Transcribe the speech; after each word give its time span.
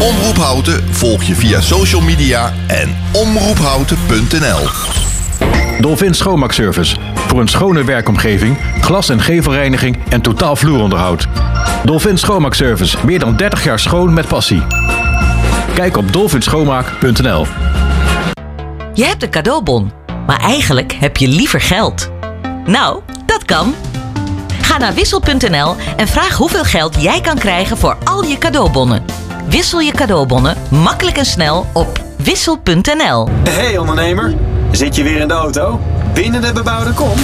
Omroep 0.00 0.36
Houten 0.36 0.94
volg 0.94 1.22
je 1.22 1.34
via 1.34 1.60
social 1.60 2.00
media 2.00 2.52
en 2.66 2.96
omroephouten.nl. 3.12 4.68
Dolphin 5.80 6.14
Schoonmaakservice. 6.14 6.96
Voor 7.14 7.40
een 7.40 7.48
schone 7.48 7.84
werkomgeving, 7.84 8.58
glas- 8.80 9.08
en 9.08 9.20
gevelreiniging 9.20 9.98
en 10.08 10.20
totaal 10.20 10.56
vloeronderhoud. 10.56 11.26
Dolphin 11.84 12.18
Schoonmaakservice. 12.18 12.96
Meer 13.04 13.18
dan 13.18 13.36
30 13.36 13.64
jaar 13.64 13.78
schoon 13.78 14.12
met 14.12 14.28
passie. 14.28 14.62
Kijk 15.74 15.96
op 15.96 16.12
dolphinschoonmaak.nl. 16.12 17.46
Je 18.94 19.04
hebt 19.04 19.22
een 19.22 19.30
cadeaubon, 19.30 19.92
maar 20.26 20.40
eigenlijk 20.40 20.92
heb 20.92 21.16
je 21.16 21.28
liever 21.28 21.60
geld. 21.60 22.10
Nou, 22.66 23.00
dat 23.26 23.44
kan. 23.44 23.74
Ga 24.62 24.78
naar 24.78 24.94
wissel.nl 24.94 25.76
en 25.96 26.08
vraag 26.08 26.36
hoeveel 26.36 26.64
geld 26.64 27.02
jij 27.02 27.20
kan 27.20 27.38
krijgen 27.38 27.76
voor 27.76 27.96
al 28.04 28.24
je 28.24 28.38
cadeaubonnen. 28.38 29.27
Wissel 29.48 29.80
je 29.80 29.92
cadeaubonnen 29.92 30.56
makkelijk 30.70 31.16
en 31.16 31.24
snel 31.24 31.66
op 31.72 32.02
wissel.nl. 32.16 33.28
Hey 33.48 33.78
ondernemer, 33.78 34.34
zit 34.72 34.96
je 34.96 35.02
weer 35.02 35.20
in 35.20 35.28
de 35.28 35.34
auto? 35.34 35.80
Binnen 36.14 36.40
de 36.40 36.52
bebouwde 36.52 36.92
kom? 36.92 37.18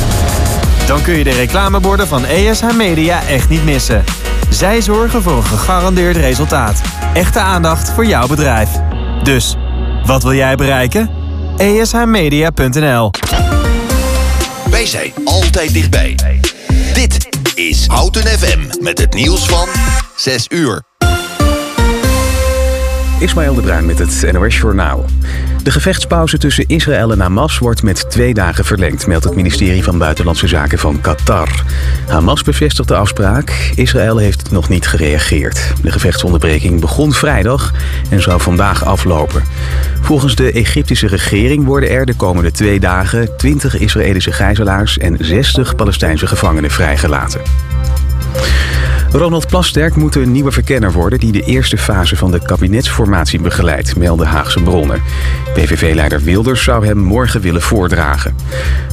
Dan 0.86 1.02
kun 1.02 1.14
je 1.14 1.24
de 1.24 1.32
reclameborden 1.32 2.08
van 2.08 2.24
ESH 2.24 2.62
Media 2.76 3.26
echt 3.26 3.48
niet 3.48 3.64
missen. 3.64 4.04
Zij 4.50 4.80
zorgen 4.80 5.22
voor 5.22 5.36
een 5.36 5.44
gegarandeerd 5.44 6.16
resultaat. 6.16 6.80
Echte 7.14 7.38
aandacht 7.38 7.90
voor 7.90 8.06
jouw 8.06 8.26
bedrijf. 8.26 8.70
Dus, 9.22 9.56
wat 10.06 10.22
wil 10.22 10.34
jij 10.34 10.56
bereiken? 10.56 11.10
ESHmedia.nl 11.56 13.10
Wij 14.70 14.86
zijn 14.86 15.12
altijd 15.24 15.72
dichtbij. 15.72 16.16
Dit 16.94 17.28
is 17.54 17.86
Houten 17.86 18.22
FM 18.22 18.60
met 18.80 18.98
het 18.98 19.14
nieuws 19.14 19.46
van 19.46 19.68
6 20.16 20.46
uur. 20.48 20.82
Ismaël 23.24 23.54
de 23.54 23.60
Bruin 23.60 23.86
met 23.86 23.98
het 23.98 24.32
NOS 24.32 24.56
Journaal. 24.56 25.04
De 25.62 25.70
gevechtspauze 25.70 26.38
tussen 26.38 26.64
Israël 26.66 27.12
en 27.12 27.20
Hamas 27.20 27.58
wordt 27.58 27.82
met 27.82 28.10
twee 28.10 28.34
dagen 28.34 28.64
verlengd, 28.64 29.06
meldt 29.06 29.24
het 29.24 29.34
ministerie 29.34 29.84
van 29.84 29.98
Buitenlandse 29.98 30.46
Zaken 30.46 30.78
van 30.78 31.00
Qatar. 31.00 31.64
Hamas 32.08 32.42
bevestigt 32.42 32.88
de 32.88 32.96
afspraak, 32.96 33.72
Israël 33.74 34.16
heeft 34.16 34.50
nog 34.50 34.68
niet 34.68 34.86
gereageerd. 34.86 35.72
De 35.82 35.92
gevechtsonderbreking 35.92 36.80
begon 36.80 37.12
vrijdag 37.12 37.72
en 38.10 38.22
zou 38.22 38.40
vandaag 38.40 38.84
aflopen. 38.84 39.42
Volgens 40.00 40.34
de 40.34 40.52
Egyptische 40.52 41.06
regering 41.06 41.64
worden 41.64 41.90
er 41.90 42.06
de 42.06 42.14
komende 42.14 42.50
twee 42.50 42.80
dagen 42.80 43.36
20 43.36 43.78
Israëlische 43.78 44.32
gijzelaars 44.32 44.98
en 44.98 45.16
60 45.20 45.74
Palestijnse 45.74 46.26
gevangenen 46.26 46.70
vrijgelaten. 46.70 47.40
Ronald 49.16 49.46
Plasterk 49.46 49.96
moet 49.96 50.14
een 50.14 50.32
nieuwe 50.32 50.52
verkenner 50.52 50.92
worden 50.92 51.18
die 51.18 51.32
de 51.32 51.42
eerste 51.42 51.78
fase 51.78 52.16
van 52.16 52.30
de 52.30 52.42
kabinetsformatie 52.42 53.40
begeleidt, 53.40 53.96
melden 53.96 54.26
Haagse 54.26 54.62
bronnen. 54.62 55.02
PVV-leider 55.52 56.20
Wilders 56.22 56.62
zou 56.62 56.86
hem 56.86 56.98
morgen 56.98 57.40
willen 57.40 57.62
voordragen. 57.62 58.36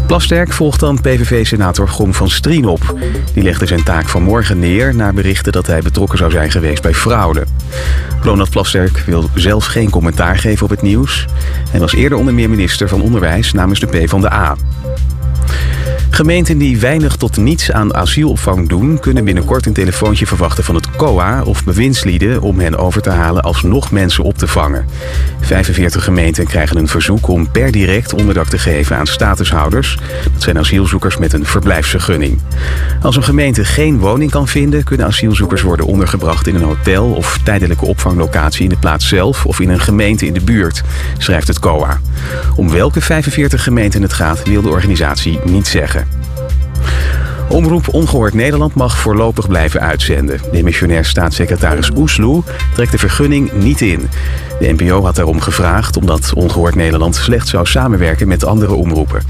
Plasterk 0.08 0.54
volgt 0.54 0.80
dan 0.80 1.02
PVV-senator 1.02 1.88
Gom 1.88 2.14
van 2.14 2.30
Strien 2.30 2.66
op. 2.66 2.96
Die 3.34 3.44
legde 3.44 3.66
zijn 3.66 3.84
taak 3.84 4.10
vanmorgen 4.10 4.60
neer 4.60 4.96
na 4.96 5.14
berichten 5.14 5.52
dat 5.52 5.68
hij 5.68 5.82
betrokken 5.82 6.18
zou 6.18 6.32
zijn 6.32 6.52
geweest 6.52 6.82
bij 6.82 6.94
fraude. 6.94 7.44
Ronald 8.22 8.50
Plasterk 8.50 9.04
wil 9.06 9.30
zelf 9.36 9.66
geen 9.66 9.90
commentaar 9.90 10.38
geven 10.38 10.64
op 10.64 10.70
het 10.70 10.82
nieuws. 10.82 11.26
Hij 11.70 11.80
was 11.80 11.94
eerder 11.94 12.18
onder 12.18 12.34
meer 12.34 12.50
minister 12.50 12.90
van 12.90 13.02
Onderwijs 13.02 13.52
namens 13.54 13.80
de 13.80 13.88
PvdA. 13.88 14.56
Gemeenten 16.14 16.58
die 16.58 16.80
weinig 16.80 17.16
tot 17.16 17.38
niets 17.38 17.72
aan 17.72 17.96
asielopvang 17.96 18.70
doen... 18.70 19.00
kunnen 19.00 19.24
binnenkort 19.24 19.66
een 19.66 19.74
telefoontje 19.74 20.28
verwachten 20.28 20.64
van 20.64 20.76
het 20.76 20.90
COA 20.96 21.44
of 21.44 21.64
bewindslieden... 21.64 22.42
om 22.42 22.60
hen 22.60 22.78
over 22.78 23.02
te 23.02 23.10
halen 23.10 23.44
alsnog 23.44 23.92
mensen 23.92 24.24
op 24.24 24.38
te 24.38 24.48
vangen. 24.48 24.86
45 25.40 26.04
gemeenten 26.04 26.46
krijgen 26.46 26.78
een 26.78 26.88
verzoek 26.88 27.28
om 27.28 27.52
per 27.52 27.72
direct 27.72 28.14
onderdak 28.14 28.48
te 28.48 28.58
geven 28.58 28.98
aan 28.98 29.08
statushouders. 29.08 29.98
Dat 30.34 30.42
zijn 30.44 30.58
asielzoekers 30.58 31.18
met 31.18 31.34
een 31.34 31.46
verblijfsvergunning. 31.46 32.40
Als 33.02 33.16
een 33.16 33.24
gemeente 33.24 33.66
geen 33.66 34.00
woning 34.00 34.32
kan 34.32 34.48
vinden... 34.48 34.84
kunnen 34.84 35.06
asielzoekers 35.06 35.62
worden 35.62 35.86
ondergebracht 35.86 36.48
in 36.48 36.56
een 36.56 36.64
hotel... 36.64 37.12
of 37.12 37.40
tijdelijke 37.44 37.86
opvanglocatie 37.86 38.64
in 38.64 38.70
de 38.70 38.78
plaats 38.78 39.08
zelf... 39.08 39.46
of 39.46 39.60
in 39.60 39.70
een 39.70 39.82
gemeente 39.82 40.26
in 40.26 40.34
de 40.34 40.44
buurt, 40.44 40.84
schrijft 41.18 41.48
het 41.48 41.60
COA. 41.60 42.00
Om 42.56 42.70
welke 42.70 43.02
45 43.02 43.64
gemeenten 43.64 44.02
het 44.02 44.14
gaat 44.14 44.44
wil 44.44 44.62
de 44.62 44.70
organisatie 44.70 45.40
niet 45.44 45.68
zeggen. 45.68 46.01
Omroep 47.52 47.94
Ongehoord 47.94 48.34
Nederland 48.34 48.76
mag 48.76 48.98
voorlopig 48.98 49.48
blijven 49.48 49.82
uitzenden. 49.82 50.40
Demissionair 50.52 51.06
staatssecretaris 51.06 51.92
Oesloe 51.96 52.44
trekt 52.74 52.92
de 52.92 52.98
vergunning 52.98 53.52
niet 53.52 53.82
in. 53.82 54.10
De 54.60 54.74
NPO 54.74 55.04
had 55.04 55.16
daarom 55.16 55.40
gevraagd 55.40 55.98
omdat 55.98 56.34
Ongehoord 56.34 56.76
Nederland 56.76 57.16
slecht 57.16 57.48
zou 57.48 57.66
samenwerken 57.66 58.28
met 58.28 58.46
andere 58.46 58.74
omroepen. 58.74 59.22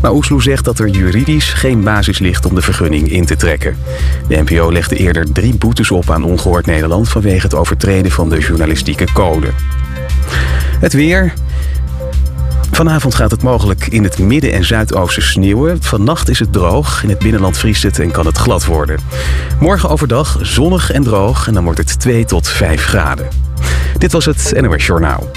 Maar 0.00 0.12
Oesloe 0.12 0.42
zegt 0.42 0.64
dat 0.64 0.78
er 0.78 0.88
juridisch 0.88 1.52
geen 1.52 1.82
basis 1.82 2.18
ligt 2.18 2.46
om 2.46 2.54
de 2.54 2.62
vergunning 2.62 3.10
in 3.10 3.24
te 3.24 3.36
trekken. 3.36 3.76
De 4.28 4.42
NPO 4.42 4.72
legde 4.72 4.96
eerder 4.96 5.32
drie 5.32 5.54
boetes 5.56 5.90
op 5.90 6.10
aan 6.10 6.24
Ongehoord 6.24 6.66
Nederland 6.66 7.08
vanwege 7.08 7.42
het 7.42 7.54
overtreden 7.54 8.10
van 8.10 8.28
de 8.28 8.38
journalistieke 8.38 9.06
code. 9.12 9.48
Het 10.80 10.92
weer. 10.92 11.32
Vanavond 12.74 13.14
gaat 13.14 13.30
het 13.30 13.42
mogelijk 13.42 13.86
in 13.86 14.04
het 14.04 14.18
midden- 14.18 14.52
en 14.52 14.64
zuidoosten 14.64 15.22
sneeuwen. 15.22 15.82
Vannacht 15.82 16.28
is 16.28 16.38
het 16.38 16.52
droog. 16.52 17.02
In 17.02 17.08
het 17.08 17.18
binnenland 17.18 17.58
vriest 17.58 17.82
het 17.82 17.98
en 17.98 18.10
kan 18.10 18.26
het 18.26 18.36
glad 18.36 18.64
worden. 18.64 18.98
Morgen 19.60 19.88
overdag 19.88 20.38
zonnig 20.42 20.90
en 20.90 21.02
droog 21.02 21.46
en 21.46 21.54
dan 21.54 21.64
wordt 21.64 21.78
het 21.78 22.00
2 22.00 22.24
tot 22.24 22.48
5 22.48 22.84
graden. 22.84 23.28
Dit 23.98 24.12
was 24.12 24.24
het 24.24 24.52
NOS 24.60 24.86
Journaal. 24.86 25.30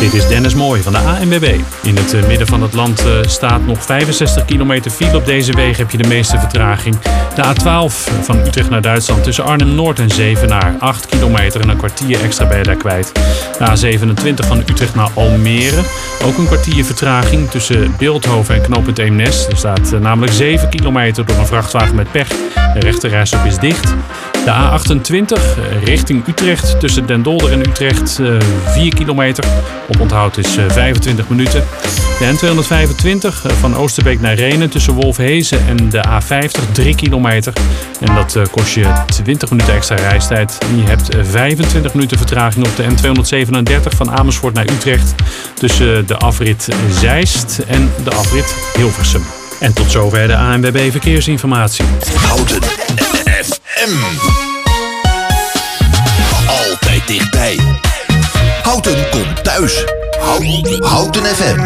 Dit 0.00 0.14
is 0.14 0.28
Dennis 0.28 0.54
Mooij 0.54 0.82
van 0.82 0.92
de 0.92 0.98
ANWB. 0.98 1.60
In 1.82 1.96
het 1.96 2.14
eh, 2.14 2.26
midden 2.26 2.46
van 2.46 2.62
het 2.62 2.74
land 2.74 3.00
eh, 3.00 3.12
staat 3.26 3.66
nog 3.66 3.82
65 3.82 4.44
kilometer 4.44 4.90
file. 4.90 5.16
Op 5.16 5.26
deze 5.26 5.52
wegen 5.52 5.76
heb 5.76 5.90
je 5.90 5.96
de 5.96 6.08
meeste 6.08 6.38
vertraging. 6.38 6.96
De 7.34 7.42
A12 7.44 8.22
van 8.22 8.38
Utrecht 8.38 8.70
naar 8.70 8.82
Duitsland 8.82 9.24
tussen 9.24 9.44
Arnhem-Noord 9.44 9.98
en 9.98 10.10
Zevenaar. 10.10 10.74
8 10.78 11.06
kilometer 11.06 11.60
en 11.60 11.68
een 11.68 11.76
kwartier 11.76 12.22
extra 12.22 12.54
je 12.54 12.62
daar 12.62 12.76
kwijt. 12.76 13.12
De 13.58 13.98
A27 13.98 14.46
van 14.46 14.58
Utrecht 14.58 14.94
naar 14.94 15.08
Almere. 15.14 15.80
Ook 16.24 16.38
een 16.38 16.46
kwartier 16.46 16.84
vertraging 16.84 17.50
tussen 17.50 17.94
Beeldhoven 17.98 18.54
en 18.54 18.62
knooppunt 18.62 18.98
Eemnes. 18.98 19.46
Er 19.48 19.56
staat 19.56 19.92
eh, 19.92 20.00
namelijk 20.00 20.32
7 20.32 20.68
kilometer 20.68 21.24
door 21.24 21.38
een 21.38 21.46
vrachtwagen 21.46 21.94
met 21.94 22.10
pech. 22.10 22.28
De 22.74 22.80
rechterrijstok 22.80 23.44
is 23.44 23.58
dicht. 23.58 23.94
De 24.44 24.52
A28 24.54 25.42
richting 25.84 26.26
Utrecht 26.26 26.80
tussen 26.80 27.06
Den 27.06 27.22
Dolder 27.22 27.52
en 27.52 27.60
Utrecht 27.60 28.20
4 28.66 28.94
kilometer. 28.94 29.44
Op 29.88 30.00
onthoud 30.00 30.36
is 30.36 30.56
25 30.68 31.28
minuten. 31.28 31.64
De 32.18 32.34
N225 32.34 33.58
van 33.60 33.76
Oosterbeek 33.76 34.20
naar 34.20 34.34
Renen 34.34 34.70
tussen 34.70 34.92
Wolfhezen 34.92 35.66
en 35.66 35.88
de 35.88 36.04
A50 36.08 36.72
3 36.72 36.94
kilometer. 36.94 37.52
En 38.00 38.14
dat 38.14 38.50
kost 38.50 38.74
je 38.74 38.92
20 39.06 39.50
minuten 39.50 39.74
extra 39.74 39.96
reistijd. 39.96 40.58
En 40.60 40.76
je 40.76 40.82
hebt 40.82 41.08
25 41.22 41.94
minuten 41.94 42.18
vertraging 42.18 42.66
op 42.66 42.76
de 42.76 42.84
N237 42.84 43.96
van 43.96 44.10
Amersfoort 44.10 44.54
naar 44.54 44.68
Utrecht. 44.68 45.14
Tussen 45.54 46.06
de 46.06 46.16
afrit 46.16 46.68
Zeist 47.00 47.58
en 47.66 47.92
de 48.04 48.10
afrit 48.10 48.54
Hilversum. 48.74 49.22
En 49.60 49.72
tot 49.72 49.90
zover 49.90 50.26
de 50.26 50.36
ANWB 50.36 50.90
Verkeersinformatie. 50.90 51.84
Houten 52.14 52.62
FM. 53.42 53.94
Altijd 56.46 57.06
dichtbij. 57.06 57.56
Houten 58.68 59.10
komt 59.10 59.44
thuis. 59.44 59.84
Houten, 60.80 61.24
FM. 61.24 61.56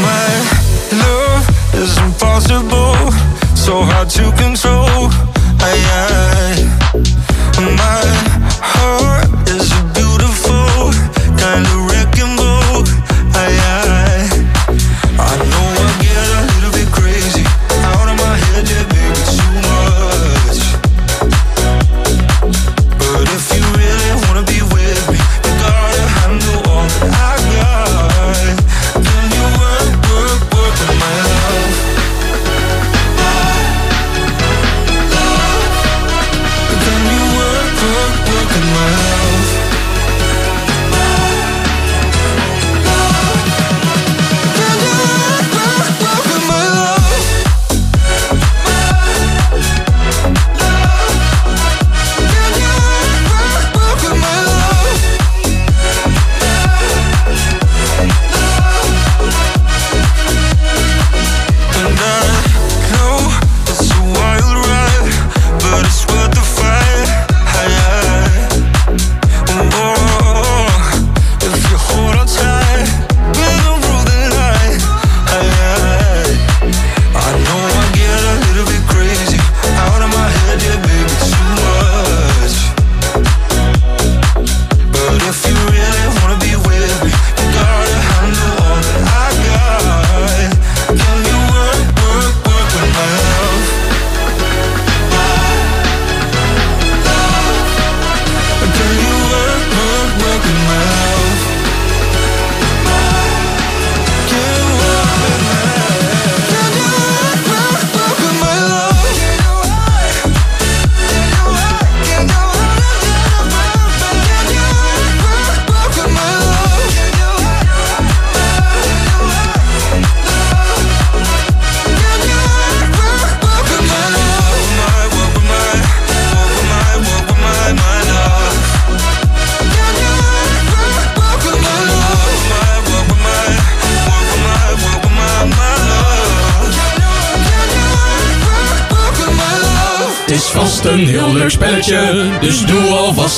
My 0.00 0.28
love 0.92 1.46
is 1.72 1.96
impossible, 1.96 2.94
so 3.54 3.82
hard 3.82 4.10
to 4.10 4.32
control. 4.36 5.10
I, 5.58 5.74
I, 5.90 6.66
my 7.74 8.25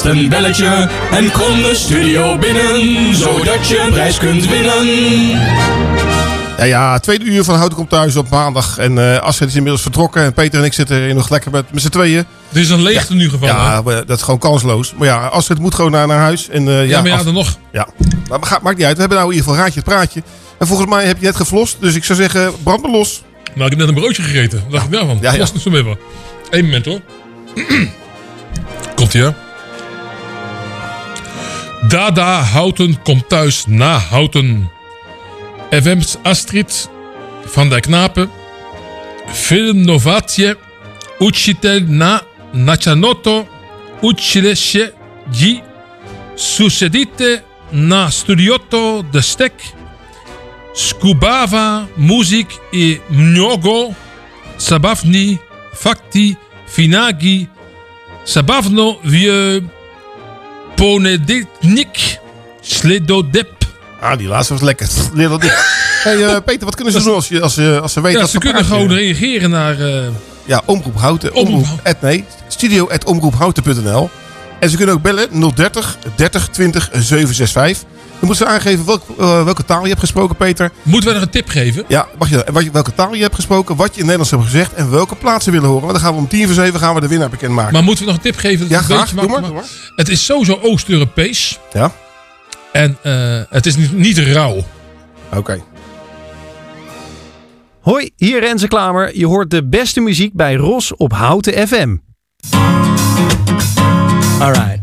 een 0.05 0.29
belletje. 0.29 0.89
En 1.11 1.31
kom 1.33 1.62
de 1.62 1.75
studio 1.75 2.39
binnen, 2.39 3.15
zodat 3.15 3.69
je 3.69 3.79
een 3.81 3.91
prijs 3.93 4.19
kunt 4.19 4.49
winnen. 4.49 4.87
Ja, 6.59 6.65
ja, 6.65 6.99
tweede 6.99 7.25
uur 7.25 7.45
van 7.45 7.55
Houten 7.56 7.77
komt 7.77 7.91
thuis 7.91 8.17
op 8.17 8.31
maandag. 8.31 8.79
En 8.79 8.99
eh 9.15 9.19
Astrid 9.23 9.49
is 9.49 9.55
inmiddels 9.55 9.83
vertrokken. 9.83 10.23
En 10.23 10.33
Peter 10.33 10.59
en 10.59 10.65
ik 10.65 10.73
zitten 10.73 11.05
hier 11.05 11.15
nog 11.15 11.29
lekker 11.31 11.50
met, 11.50 11.73
met 11.73 11.83
z'n 11.83 11.89
tweeën. 11.89 12.25
Er 12.53 12.61
is 12.61 12.71
een 12.71 12.83
leegte 12.83 13.15
nu 13.15 13.31
gevallen. 13.31 13.56
hè? 13.56 13.73
Ja, 13.73 13.83
dat 13.83 14.17
is 14.17 14.23
gewoon 14.23 14.39
kansloos. 14.39 14.95
Maar 14.97 15.06
ja, 15.06 15.27
Astrid 15.27 15.59
moet 15.59 15.75
gewoon 15.75 15.91
naar, 15.91 16.06
naar 16.06 16.19
huis. 16.19 16.49
En, 16.49 16.69
eh, 16.69 16.75
ja, 16.75 16.81
ja, 16.83 16.99
maar 17.00 17.11
ja, 17.11 17.15
af- 17.17 17.23
dan 17.25 17.35
nog. 17.35 17.56
ja. 17.73 17.89
Maar 18.29 18.59
maakt 18.62 18.77
niet 18.77 18.87
uit. 18.87 18.95
We 18.95 19.00
hebben 19.00 19.19
nou 19.19 19.31
in 19.31 19.37
ieder 19.37 19.49
geval 19.49 19.55
raadje 19.65 19.81
het 19.81 19.89
praatje. 19.89 20.23
En 20.59 20.67
volgens 20.67 20.89
mij 20.89 21.05
heb 21.05 21.19
je 21.19 21.27
net 21.27 21.37
geflost. 21.37 21.77
Dus 21.81 21.95
ik 21.95 22.05
zou 22.05 22.19
zeggen, 22.19 22.53
brand 22.62 22.83
maar 22.83 22.91
los. 22.91 23.23
Nou, 23.55 23.65
ik 23.71 23.71
heb 23.71 23.79
net 23.79 23.89
een 23.89 24.03
broodje 24.03 24.23
gegeten. 24.23 24.61
Wat 24.62 24.73
dacht 24.73 24.85
ik 24.85 24.93
daarvan? 24.93 25.19
Ja, 25.21 25.31
Ja, 25.33 25.39
ja. 25.39 25.47
ja. 25.55 25.61
zo 25.61 25.71
even. 25.71 25.99
Eén 26.50 26.65
moment 26.65 26.85
hoor. 26.85 27.00
Komt 28.95 29.15
ie 29.15 29.23
hè. 29.23 29.31
Dada 31.82 32.42
Houten 32.42 33.02
komt 33.04 33.28
thuis 33.28 33.66
na 33.66 33.98
Houten. 34.10 34.70
FM's 35.70 36.19
Astrid 36.22 36.90
van 37.54 37.69
der 37.69 37.80
Knapen. 37.80 38.30
Film 39.26 39.84
Novatie. 39.84 40.56
Na 41.86 42.22
Nachanoto. 42.52 43.46
Uchilesje 44.00 44.92
Ji. 45.30 45.62
Sucedite 46.34 47.42
na 47.70 48.10
Studiotto 48.10 49.02
de 49.12 49.20
Stek. 49.20 49.52
Skubava, 50.75 51.86
muziek 51.96 52.46
i 52.72 53.00
mnogo, 53.10 53.94
sabavni, 54.58 55.38
fakti, 55.75 56.36
finagi, 56.66 57.48
sabavno 58.25 59.00
vieux, 59.02 59.62
ponedetnik, 60.78 62.19
sledodep. 62.60 63.48
Ah, 64.00 64.19
die 64.19 64.28
laatste 64.28 64.52
was 64.52 64.62
lekker. 64.62 64.88
Dick. 65.40 65.52
Hey, 65.98 66.25
eh, 66.25 66.36
Peter, 66.44 66.64
wat 66.64 66.75
kunnen 66.75 66.92
ze 66.94 67.02
doen 67.02 67.14
als, 67.14 67.28
je, 67.28 67.40
als, 67.40 67.54
ze- 67.54 67.78
als 67.82 67.92
ze 67.92 68.00
weten 68.00 68.16
Ja, 68.19 68.25
dat 68.25 68.30
ze 68.32 68.38
kunnen 68.38 68.64
gewoon 68.64 68.92
reageren 68.92 69.50
naar... 69.50 69.80
eh, 69.80 70.02
Ja, 70.44 70.62
Omroep 70.64 70.96
Houten. 70.98 71.34
Omroep 71.34 71.62
Omroep, 71.62 71.80
at, 71.86 72.00
nee, 72.00 72.25
studio 72.48 72.88
at 72.88 73.04
omroephouten.nl. 73.04 74.10
En 74.60 74.70
ze 74.70 74.76
kunnen 74.76 74.94
ook 74.94 75.02
bellen 75.02 75.28
030 75.54 75.98
30 76.16 76.48
20 76.48 76.88
765. 76.92 77.88
Dan 78.20 78.29
moeten 78.29 78.47
ze 78.47 78.53
aangeven 78.53 78.87
welk, 78.87 79.03
eh, 79.19 79.44
welke 79.44 79.65
taal 79.65 79.82
je 79.82 79.88
hebt 79.88 80.00
gesproken, 80.00 80.37
Peter. 80.37 80.70
moeten 80.82 81.09
we 81.09 81.15
nog 81.15 81.25
een 81.25 81.31
tip 81.31 81.49
geven? 81.49 81.85
Ja, 81.88 82.06
mag 82.19 82.29
je, 82.29 82.44
wat 82.53 82.65
je- 82.65 82.70
welke 82.70 82.94
taal 82.94 83.15
je 83.15 83.23
hebt 83.23 83.35
gesproken, 83.35 83.76
wat 83.76 83.88
je 83.94 84.00
in 84.00 84.06
Nederlands 84.06 84.31
hebt 84.31 84.43
gezegd 84.43 84.75
en 84.75 84.91
welke 84.91 85.15
plaats 85.15 85.44
ze 85.44 85.50
willen 85.50 85.69
horen. 85.69 85.82
Want 85.87 85.93
dan 85.94 86.03
gaan 86.03 86.12
we 86.12 86.19
om 86.20 86.29
tien 86.29 86.44
voor 86.47 86.55
zeven 86.55 86.81
gaan 86.81 86.94
we 86.94 87.00
de 87.00 87.09
winnaar 87.09 87.29
bekendmaken. 87.31 87.73
Maar 87.73 87.82
moeten 87.82 88.05
we 88.05 88.11
nog 88.11 88.17
een 88.25 88.31
tip 88.31 88.37
geven? 88.41 88.59
dat 88.69 88.79
ja, 88.79 88.82
graag. 88.82 89.00
beetje 89.00 89.15
Doe 89.17 89.29
maar, 89.29 89.41
makkelijk- 89.41 89.69
doe 89.70 89.79
maar. 89.87 89.93
Het 89.97 90.09
is 90.09 90.25
sowieso 90.25 90.59
Oost-Europees. 90.62 91.59
Ja, 91.73 91.93
En 92.73 92.99
eh, 93.03 93.41
het 93.50 93.67
is 93.67 93.76
niet, 93.76 93.93
niet 93.93 94.19
rauw. 94.19 94.64
oké. 95.35 95.61
Hoi, 97.81 98.11
hier 98.17 98.41
Renze 98.41 98.69
Klamer. 98.69 99.19
Je 99.19 99.26
hoort 99.26 99.50
de 99.50 99.69
beste 99.69 100.00
muziek 100.00 100.32
bij 100.35 100.55
Ros 100.55 100.97
op 100.97 101.12
Houten 101.12 101.69
FM. 101.69 101.97
Alright. 104.41 104.77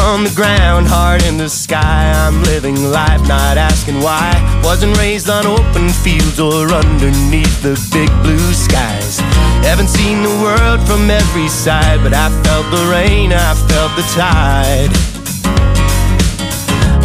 On 0.00 0.22
the 0.22 0.32
ground, 0.34 0.86
heart 0.86 1.24
in 1.26 1.36
the 1.36 1.48
sky. 1.48 2.12
I'm 2.14 2.42
living 2.44 2.90
life, 2.90 3.20
not 3.26 3.56
asking 3.56 4.00
why. 4.00 4.30
Wasn't 4.62 4.96
raised 4.98 5.28
on 5.28 5.46
open 5.46 5.88
fields 5.88 6.38
or 6.38 6.70
underneath 6.72 7.62
the 7.62 7.74
big 7.92 8.10
blue 8.22 8.52
skies. 8.52 9.18
Haven't 9.64 9.88
seen 9.88 10.22
the 10.22 10.34
world 10.42 10.86
from 10.86 11.10
every 11.10 11.48
side, 11.48 12.02
but 12.02 12.12
I 12.12 12.28
felt 12.42 12.70
the 12.70 12.86
rain, 12.90 13.32
I 13.32 13.54
felt 13.54 13.96
the 13.96 14.06
tide. 14.14 14.92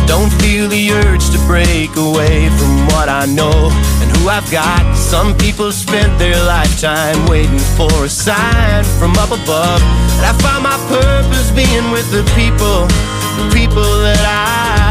Don't 0.08 0.32
feel 0.42 0.68
the 0.68 0.92
urge 0.92 1.30
to 1.32 1.40
break 1.48 1.96
away 1.96 2.50
from 2.58 2.86
what 2.88 3.10
I 3.10 3.26
know 3.26 3.70
I've 4.30 4.50
got. 4.52 4.96
Some 4.96 5.36
people 5.36 5.72
spent 5.72 6.18
their 6.20 6.38
lifetime 6.46 7.26
waiting 7.26 7.60
for 7.76 7.92
a 8.06 8.10
sign 8.10 8.84
from 9.00 9.18
up 9.18 9.32
above. 9.32 9.82
And 9.82 10.26
I 10.26 10.34
found 10.44 10.64
my 10.64 10.78
purpose 10.88 11.50
being 11.52 11.92
with 11.92 12.10
the 12.12 12.24
people, 12.38 12.86
the 13.42 13.50
people 13.54 13.90
that 14.06 14.24
I 14.24 14.89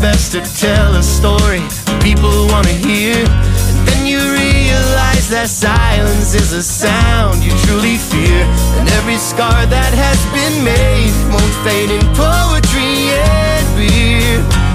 best 0.00 0.32
to 0.32 0.40
tell 0.40 0.94
a 0.94 1.02
story 1.02 1.60
people 2.00 2.46
want 2.48 2.66
to 2.66 2.72
hear. 2.72 3.16
And 3.16 3.88
then 3.88 4.06
you 4.06 4.18
realize 4.18 5.28
that 5.30 5.48
silence 5.48 6.34
is 6.34 6.52
a 6.52 6.62
sound 6.62 7.42
you 7.42 7.50
truly 7.66 7.96
fear. 7.96 8.44
And 8.78 8.88
every 9.00 9.16
scar 9.16 9.66
that 9.66 9.92
has 9.94 10.18
been 10.32 10.64
made 10.64 11.12
won't 11.32 11.56
fade 11.66 11.90
in 11.90 12.04
poetry 12.14 13.10
and 13.12 13.66
beer. 13.76 14.67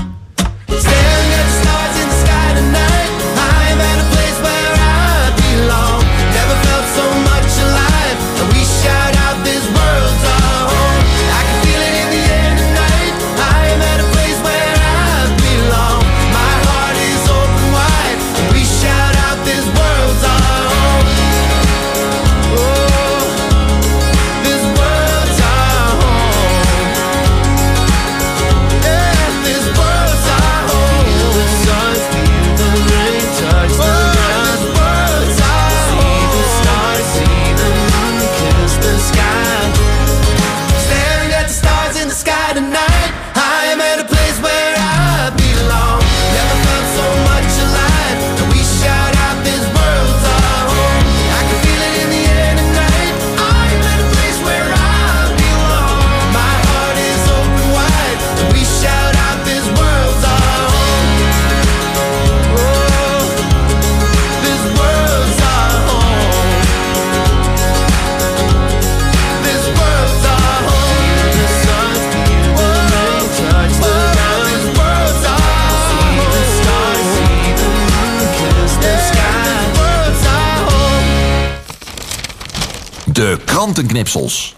Krantenknipsels. 83.63 84.55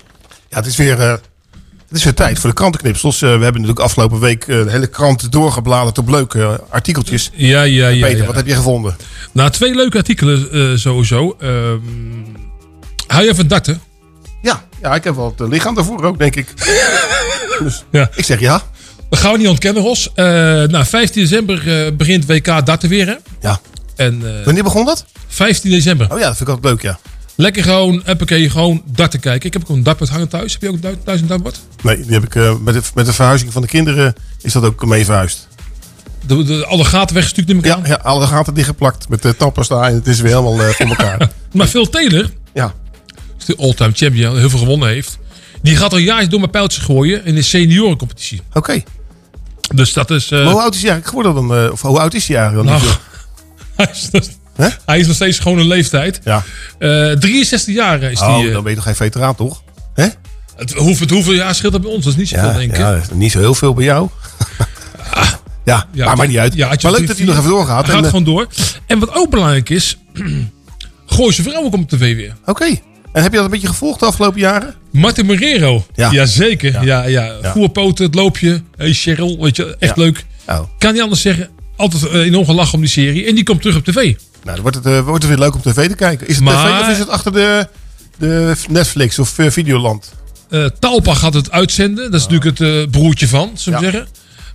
Ja, 0.50 0.58
het 0.58 0.66
is 0.66 0.76
weer, 0.78 1.00
eh, 1.00 1.12
het 1.88 1.98
is 1.98 2.04
weer 2.04 2.14
tijd 2.14 2.40
voor 2.40 2.50
de 2.50 2.56
krantenknipsels. 2.56 3.16
Eh, 3.16 3.22
we 3.22 3.28
hebben 3.28 3.52
natuurlijk 3.52 3.80
afgelopen 3.80 4.20
week 4.20 4.48
eh, 4.48 4.64
de 4.64 4.72
hele 4.72 4.88
krant 4.88 5.32
doorgebladerd 5.32 5.98
op 5.98 6.10
leuke 6.10 6.62
artikeltjes. 6.70 7.32
Ja, 7.34 7.62
ja, 7.62 7.88
ja. 7.88 8.06
Peter, 8.06 8.20
ja. 8.20 8.26
wat 8.26 8.36
heb 8.36 8.48
je 8.48 8.56
gevonden? 8.56 8.96
Nou, 9.32 9.50
twee 9.50 9.76
leuke 9.76 9.98
artikelen 9.98 10.52
eh, 10.52 10.78
sowieso. 10.78 11.36
Ehm 11.40 11.80
hou 13.08 13.26
je 13.26 13.36
van 13.36 13.48
darten? 13.48 13.82
Ja, 14.42 14.64
ja, 14.82 14.96
ik 14.96 15.04
heb 15.04 15.16
wel 15.16 15.34
het 15.38 15.50
lichaam 15.50 15.76
daarvoor 15.76 16.04
ook, 16.04 16.18
denk 16.18 16.36
ik. 16.36 16.48
dus 17.64 17.84
Ja. 17.92 18.10
ik 18.16 18.26
zeg 18.26 18.40
ja. 18.40 18.62
Dat 19.10 19.20
gaan 19.20 19.32
we 19.32 19.38
niet 19.38 19.48
ontkennen, 19.48 19.84
Ros. 19.84 20.14
Eh 20.14 20.26
nou, 20.64 20.86
15 20.86 21.22
december 21.22 21.86
eh, 21.86 21.92
begint 21.92 22.26
WK 22.26 22.66
darten 22.66 22.90
weer, 22.90 23.08
hè? 23.08 23.16
Ja. 23.42 23.60
En, 23.96 24.22
eh, 24.40 24.46
Wanneer 24.46 24.64
begon 24.64 24.86
dat? 24.86 25.06
15 25.28 25.72
december. 25.72 26.12
Oh 26.14 26.20
ja, 26.20 26.26
dat 26.26 26.38
vind 26.38 26.50
ik 26.50 26.56
altijd 26.56 26.74
leuk, 26.74 26.82
ja. 26.82 27.00
Lekker 27.36 27.64
gewoon, 27.64 28.02
huppakee, 28.06 28.50
gewoon 28.50 28.82
darten 28.86 29.20
kijken. 29.20 29.48
Ik 29.48 29.54
heb 29.54 29.62
ook 29.70 29.76
een 29.78 29.84
dartbord 29.84 30.10
hangen 30.10 30.28
thuis. 30.30 30.54
Heb 30.54 30.62
je 30.62 30.70
ook 30.70 30.78
thu- 30.82 30.98
thuis 31.06 31.22
een 31.22 31.28
dartbord? 31.28 31.60
Nee, 31.82 31.96
die 32.02 32.14
heb 32.14 32.24
ik, 32.24 32.36
eh, 32.36 32.56
met, 32.62 32.74
de, 32.74 32.82
met 32.94 33.06
de 33.06 33.14
verhuizing 33.14 33.54
van 33.54 33.62
de 33.62 33.68
kinderen 33.68 34.14
is 34.42 34.54
dat 34.54 34.64
ook 34.64 34.86
mee 34.86 35.06
verhuisd. 35.06 35.48
De, 36.26 36.44
de, 36.44 36.66
alle 36.66 36.86
gaten 36.86 37.16
weggestuurd 37.16 37.50
in 37.50 37.56
elkaar. 37.56 37.78
Ja, 37.78 37.88
ja 37.88 38.00
alle 38.04 38.28
gaten 38.28 38.54
dichtgeplakt 38.54 39.10
met 39.10 39.22
de 39.22 39.36
tandpasta 39.36 39.88
en 39.88 39.94
het 39.94 40.08
is 40.08 40.20
weer 40.22 40.32
helemaal 40.32 40.62
eh, 40.64 40.70
voor 40.70 40.86
elkaar. 40.86 41.30
Maar 41.54 41.68
Phil 41.68 41.90
Taylor, 41.90 42.30
ja. 42.54 42.74
is 43.40 43.46
de 43.46 43.56
all-time 43.58 43.92
champion, 43.94 44.38
heel 44.38 44.50
veel 44.50 44.60
gewonnen 44.60 44.88
heeft. 44.90 45.18
Die 45.62 45.76
gaat 45.76 45.92
al 45.92 45.98
jaren 45.98 46.30
door 46.30 46.40
mijn 46.40 46.52
pijltjes 46.52 46.84
gooien 46.84 47.26
in 47.26 47.36
de 47.36 47.42
seniorencompetitie. 47.42 48.42
Oké. 48.54 48.84
Dus 49.76 49.94
dat 49.94 50.12
is... 50.12 50.32
eh, 50.32 50.44
Maar 50.44 50.52
hoe 50.52 50.62
oud 50.62 50.76
is 50.76 50.82
hij 50.82 50.92
eigenlijk 50.92 51.26
geworden 51.26 51.48
dan? 51.48 51.72
of 51.72 51.82
hoe 51.82 52.00
oud 52.00 52.14
is 52.14 52.28
hij 52.28 52.38
eigenlijk 52.38 52.68
dan? 52.70 52.80
Nou, 52.80 52.94
hij, 53.76 53.90
is 53.92 54.30
hij 54.86 55.00
is 55.00 55.08
nog 55.08 55.16
steeds 55.16 55.40
gewoon 55.40 55.58
een 55.60 55.68
leeftijd. 55.68 56.20
Ja. 56.24 56.44
Eh, 56.80 57.12
63 57.12 57.74
jaar 57.76 58.02
is 58.04 58.20
oh, 58.22 58.38
die. 58.38 58.48
eh, 58.48 58.54
dan 58.54 58.62
ben 58.62 58.70
je 58.72 58.76
toch 58.78 58.86
geen 58.86 58.96
veteraan, 58.96 59.36
toch? 59.36 59.64
Hè? 59.94 60.08
het, 60.56 60.74
hoeveel, 60.74 61.08
hoeveel 61.10 61.34
jaar 61.34 61.56
scheelt 61.56 61.74
dat 61.74 61.82
bij 61.82 61.92
ons? 61.92 62.04
Dat 62.04 62.14
is 62.14 62.20
niet 62.20 62.30
zoveel, 62.30 62.48
Ja, 62.50 62.58
denk 62.58 62.72
ik. 62.72 62.78
ja, 62.78 63.02
niet 63.14 63.32
zo 63.32 63.40
heel 63.40 63.56
veel 63.56 63.74
bij 63.74 63.86
jou. 63.86 64.10
ja, 65.66 65.88
Ja, 65.92 66.06
maar 66.06 66.18
maakt 66.18 66.30
niet 66.30 66.38
uit. 66.38 66.54
ja, 66.54 66.68
maar 66.82 66.92
leuk 66.92 67.08
dat 67.08 67.18
hij 67.18 67.26
nog 67.26 67.38
even 67.38 67.50
doorgaat. 67.50 67.86
Hij 67.86 67.96
en, 67.96 68.04
gaat 68.04 68.04
eh, 68.04 68.10
gewoon 68.10 68.24
door. 68.36 68.48
En 68.88 69.00
wat 69.00 69.14
ook 69.16 69.30
belangrijk 69.30 69.70
is... 69.70 69.98
Gooise 71.06 71.42
vrouwen 71.44 71.72
komt 71.72 71.94
op 71.94 72.00
tv 72.00 72.16
weer. 72.16 72.36
Oké. 72.46 72.66
En 73.14 73.22
heb 73.24 73.32
je 73.32 73.36
dat 73.38 73.46
een 73.46 73.52
beetje 73.52 73.68
gevolgd 73.68 74.00
de 74.00 74.06
afgelopen 74.06 74.40
jaren? 74.40 74.74
Martin 74.92 75.26
Morero. 75.26 75.86
Ja. 75.96 76.12
Jazeker. 76.12 76.72
Ja. 76.74 76.82
Ja. 76.82 77.04
Ja, 77.08 77.36
ja. 77.42 77.52
Voerpoten, 77.52 78.06
het 78.06 78.16
loopje. 78.16 78.62
Hey 78.78 78.94
Cheryl, 78.94 79.38
weet 79.42 79.56
je, 79.56 79.76
echt 79.80 79.96
Ja. 79.96 80.02
leuk. 80.04 80.26
Oh. 80.48 80.60
Kan 80.78 80.94
niet 80.94 81.02
anders 81.02 81.22
zeggen. 81.22 81.50
Altijd 81.76 82.08
eh, 82.08 82.20
enorm 82.20 82.46
gelachen 82.46 82.74
om 82.74 82.80
die 82.80 82.90
serie. 82.90 83.26
En 83.26 83.36
die 83.36 83.44
komt 83.44 83.62
terug 83.62 83.76
op 83.78 83.86
tv. 83.86 84.14
Nou, 84.46 84.58
dan 84.58 84.62
wordt 84.62 84.76
het, 84.78 84.86
eh, 84.86 85.00
wordt 85.06 85.24
het 85.24 85.32
weer 85.32 85.42
leuk 85.44 85.56
om 85.56 85.62
tv 85.62 85.90
te 85.90 85.96
kijken. 85.96 86.28
Is 86.28 86.36
het 86.36 86.44
Maar- 86.44 86.78
tv 86.80 86.82
of 86.82 86.90
is 86.90 86.98
het 86.98 87.10
achter 87.10 87.32
de, 87.34 87.68
de 88.18 88.56
Netflix 88.70 89.20
of 89.20 89.40
eh, 89.40 89.50
Videoland? 89.50 90.14
Eh, 90.50 90.66
Talpa 90.80 91.14
gaat 91.14 91.34
het 91.34 91.52
uitzenden. 91.52 92.12
Dat 92.12 92.20
is 92.22 92.28
natuurlijk 92.28 92.60
het 92.60 92.92
broertje 92.92 93.28
van, 93.28 93.52
we 93.64 93.72
Ja. 93.72 93.80
zeggen. 93.80 94.08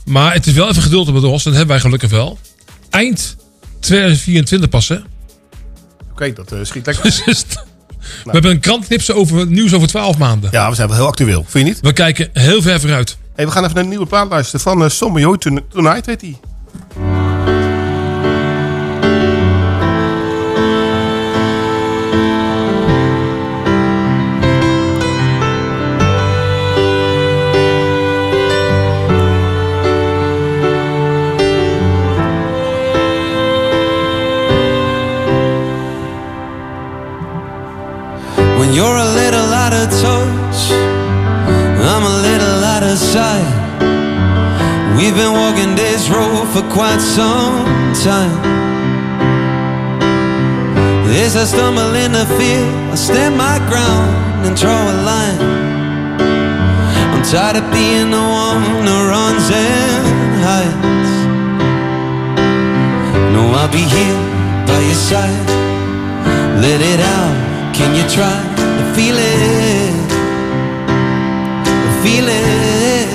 Maar 0.04 0.32
het 0.32 0.47
is 0.47 0.52
wel 0.52 0.68
even 0.68 0.82
geduld 0.82 1.09
op 1.09 1.14
het 1.14 1.25
Ros. 1.25 1.42
Dat 1.42 1.52
hebben 1.52 1.70
wij 1.70 1.80
gelukkig 1.80 2.11
wel. 2.11 2.38
Eind 2.90 3.37
2024 3.80 4.68
pas, 4.68 4.88
hè? 4.88 4.99
Oké, 6.12 6.32
dat 6.32 6.52
schiet 6.62 6.87
lekker. 6.87 7.04
Dus 7.26 7.44
We 8.25 8.30
hebben 8.30 8.50
een 8.50 8.61
krantknipse 8.61 9.14
over 9.14 9.47
nieuws 9.47 9.75
over 9.75 9.88
12 9.88 10.18
maanden. 10.18 10.50
Ja, 10.52 10.68
we 10.68 10.75
zijn 10.75 10.88
wel 10.88 10.97
heel 10.97 11.06
actueel. 11.06 11.44
Vind 11.49 11.66
je 11.66 11.73
niet? 11.73 11.80
We 11.82 11.92
kijken 11.92 12.30
heel 12.32 12.62
ver 12.62 12.80
vooruit. 12.80 13.16
Hey, 13.35 13.47
we 13.47 13.50
gaan 13.52 13.62
even 13.62 13.75
naar 13.75 13.82
een 13.85 13.90
nieuwe 13.90 14.06
plaat 14.06 14.28
luisteren 14.28 14.61
van 14.61 14.82
uh, 14.82 15.37
Tonight, 15.70 16.06
heet 16.06 16.20
die. 16.20 16.38
I 51.40 51.44
stumble 51.44 51.94
in 51.94 52.12
the 52.12 52.26
field, 52.37 52.68
I 52.92 52.97
stand 52.97 53.35
my 53.35 53.56
ground 53.70 54.44
and 54.44 54.54
draw 54.54 54.76
a 54.76 54.97
line. 55.09 55.40
I'm 57.12 57.23
tired 57.25 57.56
of 57.56 57.64
being 57.73 58.11
the 58.11 58.20
one 58.20 58.61
who 58.85 58.97
runs 59.09 59.49
and 59.49 60.04
hides. 60.44 61.12
No, 63.32 63.56
I'll 63.56 63.73
be 63.73 63.88
here 63.88 64.20
by 64.68 64.80
your 64.85 65.00
side. 65.09 65.49
Let 66.61 66.82
it 66.92 67.00
out. 67.00 67.35
Can 67.75 67.97
you 67.97 68.04
try 68.12 68.37
to 68.76 68.85
feel 68.92 69.16
it? 69.16 69.97
Feel 72.04 72.28
it. 72.28 73.09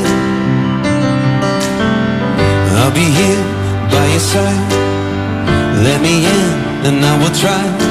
I'll 2.82 2.90
be 2.90 3.06
here 3.06 3.44
by 3.94 4.06
your 4.10 4.26
side. 4.34 4.66
Let 5.86 6.02
me 6.02 6.26
in, 6.26 6.50
and 6.88 7.06
I 7.06 7.14
will 7.22 7.36
try 7.36 7.85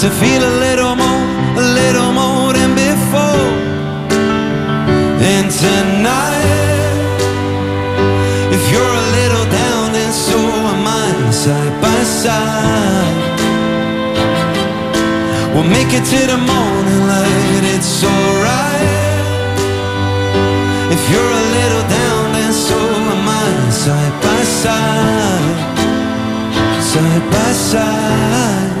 to 0.00 0.08
feel 0.08 0.42
a 0.42 0.54
little 0.64 0.96
more, 0.96 1.26
a 1.60 1.66
little 1.76 2.10
more 2.12 2.54
than 2.54 2.74
before. 2.74 3.52
And 5.20 5.46
tonight, 5.52 7.10
if 8.56 8.62
you're 8.72 8.94
a 9.02 9.06
little 9.18 9.46
down, 9.52 9.94
and 9.94 10.14
so 10.14 10.38
am 10.72 10.86
I, 10.88 11.30
side 11.30 11.76
by 11.82 12.00
side. 12.22 13.40
We'll 15.52 15.68
make 15.68 15.92
it 15.92 16.04
to 16.12 16.20
the 16.32 16.38
morning 16.48 17.00
light, 17.12 17.64
it's 17.74 18.02
alright. 18.02 19.18
If 20.96 21.02
you're 21.10 21.32
a 21.42 21.46
little 21.58 21.84
down, 22.00 22.32
then 22.32 22.52
so 22.54 22.78
am 23.14 23.28
I, 23.28 23.70
side 23.84 24.16
by 24.24 24.42
side, 24.64 25.58
side 26.80 27.30
by 27.30 27.52
side. 27.52 28.79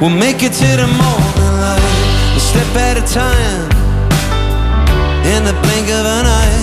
We'll 0.00 0.10
make 0.10 0.44
it 0.44 0.52
to 0.52 0.70
the 0.78 0.86
morning 0.86 1.54
light, 1.58 2.36
a 2.36 2.38
step 2.38 2.70
at 2.78 2.94
a 2.94 3.02
time, 3.02 3.66
in 5.26 5.42
the 5.42 5.50
blink 5.66 5.90
of 5.90 6.06
an 6.06 6.22
eye. 6.22 6.62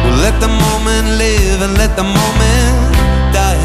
We'll 0.00 0.16
let 0.24 0.40
the 0.40 0.48
moment 0.48 1.20
live 1.20 1.60
and 1.60 1.76
let 1.76 1.94
the 1.94 2.08
moment 2.08 2.74
die. 3.36 3.60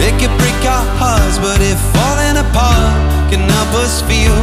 It 0.00 0.16
could 0.16 0.32
break 0.40 0.56
our 0.64 0.86
hearts, 0.96 1.36
but 1.36 1.60
if 1.60 1.76
falling 1.92 2.40
apart 2.40 2.96
can 3.28 3.44
help 3.44 3.84
us 3.84 4.00
feel, 4.08 4.40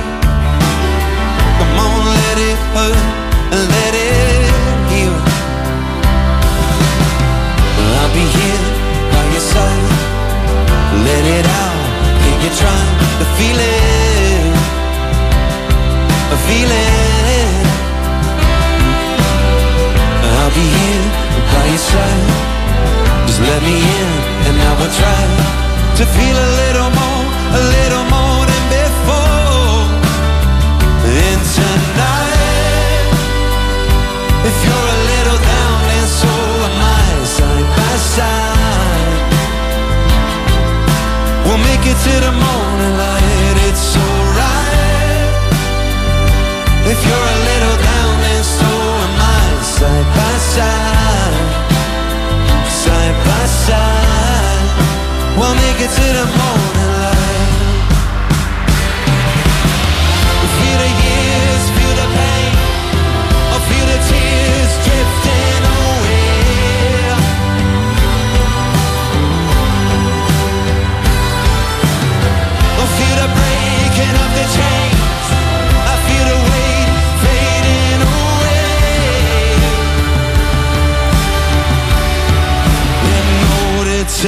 come 1.57 1.77
on, 1.81 1.97
let 2.13 2.37
it 2.37 2.59
hurt 2.77 3.01
and 3.49 3.61
let 3.73 3.93
it 3.95 4.20
to 13.41 13.47
feel 13.47 13.59
it? 13.59 14.53
Feel. 16.47 16.73
I'll 20.37 20.53
be 20.59 20.67
here 20.77 21.07
by 21.51 21.63
your 21.71 21.83
side. 21.89 22.29
Just 23.27 23.41
let 23.41 23.61
me 23.63 23.75
in, 23.99 24.09
and 24.47 24.55
I 24.69 24.71
will 24.79 24.93
try 25.01 25.23
to 25.97 26.03
feel 26.15 26.37
a 26.47 26.49
little 26.61 26.89
more, 26.99 27.23
a 27.59 27.61
little 27.75 28.05
more 28.15 28.41
than 28.51 28.63
before. 28.77 29.85
And 31.07 31.41
tonight, 31.57 33.09
if 34.49 34.55
you're 34.65 34.89
a 34.97 35.01
little 35.13 35.39
down, 35.53 35.81
and 35.97 36.09
so 36.21 36.33
am 36.67 36.81
I, 36.99 37.07
side 37.37 37.69
by 37.77 37.93
side. 38.15 39.19
We'll 41.45 41.63
make 41.69 41.83
it 41.91 41.97
to 42.05 42.13
the 42.25 42.31
morning 42.31 42.50
We'll 55.37 55.53
make 55.55 55.79
it 55.81 55.91
to 55.91 56.05
the 56.17 56.25
morning 56.25 56.80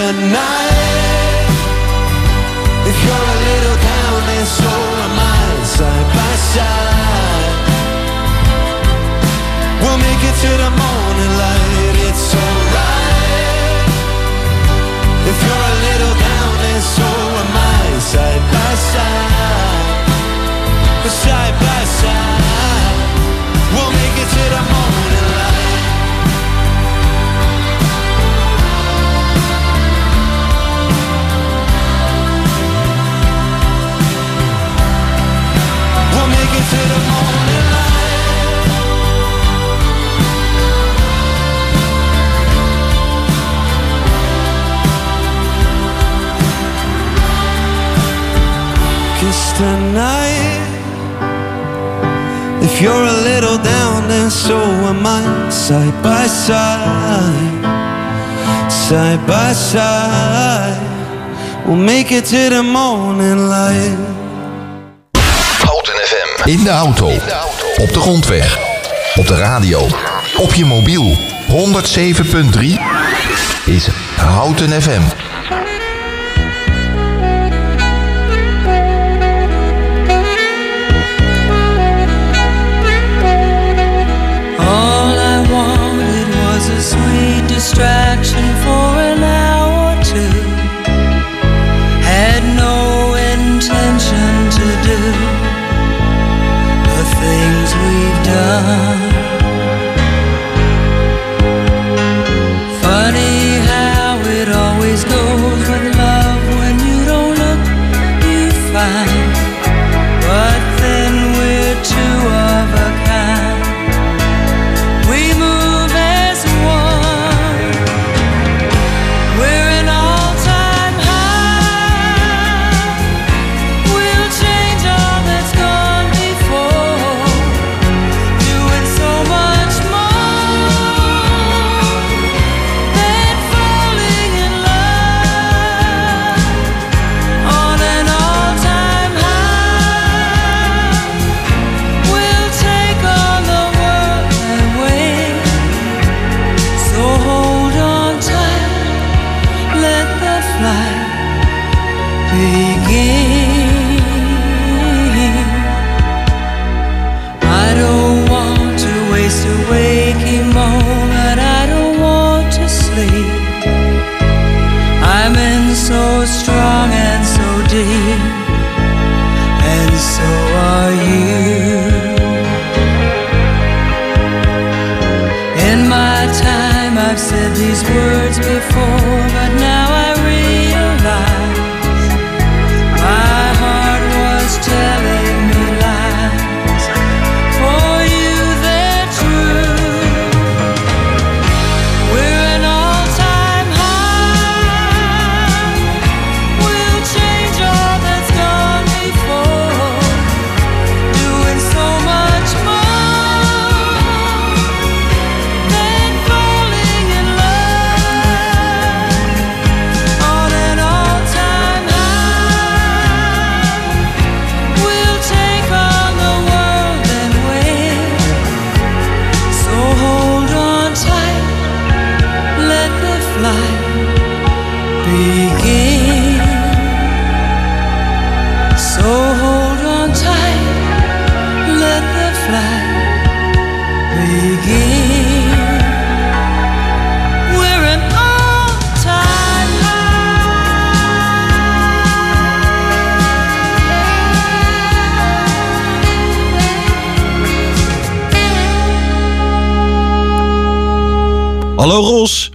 tonight 0.03 1.48
If 2.89 2.98
you're 3.03 3.27
a 3.36 3.39
little 3.48 3.77
down 3.91 4.22
and 4.36 4.48
so 4.60 4.74
am 5.05 5.17
I 5.39 5.45
Side 5.75 6.10
by 6.17 6.33
side 6.51 7.55
We'll 9.81 10.01
make 10.07 10.22
it 10.29 10.36
to 10.43 10.51
the 10.63 10.72
morning 10.83 11.33
light 11.43 11.95
It's 12.07 12.27
alright 12.43 13.88
If 15.31 15.38
you're 15.45 15.65
a 15.74 15.77
little 15.88 16.15
down 16.29 16.55
and 16.72 16.83
so 16.95 17.10
am 17.41 17.55
I 17.55 18.00
Side 18.12 18.43
by 18.51 18.72
side. 18.91 19.32
Then 54.08 54.30
so 54.30 54.58
am 54.58 55.06
I. 55.06 55.50
Side 55.50 56.02
by 56.02 56.28
side, 56.28 57.63
side 58.69 59.26
by 59.26 59.54
side. 59.54 60.80
We'll 61.65 61.76
make 61.78 62.12
it 62.12 62.26
to 62.26 62.50
the 62.50 62.62
morning 62.62 63.48
light. 63.48 63.98
Houten 65.65 65.93
FM. 65.93 66.50
In 66.50 66.63
de 66.63 66.69
auto. 66.69 67.08
Op 67.78 67.93
de 67.93 68.00
grondweg. 68.00 68.58
Op 69.15 69.28
de 69.28 69.36
radio. 69.36 69.88
Op 70.38 70.54
je 70.54 70.65
mobiel. 70.65 71.17
107.3 71.48 72.80
is 73.65 73.88
Houten 74.15 74.82
FM. 74.82 75.22
Distraction 87.73 88.45
for 88.63 88.86
an 89.01 89.23
hour 89.23 89.97
or 89.97 90.03
two. 90.03 90.39
Had 92.05 92.43
no 92.55 93.15
intention 93.33 94.31
to 94.57 94.67
do 94.89 94.99
the 96.95 97.03
things 97.19 97.69
we've 97.83 98.23
done. 98.25 98.92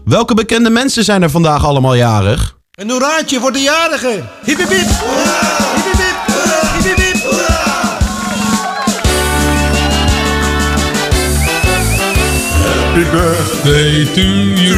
Welke 0.09 0.35
bekende 0.35 0.71
mensen 0.71 1.05
zijn 1.05 1.23
er 1.23 1.31
vandaag 1.31 1.65
allemaal 1.65 1.95
jarig? 1.95 2.57
Een 2.71 2.91
hoeraatje 2.91 3.41
voor 3.41 3.53
de. 3.53 3.59
Hip 4.45 4.59
hip 4.59 4.69
hip. 4.69 4.69
Hip. 4.69 4.89
Happy 12.65 13.11
birthday 13.11 14.05
to 14.15 14.21
you. 14.61 14.77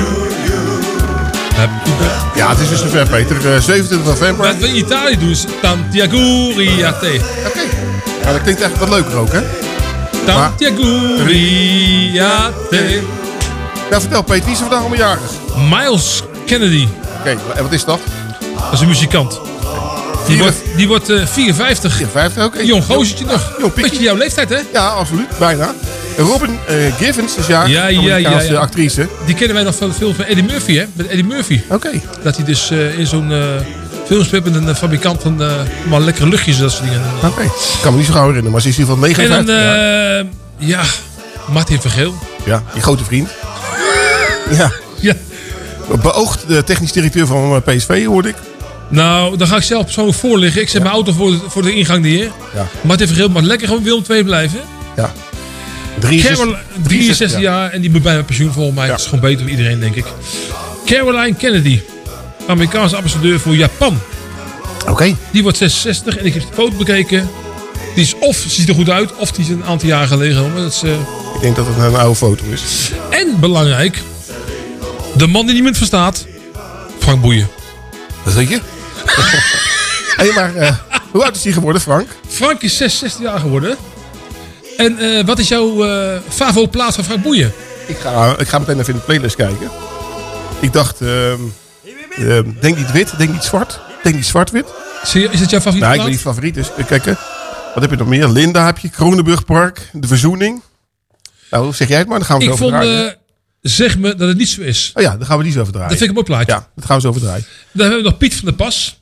Ja, 2.35 2.49
het 2.49 2.59
is 2.59 2.69
dus 2.69 2.81
zover, 2.81 3.09
Peter. 3.09 3.37
Eh, 3.37 3.61
27 3.61 4.05
november. 4.05 4.47
Wat 4.47 4.57
we 4.57 4.69
in 4.69 4.77
Italië 4.77 5.19
doen 5.19 5.31
is 5.31 5.45
Tantiago 5.63 6.53
Riate. 6.57 7.21
Oké. 7.47 7.61
Ja, 8.23 8.33
dat 8.33 8.43
klinkt 8.43 8.61
echt 8.61 8.79
wat 8.79 8.89
leuker 8.89 9.17
ook, 9.17 9.33
hè? 9.33 9.41
Tantiago 10.25 11.17
Riate. 11.25 13.03
Ja, 13.91 14.01
vertel 14.01 14.23
Peter, 14.23 14.45
wie 14.45 14.53
is 14.53 14.61
er 14.61 14.67
vandaag 14.67 14.81
allemaal 14.81 14.99
jarig? 14.99 15.31
Miles 15.71 16.23
Kennedy. 16.47 16.89
Oké, 17.19 17.37
en 17.57 17.63
wat 17.63 17.73
is 17.73 17.85
dat? 17.85 17.99
Dat 18.55 18.73
is 18.73 18.81
een 18.81 18.89
muzikant. 18.89 19.41
Die 20.27 20.39
wordt, 20.39 20.57
die 20.77 20.89
wordt 20.89 21.09
eh, 21.11 21.27
54. 21.27 21.95
54, 21.95 22.45
oké. 22.45 22.61
Jong 22.61 22.85
gozertje 22.85 23.25
nog. 23.25 23.75
Beetje 23.75 24.03
jouw 24.03 24.17
leeftijd, 24.17 24.49
hè? 24.49 24.59
Ja, 24.73 24.87
absoluut. 24.89 25.39
Bijna. 25.39 25.75
Robin 26.17 26.59
eh, 26.67 26.77
Givens 26.99 27.37
is. 27.37 27.47
Ja, 27.47 27.65
ja, 27.67 27.87
ja, 27.87 27.99
Amerikaanse 27.99 28.53
ja. 28.53 28.59
actrice. 28.59 29.09
Die 29.27 29.35
kennen 29.35 29.55
wij 29.55 29.65
nog 29.65 29.75
van 29.75 29.89
de 29.89 29.95
film 29.95 30.15
van 30.15 30.25
Eddie 30.25 30.45
Murphy, 30.45 30.77
hè? 30.77 30.85
Met 30.93 31.07
Eddie 31.07 31.25
Murphy. 31.25 31.61
Oké. 31.69 31.91
Dat 32.23 32.37
hij 32.37 32.45
dus 32.45 32.71
eh, 32.71 32.99
in 32.99 33.07
zo'n 33.07 33.33
film 34.07 34.25
speelt 34.25 34.45
met 34.45 34.55
een 34.55 34.77
fabrikant 34.77 35.23
van 35.23 35.43
maar 35.89 36.01
lekkere 36.01 36.29
luchtjes 36.29 36.57
en 36.57 36.63
dat 36.63 36.73
soort 36.73 36.85
dingen. 36.85 37.03
Oké. 37.25 37.43
Ik 37.43 37.79
kan 37.83 37.93
me 37.93 37.99
niet 37.99 38.07
zo 38.07 38.13
gauw 38.13 38.23
herinneren, 38.27 38.53
maar 38.53 38.61
ze 38.61 38.69
is 38.69 38.79
in 38.79 38.81
ieder 38.81 38.95
geval 38.95 39.09
En 39.09 39.17
59 39.17 39.55
dan, 39.55 39.65
jaar. 39.65 40.19
eh 40.19 40.25
ja, 40.57 40.83
Martin 41.53 41.81
Vergeel. 41.81 42.15
Ja, 42.45 42.63
je 42.75 42.81
grote 42.81 43.05
vriend. 43.05 43.29
Ja. 44.51 44.73
Ja. 45.01 45.15
Beoogd 46.03 46.49
de 46.49 46.65
technisch 46.65 46.93
directeur 46.93 47.27
van 47.27 47.63
eh, 47.65 47.75
PSV, 47.77 48.05
hoorde 48.05 48.29
ik. 48.29 48.35
Nou, 48.89 49.37
dan 49.37 49.47
ga 49.47 49.57
ik 49.57 49.63
zelf 49.63 49.93
zo 49.93 50.13
voorliggen. 50.13 50.61
Ik 50.63 50.69
zet 50.69 50.83
mijn 50.83 50.95
auto 50.95 51.13
voor 51.13 51.31
de, 51.31 51.39
voor 51.49 51.63
de 51.63 51.73
ingang 51.75 52.03
neer. 52.03 52.31
Ja. 52.55 52.69
Martin 52.81 53.07
Vergeel 53.07 53.29
mag 53.29 53.43
lekker 53.43 53.69
gewoon 53.69 53.83
Willem 53.83 54.03
2 54.03 54.25
blijven. 54.25 54.61
Ja. 54.97 55.13
63, 55.99 56.39
Carol- 56.39 56.57
63 56.83 57.33
ja. 57.33 57.43
jaar 57.43 57.71
en 57.71 57.81
die 57.81 57.91
moet 57.91 58.03
bijna 58.03 58.23
pensioen 58.23 58.53
volgens 58.53 58.77
mij. 58.77 58.89
Dat 58.89 58.99
is 58.99 59.05
gewoon 59.05 59.21
beter 59.21 59.41
voor 59.41 59.51
iedereen, 59.51 59.81
denk 59.81 59.95
ik. 59.95 60.05
Caroline 60.87 61.35
Kennedy. 61.35 61.81
Amerikaanse 62.47 62.97
ambassadeur 62.97 63.41
voor 63.41 63.55
Japan. 63.57 63.99
Oké. 64.89 65.17
Die 65.31 65.43
wordt 65.43 65.59
66 65.59 66.17
en 66.17 66.27
ik 66.27 66.35
heb 66.35 66.43
de 66.43 66.49
foto 66.55 66.77
bekeken. 66.77 67.29
Die 67.95 68.05
is 68.05 68.15
of 68.21 68.45
ziet 68.49 68.69
er 68.69 68.75
goed 68.75 68.91
uit, 68.91 69.17
of 69.17 69.33
die 69.33 69.45
is 69.45 69.51
een 69.51 69.65
aantal 69.65 69.89
jaren 69.89 70.09
geleden. 70.09 70.53
Maar 70.53 70.63
dat 70.63 70.73
is, 70.73 70.83
eh, 70.83 70.91
Ik 71.35 71.41
denk 71.41 71.57
dat 71.57 71.67
het 71.67 71.77
een 71.77 71.95
oude 71.97 72.15
foto 72.17 72.45
is. 72.53 72.91
En 73.11 73.41
belangrijk, 73.41 74.03
de 75.17 75.27
man 75.27 75.45
die 75.45 75.55
niemand 75.55 75.77
verstaat, 75.77 76.27
Frank 76.99 77.21
Boeien. 77.21 77.49
Dat 78.25 78.35
weet 78.35 78.49
je? 78.49 78.61
Hé, 80.17 80.33
maar 80.33 80.55
eh, 80.55 80.77
hoe 81.11 81.25
oud 81.25 81.37
is 81.37 81.45
hij 81.45 81.53
geworden, 81.53 81.83
Frank? 81.83 82.09
Frank 82.29 82.63
is 82.63 82.77
66 82.77 83.23
jaar 83.23 83.39
geworden. 83.39 83.77
En 84.77 84.99
eh, 84.99 85.25
wat 85.25 85.39
is 85.39 85.49
jouw 85.49 85.85
eh 85.85 86.19
favo 86.29 86.69
plaats 86.69 86.95
van 86.95 87.05
Frank 87.05 87.23
Boeien? 87.23 87.53
Ik 87.87 87.97
ga, 87.97 88.39
ik 88.39 88.49
ga 88.49 88.59
meteen 88.59 88.79
even 88.79 88.93
in 88.93 88.99
de 88.99 89.05
playlist 89.05 89.37
kijken. 89.37 89.71
Ik 90.61 90.73
dacht, 90.73 91.01
ehm, 91.01 91.41
ehm, 92.17 92.45
denk 92.61 92.77
niet 92.77 92.93
wit, 92.93 93.19
denk 93.19 93.33
niet 93.33 93.43
zwart. 93.43 93.81
Denk 94.03 94.15
niet 94.15 94.27
zwart-wit. 94.27 94.67
Is 95.03 95.41
het 95.41 95.51
jouw 95.51 95.61
favoriete 95.61 95.79
Nou, 95.79 95.95
ik 95.95 96.01
weet 96.01 96.11
niet 96.11 96.21
favoriet. 96.21 96.55
Dus 96.55 96.71
eh, 96.77 96.87
kijken. 96.87 97.19
Wat 97.75 97.83
heb 97.83 97.91
je 97.91 97.97
nog 97.97 98.09
meer? 98.09 98.29
Linda 98.29 98.67
heb 98.67 98.79
je, 98.79 98.89
Kronenburgpark, 98.89 99.89
De 99.93 100.07
Verzoening. 100.07 100.63
Nou, 101.51 101.73
zeg 101.73 101.89
jij 101.89 101.99
het 101.99 102.09
maar, 102.09 102.19
dan 102.19 102.27
gaan 102.27 102.39
we 102.39 102.45
Ik 102.45 102.57
zo 102.57 102.65
over 102.65 102.79
vond, 102.79 102.85
eh, 102.85 103.20
zeg 103.61 103.99
me 103.99 104.15
dat 104.15 104.29
het 104.29 104.37
niet 104.39 104.49
zo 104.49 104.61
is. 104.61 104.91
Oh 104.95 105.03
ja, 105.03 105.17
dan 105.17 105.27
gaan 105.27 105.39
we 105.39 105.43
die 105.45 105.53
zo 105.53 105.61
over 105.61 105.73
draaien. 105.73 105.91
Dat 105.91 105.99
vind 105.99 106.11
ik 106.11 106.17
een 106.17 106.25
mooi 106.25 106.37
plaatje. 106.45 106.53
Ja, 106.63 106.71
dat 106.77 106.85
gaan 106.85 106.97
we 106.97 107.03
zo 107.03 107.09
over 107.09 107.21
draaien. 107.21 107.45
Dan 107.73 107.87
hebben 107.87 108.05
we 108.05 108.09
nog 108.11 108.19
Piet 108.19 108.35
van 108.35 108.45
der 108.45 108.55
Pas. 108.55 108.99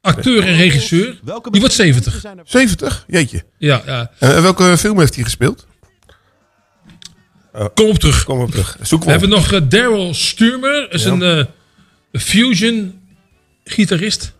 Acteur 0.00 0.46
en 0.46 0.56
regisseur. 0.56 1.18
Die 1.50 1.60
wordt 1.60 1.74
70. 1.74 2.24
70? 2.44 3.04
Jeetje. 3.08 3.44
Ja, 3.58 3.82
ja. 3.86 4.10
En 4.18 4.42
welke 4.42 4.78
film 4.78 4.98
heeft 4.98 5.14
hij 5.14 5.24
gespeeld? 5.24 5.66
Kom 7.74 7.88
op 7.88 7.98
terug. 7.98 8.24
Kom 8.24 8.40
op 8.40 8.50
terug. 8.50 8.76
Zoek 8.82 9.04
We 9.04 9.10
hebben 9.10 9.28
nog 9.28 9.52
eh, 9.52 9.60
Daryl 9.68 10.14
Sturmer. 10.14 10.80
Dat 10.80 10.94
is 10.94 11.04
Ja. 11.04 11.10
een 11.10 11.22
eh, 12.12 12.20
fusion 12.20 13.00
gitarist. 13.64 14.32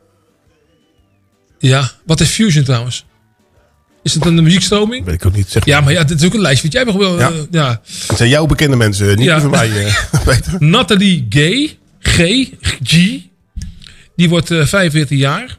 Ja, 1.58 1.90
wat 2.06 2.20
is 2.20 2.28
fusion 2.30 2.64
trouwens? 2.64 3.04
Is 4.02 4.14
het 4.14 4.24
een 4.24 4.42
muziekstroming? 4.42 5.04
Weet 5.04 5.14
ik 5.14 5.26
ook 5.26 5.34
niet. 5.36 5.50
Zeg 5.50 5.64
Ja, 5.64 5.80
maar 5.80 5.92
ja, 5.92 6.04
dit 6.04 6.20
is 6.20 6.26
ook 6.26 6.34
een 6.34 6.40
lijstje 6.40 6.68
wat 6.68 6.72
jij 6.76 6.98
wel. 6.98 7.18
Ja. 7.18 7.30
eh, 7.30 7.36
ja. 7.50 7.80
Het 8.06 8.16
zijn 8.16 8.28
jouw 8.28 8.46
bekende 8.46 8.76
mensen, 8.76 9.06
niet 9.16 9.24
Ja. 9.24 9.32
die 9.34 9.42
van 9.42 9.50
mij, 9.50 9.84
eh, 9.86 9.94
Peter. 10.24 10.56
Nathalie 10.58 11.26
Gay, 11.28 11.78
G, 12.00 12.18
G, 12.84 13.18
die 14.16 14.28
wordt 14.28 14.50
eh 14.50 14.64
45 14.66 15.18
jaar. 15.18 15.58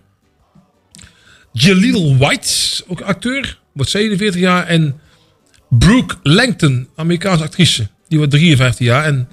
Jaleel 1.54 2.18
White, 2.18 2.84
ook 2.88 3.02
acteur, 3.02 3.60
wordt 3.74 3.92
47 3.92 4.42
jaar. 4.42 4.68
En 4.68 5.00
Brooke 5.70 6.16
Langton, 6.24 6.88
Amerikaanse 6.96 7.44
actrice, 7.44 7.88
die 8.08 8.18
wordt 8.18 8.34
53 8.34 8.86
jaar. 8.88 9.04
En 9.06 9.28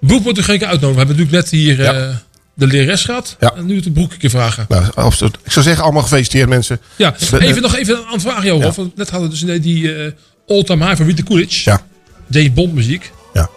Brooke 0.00 0.22
wordt 0.22 0.38
er 0.38 0.44
geen 0.44 0.58
keer 0.58 0.66
uitnodigen. 0.68 1.06
We 1.06 1.06
hebben 1.12 1.26
natuurlijk 1.26 1.52
net 1.52 1.60
hier 1.60 1.84
eh, 1.84 2.16
de 2.58 2.66
lerares 2.66 3.04
gehad. 3.04 3.36
Ja. 3.40 3.54
En 3.56 3.66
nu 3.66 3.80
het 3.84 4.18
keer 4.18 4.30
vragen. 4.30 4.66
Nou, 4.68 4.84
absoluut. 4.94 5.38
Ik 5.44 5.52
zou 5.52 5.64
zeggen, 5.64 5.84
allemaal 5.84 6.02
gefeliciteerd 6.02 6.48
mensen. 6.48 6.80
Ja, 6.96 7.14
even 7.38 7.62
nog 7.62 7.76
even 7.76 7.98
een 8.12 8.20
vraag. 8.20 8.74
Want 8.76 8.96
Net 8.96 9.10
hadden 9.10 9.30
we 9.30 9.44
dus 9.44 9.62
die 9.62 9.94
eh 9.94 10.12
all-time 10.46 10.84
high 10.84 10.96
van 10.96 11.06
Rita 11.06 11.22
Coolidge. 11.22 11.70
Ja. 11.70 11.80
James 12.28 12.52
Bond 12.52 12.74
muziek. 12.74 13.12
Ja. 13.32 13.48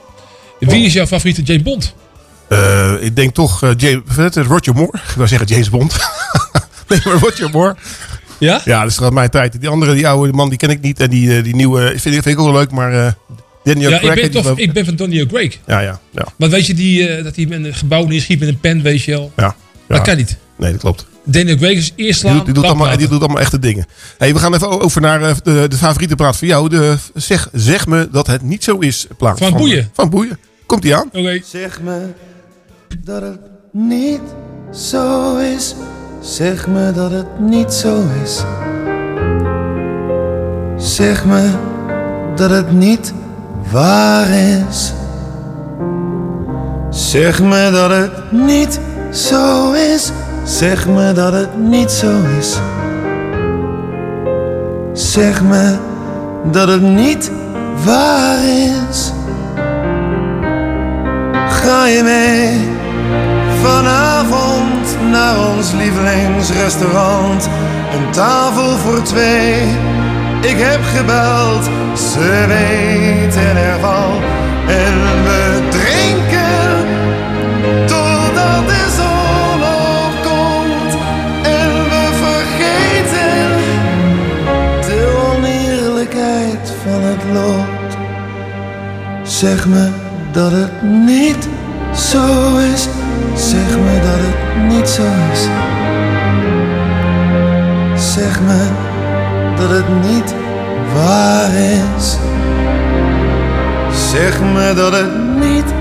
Wie 0.60 0.86
is 0.86 0.94
jouw 0.94 1.08
favoriete 1.08 1.42
James 1.42 1.64
Bond? 1.64 1.94
Eh, 2.48 2.94
ik 3.00 3.16
denk 3.16 3.34
toch 3.34 3.64
eh, 3.64 3.70
James, 3.78 4.04
Roger 4.34 4.74
Moore. 4.74 4.98
Ik 4.98 5.16
wou 5.16 5.28
zeggen 5.28 5.48
James 5.48 5.70
Bond. 5.70 5.96
nee, 6.88 7.00
maar 7.04 7.14
Roger 7.14 7.50
Moore. 7.50 7.76
Ja? 8.40 8.62
Ja, 8.66 8.82
dat 8.82 8.92
is 8.92 9.10
mijn 9.10 9.30
tijd. 9.30 9.60
Die 9.60 9.70
andere, 9.70 9.94
die 9.94 10.08
oude 10.08 10.34
man, 10.34 10.50
die 10.50 10.58
ken 10.58 10.70
ik 10.70 10.82
niet. 10.82 11.00
En 11.00 11.10
die, 11.10 11.42
die 11.42 11.56
nieuwe 11.56 11.80
vind 11.88 12.06
ik, 12.06 12.24
vind 12.24 12.26
ik 12.26 12.40
ook 12.40 12.46
wel 12.46 12.56
leuk. 12.56 12.72
Maar 12.72 13.16
Daniel 13.64 13.90
Ja, 13.90 13.96
ik 13.96 14.02
Craig... 14.02 14.22
ben, 14.22 14.32
die- 14.32 14.42
toch, 14.42 14.58
ik 14.58 14.74
ben 14.74 14.86
van 14.86 14.96
Daniel 14.96 15.26
Craig. 15.26 15.58
Ja, 15.68 15.80
ja, 15.80 16.00
ja. 16.12 16.26
Maar 16.36 16.50
weet 16.50 16.66
je 16.66 16.74
die, 16.74 17.08
eh, 17.08 17.24
dat 17.24 17.36
hij 17.36 17.46
met 17.46 17.64
een 17.66 17.74
gebouw 17.74 18.06
neerschiet 18.06 18.40
met 18.40 18.48
een 18.50 18.60
pen, 18.60 18.82
weet 18.82 19.04
je 19.04 19.12
wel? 19.12 19.32
ja, 19.36 19.44
ja. 19.44 19.56
Dat 19.96 20.02
kan 20.02 20.18
niet. 20.18 20.38
Nee, 20.58 20.72
dat 20.72 20.80
klopt. 20.82 21.06
Daniel 21.24 21.56
Craig 21.58 21.78
is 21.78 21.92
eerst 21.96 21.96
Die 21.96 22.14
slaan, 22.14 22.36
doet, 22.36 22.46
die, 22.46 22.54
doet 22.54 22.64
allemaal, 22.64 22.98
die 22.98 23.08
doet 23.08 23.20
allemaal 23.20 23.40
echte 23.42 23.60
dingen. 23.60 23.86
Hey, 24.18 24.34
we 24.34 24.40
gaan 24.40 24.54
even 24.54 24.82
over 24.82 25.02
naar 25.02 25.22
eh, 25.22 25.36
de, 25.44 25.66
de 25.70 25.76
favoriete 25.76 26.16
plaat 26.16 26.38
van 26.38 26.48
jou. 26.48 26.70
De, 26.70 26.96
zeg, 27.14 27.50
zeg 27.54 27.88
me 27.88 28.08
dat 28.12 28.28
het 28.28 28.42
niet 28.42 28.64
zo 28.64 28.78
is. 28.78 29.08
Plaat 29.18 29.38
Van 29.38 29.54
Boeien. 29.54 29.90
Van 29.94 30.10
Boeien. 30.10 30.38
Komt 30.66 30.82
die 30.82 30.96
aan? 30.96 31.10
Oké. 31.14 31.40
Zeg 31.46 31.82
me 31.82 32.06
dat 33.04 33.22
het 33.22 33.40
niet 33.72 34.22
zo 34.74 35.38
is. 35.38 35.76
Zeg 36.22 36.68
me 36.68 36.92
dat 36.92 37.12
het 37.12 37.40
niet 37.40 37.74
zo 37.74 38.04
is. 38.24 38.42
Zeg 40.78 41.26
me 41.26 41.52
dat 42.36 42.50
het 42.50 42.72
niet 42.72 43.14
waar 43.70 44.30
is. 44.30 44.94
Zeg 46.90 47.42
me 47.42 47.70
dat 47.72 47.90
het 47.90 48.32
niet 48.32 48.80
zo 49.12 49.72
is. 49.72 50.12
Zeg 50.44 50.88
me 50.88 51.12
dat 51.12 51.34
het 51.34 51.58
niet 51.58 51.92
zo 51.92 52.12
is. 52.40 52.60
Zeg 54.94 55.44
me 55.44 55.78
dat 56.52 56.68
het 56.68 56.82
niet 56.82 57.32
waar 57.86 58.44
is. 58.90 59.12
Ga 61.50 61.86
je 61.86 62.04
mee 62.04 62.70
vanavond 63.64 64.98
naar 65.12 65.50
ons 65.56 65.72
lievelingsrestaurant? 65.72 67.50
Een 67.94 68.12
tafel 68.12 68.78
voor 68.78 69.02
twee. 69.02 69.62
Ik 70.42 70.58
heb 70.58 70.80
gebeld, 70.96 71.70
ze 72.02 72.46
weten 72.48 73.58
ervan. 73.58 74.22
En 74.68 75.24
we 75.24 75.62
drinken 75.70 76.86
totdat 77.86 78.68
de 78.68 78.86
zon 78.98 79.62
opkomt. 79.64 80.94
En 81.44 81.70
we 81.92 82.06
vergeten 82.24 83.48
de 84.88 85.32
oneerlijkheid 85.36 86.74
van 86.84 87.02
het 87.02 87.24
lot. 87.34 87.98
Zeg 89.24 89.68
me 89.68 89.90
dat 90.32 90.52
het 90.52 90.82
niet 90.82 91.48
zo 91.96 92.58
is. 92.74 92.88
Zeg 93.36 93.78
me 93.78 94.00
dat 94.02 94.20
het 94.20 94.74
niet 94.74 94.90
zo 94.90 95.04
is. 95.32 95.48
Zeg 98.14 98.42
me 98.42 98.70
dat 99.56 99.70
het 99.70 100.04
niet 100.10 100.41
waar 100.94 101.54
is. 101.54 102.18
Zeg 104.12 104.42
me 104.42 104.74
dat 104.76 104.94
het 104.94 105.36
niet 105.40 105.74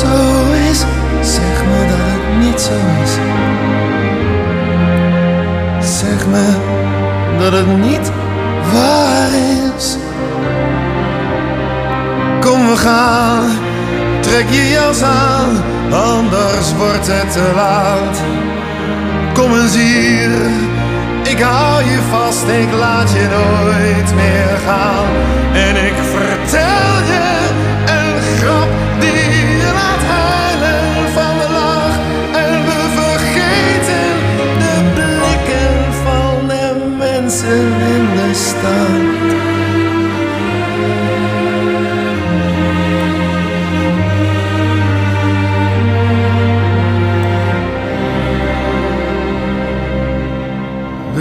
zo 0.00 0.16
is. 0.70 0.78
Zeg 1.20 1.64
me 1.68 1.86
dat 1.88 1.98
het 1.98 2.46
niet 2.46 2.60
zo 2.60 2.72
is. 3.02 3.12
Zeg 5.98 6.26
me 6.26 6.46
dat 7.38 7.52
het 7.52 7.76
niet 7.78 8.10
waar 8.72 9.28
is. 9.76 9.96
Kom 12.40 12.66
we 12.66 12.76
gaan, 12.76 13.44
trek 14.20 14.48
je 14.48 14.68
jas 14.68 15.02
aan, 15.02 15.62
anders 15.92 16.74
wordt 16.76 17.06
het 17.06 17.32
te 17.32 17.52
laat. 17.54 18.20
Kom 19.34 19.58
eens 19.58 19.76
hier, 19.76 20.30
ik 21.28 21.40
hou 21.40 21.84
je 21.84 21.98
vast, 22.10 22.46
ik 22.46 22.72
laat 22.72 23.10
je 23.10 23.26
nooit 23.38 24.14
meer 24.14 24.58
gaan. 24.66 25.06
En 25.52 25.76
ik 25.86 25.94
vertel 26.14 26.94
je 27.12 27.28
een 27.86 28.22
grap 28.38 28.68
die 29.00 29.56
je 29.62 29.70
laat 29.74 30.02
huilen 30.14 31.10
van 31.12 31.38
de 31.38 31.48
lach. 31.52 31.96
En 32.44 32.64
we 32.64 32.80
vergeten 33.00 34.12
de 34.58 34.74
blikken 34.94 35.92
van 36.04 36.48
de 36.48 36.94
mensen 36.98 37.64
in 37.94 38.06
de 38.16 38.34
stad. 38.34 39.05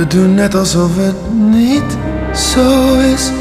We 0.06 0.12
doen 0.12 0.34
net 0.34 0.56
alsof 0.56 0.96
het 0.96 1.34
niet 1.34 1.98
zo 2.34 3.00
is. 3.00 3.32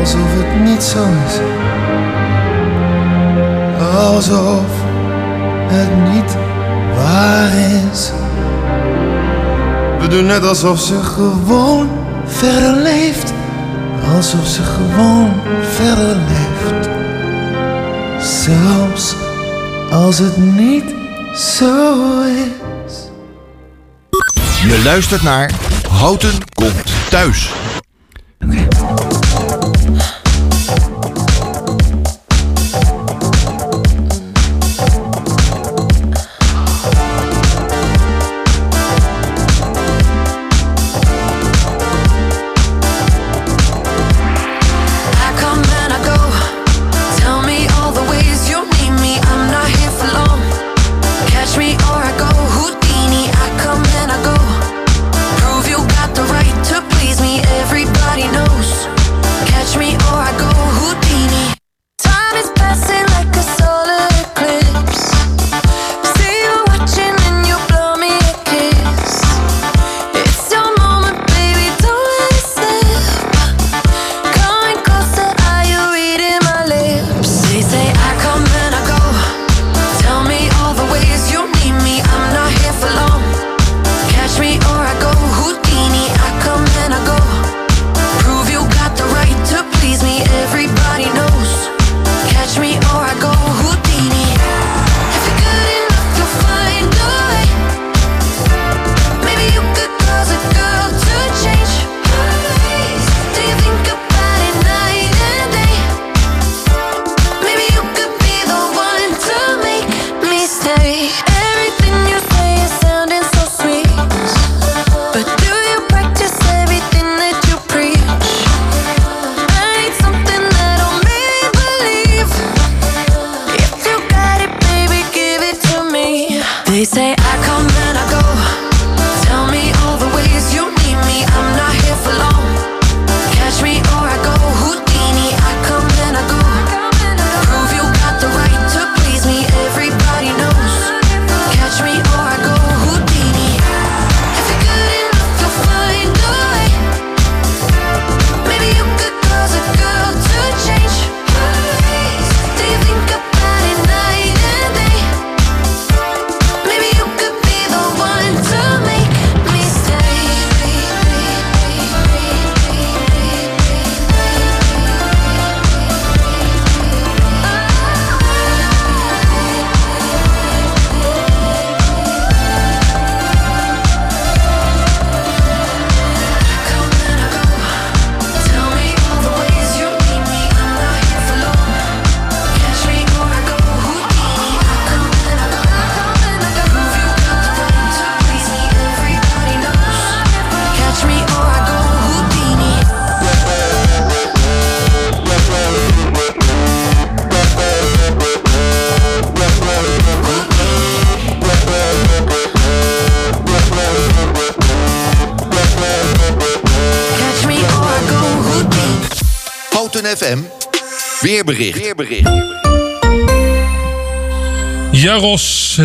Alsof 0.00 0.28
het 0.34 0.68
niet 0.68 0.82
zo 0.82 0.98
is. 1.26 1.38
Alsof 3.96 4.64
het 5.68 6.14
niet 6.14 6.36
waar 6.96 7.52
is. 7.92 8.12
We 10.00 10.08
doen 10.08 10.26
net 10.26 10.46
alsof 10.46 10.80
ze 10.80 10.94
gewoon 10.94 11.88
verder 12.24 12.82
leeft. 12.82 13.32
Alsof 14.16 14.46
ze 14.46 14.62
gewoon 14.62 15.30
verder 15.60 16.16
leeft. 16.16 16.88
Zelfs 18.20 19.14
als 19.90 20.18
het 20.18 20.36
niet 20.36 20.94
zo 21.34 22.20
is. 22.20 22.61
Je 24.72 24.82
luistert 24.82 25.22
naar 25.22 25.50
Houten 25.88 26.38
komt 26.54 26.92
thuis. 27.10 27.50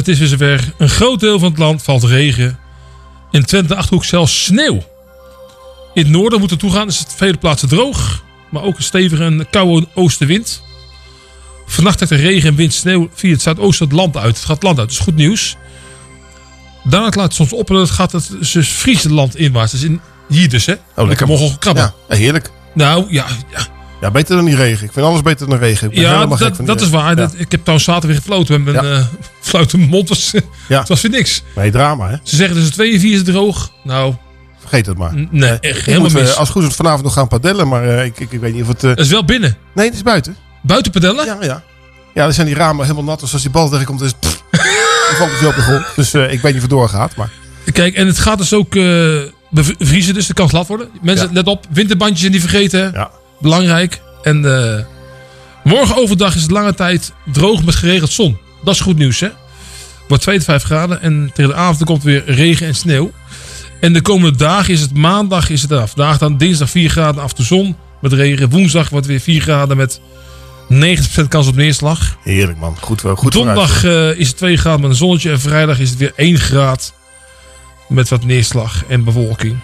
Het 0.08 0.22
is 0.22 0.30
weer 0.30 0.40
zover. 0.40 0.74
Een 0.78 0.90
groot 0.90 1.20
deel 1.20 1.40
van 1.40 1.50
het 1.50 1.58
land 1.58 1.84
valt 1.84 2.04
regen. 2.04 2.60
In 3.32 3.46
Twente 3.46 3.76
Achterhoek 3.76 4.06
zelfs 4.06 4.44
sneeuw. 4.44 4.84
In 5.94 6.04
het 6.04 6.10
noorden 6.10 6.40
moet 6.40 6.52
er 6.52 6.58
toegaan, 6.58 6.88
is 6.88 7.00
het 7.00 7.14
vele 7.16 7.38
plaatsen 7.38 7.68
droog. 7.68 8.24
Maar 8.50 8.64
ook 8.64 8.78
een 8.78 8.84
stevige 8.84 9.24
en 9.24 9.48
koude 9.50 9.88
oostenwind. 9.94 10.62
Vannacht 11.66 11.98
trekt 11.98 12.12
de 12.12 12.18
regen 12.18 12.50
en 12.50 12.56
wind 12.56 12.74
sneeuw 12.74 13.10
via 13.14 13.32
het 13.32 13.42
zuidoosten 13.42 13.86
het 13.86 13.96
land 13.96 14.18
uit. 14.18 14.36
Het 14.36 14.46
gaat 14.46 14.56
het 14.56 14.64
land 14.64 14.80
uit, 14.80 14.88
dat 14.88 14.98
is 14.98 15.04
goed 15.04 15.16
nieuws. 15.16 15.56
Daarna 16.84 17.10
laat 17.10 17.24
het 17.24 17.34
soms 17.34 17.54
op 17.54 17.70
en 17.70 17.76
het 17.76 17.90
gaat 17.90 18.12
het 18.12 18.30
dus 18.54 18.68
Friesland 18.68 19.36
inwaarts. 19.36 19.72
Dus 19.72 19.84
in, 19.84 20.02
hier 20.28 20.50
dus, 20.50 20.66
hè. 20.66 20.76
Oh, 20.96 21.08
lekker. 21.08 21.28
Mogen 21.28 21.60
krabben. 21.60 21.94
Ja, 22.10 22.16
heerlijk. 22.16 22.52
Nou, 22.74 23.06
ja, 23.10 23.26
ja. 23.52 23.77
Ja, 24.02 24.12
beter 24.12 24.36
dan 24.36 24.46
die 24.46 24.56
regen. 24.56 24.86
Ik 24.86 24.92
vind 24.92 25.06
alles 25.06 25.22
beter 25.22 25.50
dan 25.50 25.58
regen. 25.60 25.88
Ik 25.88 25.94
ben 25.94 26.04
Ja, 26.04 26.14
helemaal 26.14 26.38
gek 26.38 26.48
dat, 26.48 26.56
van 26.56 26.66
die 26.66 26.74
dat 26.76 26.84
is 26.84 26.90
waar. 26.90 27.18
Ja. 27.18 27.30
Ik 27.36 27.52
heb 27.52 27.60
trouwens 27.60 27.84
zaterdag 27.84 28.10
weer 28.10 28.20
gefloten. 28.20 28.56
En 28.56 28.64
mijn 28.64 28.76
Ja. 28.86 28.92
eh 28.98 29.04
fluite 29.42 29.78
mond 29.78 30.10
was, 30.10 30.34
het 30.68 30.88
was 30.88 31.02
weer 31.02 31.12
niks. 31.12 31.44
Nee, 31.56 31.72
drama, 31.72 32.10
hè? 32.10 32.16
Ze 32.24 32.36
zeggen 32.36 32.56
tussen 32.56 32.74
2 32.74 32.94
en 32.94 33.00
4 33.00 33.12
is 33.12 33.18
het 33.18 33.26
droog. 33.26 33.72
Nou, 33.84 34.14
Vergeet 34.60 34.86
het 34.86 34.98
maar. 34.98 35.14
n- 35.16 35.28
nee, 35.32 35.54
Ik 35.54 35.64
echt 35.64 35.86
helemaal 35.86 36.10
moet, 36.10 36.16
eh, 36.20 36.22
mis. 36.26 36.36
als 36.36 36.48
het 36.50 36.58
goed 36.58 36.70
is 36.70 36.76
vanavond 36.76 37.04
nog 37.04 37.14
gaan 37.14 37.28
padellen, 37.28 37.68
maar 37.68 37.84
eh, 37.98 38.06
ik, 38.06 38.20
ik, 38.20 38.32
ik 38.32 38.40
weet 38.40 38.54
niet 38.54 38.62
of 38.62 38.68
het... 38.68 38.84
eh, 38.84 38.90
Dat 38.90 39.00
is 39.00 39.10
wel 39.10 39.26
binnen. 39.26 39.58
Nee, 39.74 39.86
het 39.86 39.96
is 39.96 40.04
buiten. 40.04 40.36
Buiten 40.62 40.92
padellen? 40.92 41.26
Ja, 41.26 41.38
ja. 41.42 41.64
Ja, 42.14 42.24
dan 42.24 42.34
zijn 42.34 42.48
die 42.48 42.56
ramen 42.56 42.84
helemaal 42.84 43.04
nat. 43.04 43.20
Dus 43.20 43.34
als 43.34 43.42
die 43.42 43.52
bal 43.52 43.70
tegenkomt, 43.70 44.02
is 44.02 44.14
het... 44.22 44.42
dan 44.52 45.16
valt 45.18 45.32
het 45.40 45.46
op 45.48 45.56
de 45.56 45.62
grond. 45.62 45.86
Dus 45.96 46.14
eh, 46.14 46.22
ik 46.24 46.42
weet 46.42 46.44
niet 46.44 46.56
of 46.56 46.62
het 46.62 46.70
doorgaat, 46.70 47.16
maar... 47.16 47.30
Kijk, 47.74 47.96
en 47.96 48.08
het 48.08 48.20
gaat 48.20 48.38
dus 48.38 48.54
ook 48.54 48.76
eh, 48.76 49.18
bevriezen, 49.50 50.14
dus 50.14 50.28
het 50.28 50.36
kan 50.38 50.50
glad 50.50 50.68
worden. 50.68 50.90
Mensen, 51.02 51.30
let 51.34 51.48
op, 51.48 51.66
winterbandjes 51.70 52.20
zijn 52.20 52.32
die 52.32 52.42
vergeten. 52.42 52.92
Ja. 52.94 53.10
Belangrijk. 53.40 54.02
En 54.22 54.46
eh, 54.76 54.84
morgen 55.64 55.96
overdag 55.96 56.36
is 56.36 56.42
het 56.42 56.52
lange 56.52 56.74
tijd 56.74 57.14
droog 57.34 57.64
met 57.64 57.76
geregeld 57.76 58.12
zon. 58.12 58.38
Dat 58.64 58.74
is 58.74 58.80
goed 58.82 58.98
nieuws, 58.98 59.20
hè? 59.20 59.30
Wordt 60.08 60.24
2 60.24 60.36
tot 60.36 60.46
5 60.46 60.64
graden 60.64 61.02
en 61.02 61.32
tegen 61.34 61.52
de 61.52 61.58
avond 61.58 61.84
komt 61.84 62.04
weer 62.04 62.24
regen 62.26 62.68
en 62.68 62.76
sneeuw. 62.76 63.12
En 63.80 63.94
de 63.94 64.02
komende 64.02 64.38
dagen 64.38 64.74
is 64.74 64.82
het 64.82 64.94
maandag 64.96 65.50
is 65.50 65.62
het 65.62 65.72
af. 65.72 65.90
Vandaag 65.92 66.18
dan 66.18 66.38
dinsdag 66.38 66.70
4 66.70 66.90
graden 66.90 67.22
af 67.24 67.34
de 67.34 67.44
zon 67.44 67.76
met 68.02 68.14
regen. 68.14 68.50
Woensdag 68.50 68.90
wordt 68.90 69.06
weer 69.08 69.20
4 69.20 69.42
graden 69.42 69.78
met 69.78 70.00
90% 70.74 71.28
kans 71.28 71.48
op 71.48 71.56
neerslag. 71.56 72.18
Heerlijk, 72.24 72.58
man. 72.58 72.78
Goed, 72.80 73.02
wel- 73.02 73.16
goed 73.16 73.32
Donderdag 73.32 73.84
eh, 73.84 74.20
is 74.20 74.28
het 74.28 74.38
2 74.38 74.58
graden 74.58 74.82
met 74.82 74.90
een 74.90 74.96
zonnetje. 74.96 75.32
En 75.32 75.40
vrijdag 75.40 75.80
is 75.80 75.90
het 75.90 76.00
weer 76.00 76.14
1 76.16 76.38
graad 76.38 76.94
met 77.88 78.10
wat 78.10 78.26
neerslag 78.26 78.84
en 78.88 79.04
bewolking. 79.04 79.58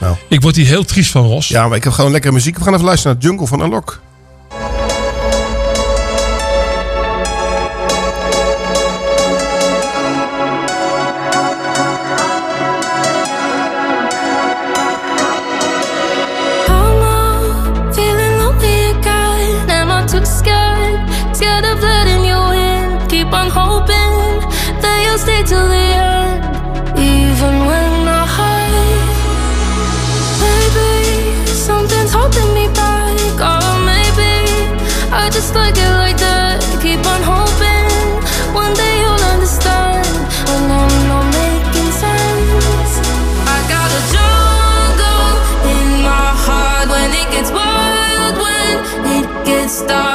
Nou. 0.00 0.16
Ik 0.28 0.40
word 0.40 0.56
hier 0.56 0.66
heel 0.66 0.84
triest 0.84 1.10
van, 1.10 1.26
Ros. 1.26 1.48
Ja, 1.48 1.68
maar 1.68 1.76
ik 1.76 1.84
heb 1.84 1.92
gewoon 1.92 2.10
lekkere 2.10 2.32
muziek. 2.32 2.58
We 2.58 2.64
gaan 2.64 2.72
even 2.72 2.84
luisteren 2.84 3.16
naar 3.16 3.26
Jungle 3.26 3.46
van 3.46 3.62
Alok. 3.62 4.00
star. 49.80 50.09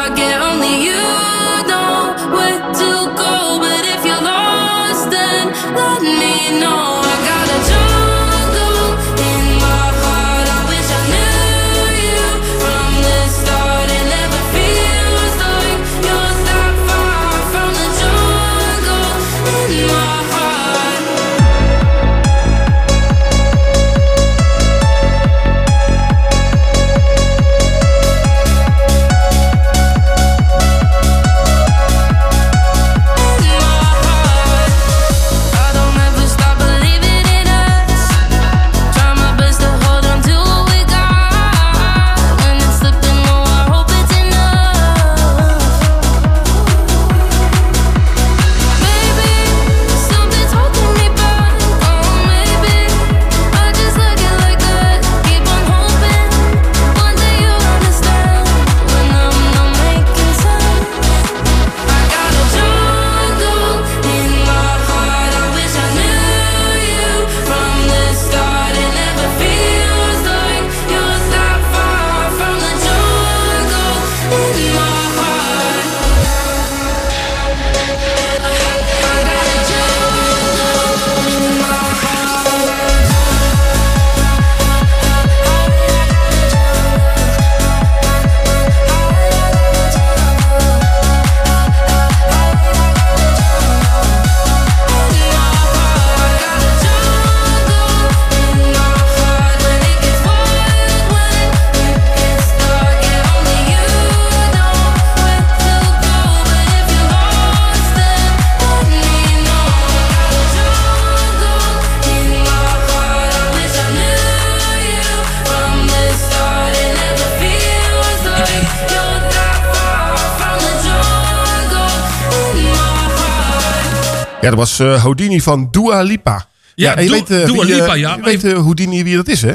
Ja, 124.46 124.52
dat 124.52 124.60
was 124.60 124.80
eh, 124.80 125.02
Houdini 125.02 125.42
van 125.42 125.68
Dua 125.72 126.02
Lipa. 126.02 126.48
Ja, 126.76 127.00
je 127.00 127.10
weet, 127.10 127.30
eh, 127.30 127.46
Dua 127.46 127.64
wie, 127.66 127.74
eh, 127.74 127.80
Lipa, 127.80 127.94
ja, 127.94 128.16
Je 128.16 128.24
weet 128.24 128.52
Houdini 128.52 129.04
wie 129.04 129.16
dat 129.16 129.28
is, 129.28 129.42
hè? 129.42 129.54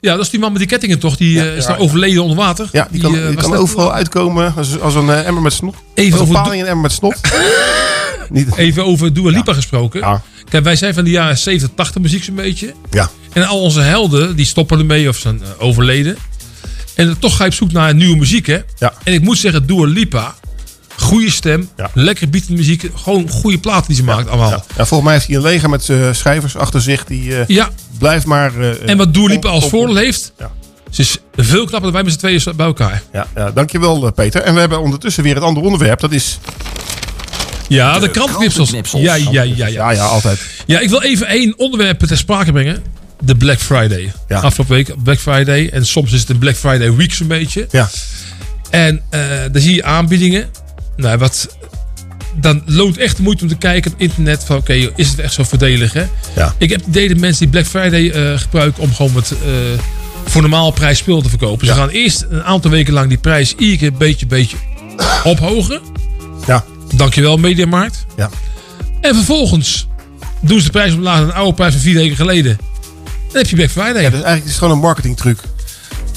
Ja, 0.00 0.12
dat 0.14 0.24
is 0.24 0.30
die 0.30 0.40
man 0.40 0.50
met 0.50 0.60
die 0.60 0.68
kettingen 0.70 0.98
toch? 0.98 1.16
Die 1.16 1.38
is 1.38 1.62
ja, 1.62 1.68
daar 1.68 1.78
ja. 1.78 1.84
overleden 1.84 2.22
onder 2.22 2.36
water. 2.36 2.68
Ja, 2.72 2.88
die 2.90 3.00
kan, 3.00 3.12
die 3.12 3.56
overal 3.56 3.92
uitkomen 3.92 4.54
als, 4.56 4.80
als 4.80 4.94
een 4.94 5.10
emmer 5.10 5.42
met 5.42 5.52
snot. 5.52 5.74
Even 5.94 6.18
als 6.18 6.28
over 6.28 6.52
een 6.52 6.58
emmer 6.58 6.76
met 6.76 6.92
snot. 6.92 7.20
Niet, 8.30 8.56
Even 8.56 8.84
over 8.84 9.12
Dua 9.12 9.30
Lipa 9.30 9.52
gesproken. 9.52 10.20
Kijk, 10.48 10.64
wij 10.64 10.76
zijn 10.76 10.94
van 10.94 11.04
de 11.04 11.10
jaren 11.10 11.38
70, 11.38 11.76
80 11.76 12.02
muziek 12.02 12.24
zo'n 12.24 12.34
beetje. 12.34 12.74
Ja. 12.90 13.10
En 13.32 13.46
al 13.46 13.60
onze 13.60 13.80
helden, 13.80 14.36
die 14.36 14.46
stoppen 14.46 14.78
ermee 14.78 15.08
of 15.08 15.16
zijn 15.16 15.40
overleden. 15.58 16.16
En 16.94 17.18
toch 17.18 17.36
ga 17.36 17.44
je 17.44 17.50
op 17.50 17.56
zoek 17.56 17.72
naar 17.72 17.94
nieuwe 17.94 18.16
muziek, 18.16 18.46
hè? 18.46 18.60
Ja. 18.78 18.92
En 19.04 19.12
ik 19.12 19.22
moet 19.22 19.38
zeggen, 19.38 19.66
Dua 19.66 19.86
Lipa, 19.86 20.34
goede 20.96 21.30
stem, 21.30 21.68
lekker 21.94 22.28
beatende 22.30 22.56
muziek. 22.56 22.90
Gewoon 22.94 23.28
goede 23.28 23.58
platen 23.58 23.86
die 23.86 23.96
ze 23.96 24.04
maakt 24.04 24.28
allemaal. 24.28 24.50
Ja, 24.50 24.62
volgens 24.86 25.02
mij 25.02 25.12
heeft 25.12 25.26
hij 25.26 25.36
een 25.36 25.42
leger 25.42 25.70
met 25.70 25.88
eh, 25.88 26.12
schrijvers 26.12 26.56
achter 26.56 26.80
zich. 26.80 27.04
Die 27.04 27.36
eh, 27.36 27.46
Ja. 27.46 27.70
blijft 27.98 28.26
maar... 28.26 28.60
eh, 28.60 28.88
En 28.90 28.96
wat 28.96 29.16
Lipa 29.16 29.28
pompen, 29.28 29.50
als 29.50 29.68
voordeel 29.68 29.96
heeft, 29.96 30.32
Ja. 30.38 30.50
Het 30.84 30.98
is 31.00 31.18
veel 31.36 31.64
knapper 31.66 31.82
dan 31.82 31.92
wij 31.92 32.02
met 32.02 32.12
z'n 32.12 32.18
tweeën 32.18 32.56
bij 32.56 32.66
elkaar. 32.66 33.02
Ja, 33.12 33.26
ja, 33.34 33.50
dankjewel 33.50 34.12
Peter. 34.12 34.40
En 34.42 34.54
we 34.54 34.60
hebben 34.60 34.80
ondertussen 34.80 35.22
weer 35.22 35.34
het 35.34 35.42
andere 35.44 35.64
onderwerp. 35.66 36.00
Dat 36.00 36.12
is... 36.12 36.38
Ja, 37.68 37.98
de, 37.98 38.10
krantenknipsels. 38.10 38.70
Ja, 38.92 39.14
ja, 39.14 39.14
ja, 39.30 39.42
ja. 39.42 39.66
Ja, 39.66 39.90
ja, 39.90 40.04
altijd. 40.04 40.40
Ja, 40.66 40.78
ik 40.80 40.88
wil 40.88 41.02
even 41.02 41.26
één 41.26 41.58
onderwerp 41.58 41.98
ter 42.00 42.16
sprake 42.16 42.52
brengen. 42.52 42.82
De 43.24 43.36
Black 43.36 43.58
Friday. 43.58 44.12
Afgelopen 44.28 44.74
week 44.74 45.02
Black 45.02 45.18
Friday. 45.18 45.68
En 45.68 45.86
soms 45.86 46.12
is 46.12 46.20
het 46.20 46.28
een 46.30 46.38
Black 46.38 46.56
Friday 46.56 46.92
week 46.94 47.12
zo'n 47.12 47.26
beetje. 47.26 47.66
Ja. 47.70 47.88
En 48.70 49.02
eh 49.10 49.20
dan 49.52 49.62
zie 49.62 49.74
je 49.74 49.84
aanbiedingen. 49.84 50.48
Nou, 51.02 51.18
wat, 51.18 51.56
dan 52.34 52.62
loont 52.66 52.98
echt 52.98 53.16
de 53.16 53.22
moeite 53.22 53.42
om 53.42 53.48
te 53.48 53.56
kijken 53.56 53.92
op 53.92 54.00
internet 54.00 54.44
van 54.44 54.56
oké, 54.56 54.72
is 54.96 55.08
het 55.08 55.18
echt 55.18 55.32
zo 55.32 55.42
voordelig 55.42 55.92
hè? 55.92 56.04
Ja. 56.36 56.54
Ik 56.58 56.70
heb 56.70 56.80
het 56.80 56.88
idee 56.88 57.08
dat 57.08 57.16
mensen 57.16 57.40
die 57.40 57.48
Black 57.48 57.66
Friday 57.66 58.10
eh, 58.10 58.38
gebruiken 58.38 58.82
om 58.82 58.94
gewoon 58.94 59.12
met 59.12 59.30
eh, 59.30 59.48
voor 60.24 60.40
normaal 60.40 60.70
prijs 60.70 60.98
spul 60.98 61.22
te 61.22 61.28
verkopen. 61.28 61.66
Ze 61.66 61.72
gaan 61.72 61.88
eerst 61.88 62.26
een 62.28 62.42
aantal 62.42 62.70
weken 62.70 62.92
lang 62.92 63.08
die 63.08 63.18
prijs 63.18 63.54
iedere 63.54 63.78
keer 63.78 63.88
een 63.88 63.98
beetje, 63.98 64.26
beetje 64.26 64.56
ophogen. 65.24 65.80
Ja. 66.46 66.64
Dankjewel 66.94 67.36
Mediamarkt. 67.36 68.06
Ja. 68.16 68.30
En 69.00 69.14
vervolgens 69.14 69.86
doen 70.40 70.58
ze 70.58 70.64
de 70.64 70.70
prijs 70.70 70.94
omlaag 70.94 71.18
naar 71.18 71.28
een 71.28 71.34
oude 71.34 71.54
prijs 71.54 71.72
van 71.72 71.82
vier 71.82 71.94
weken 71.94 72.16
geleden. 72.16 72.58
Dan 73.28 73.36
heb 73.36 73.46
je 73.46 73.56
Black 73.56 73.70
Friday. 73.70 74.02
Ja, 74.02 74.10
dus 74.10 74.22
eigenlijk 74.22 74.44
is 74.44 74.50
het 74.50 74.58
gewoon 74.58 74.72
een 74.74 74.82
marketingtruc. 74.82 75.38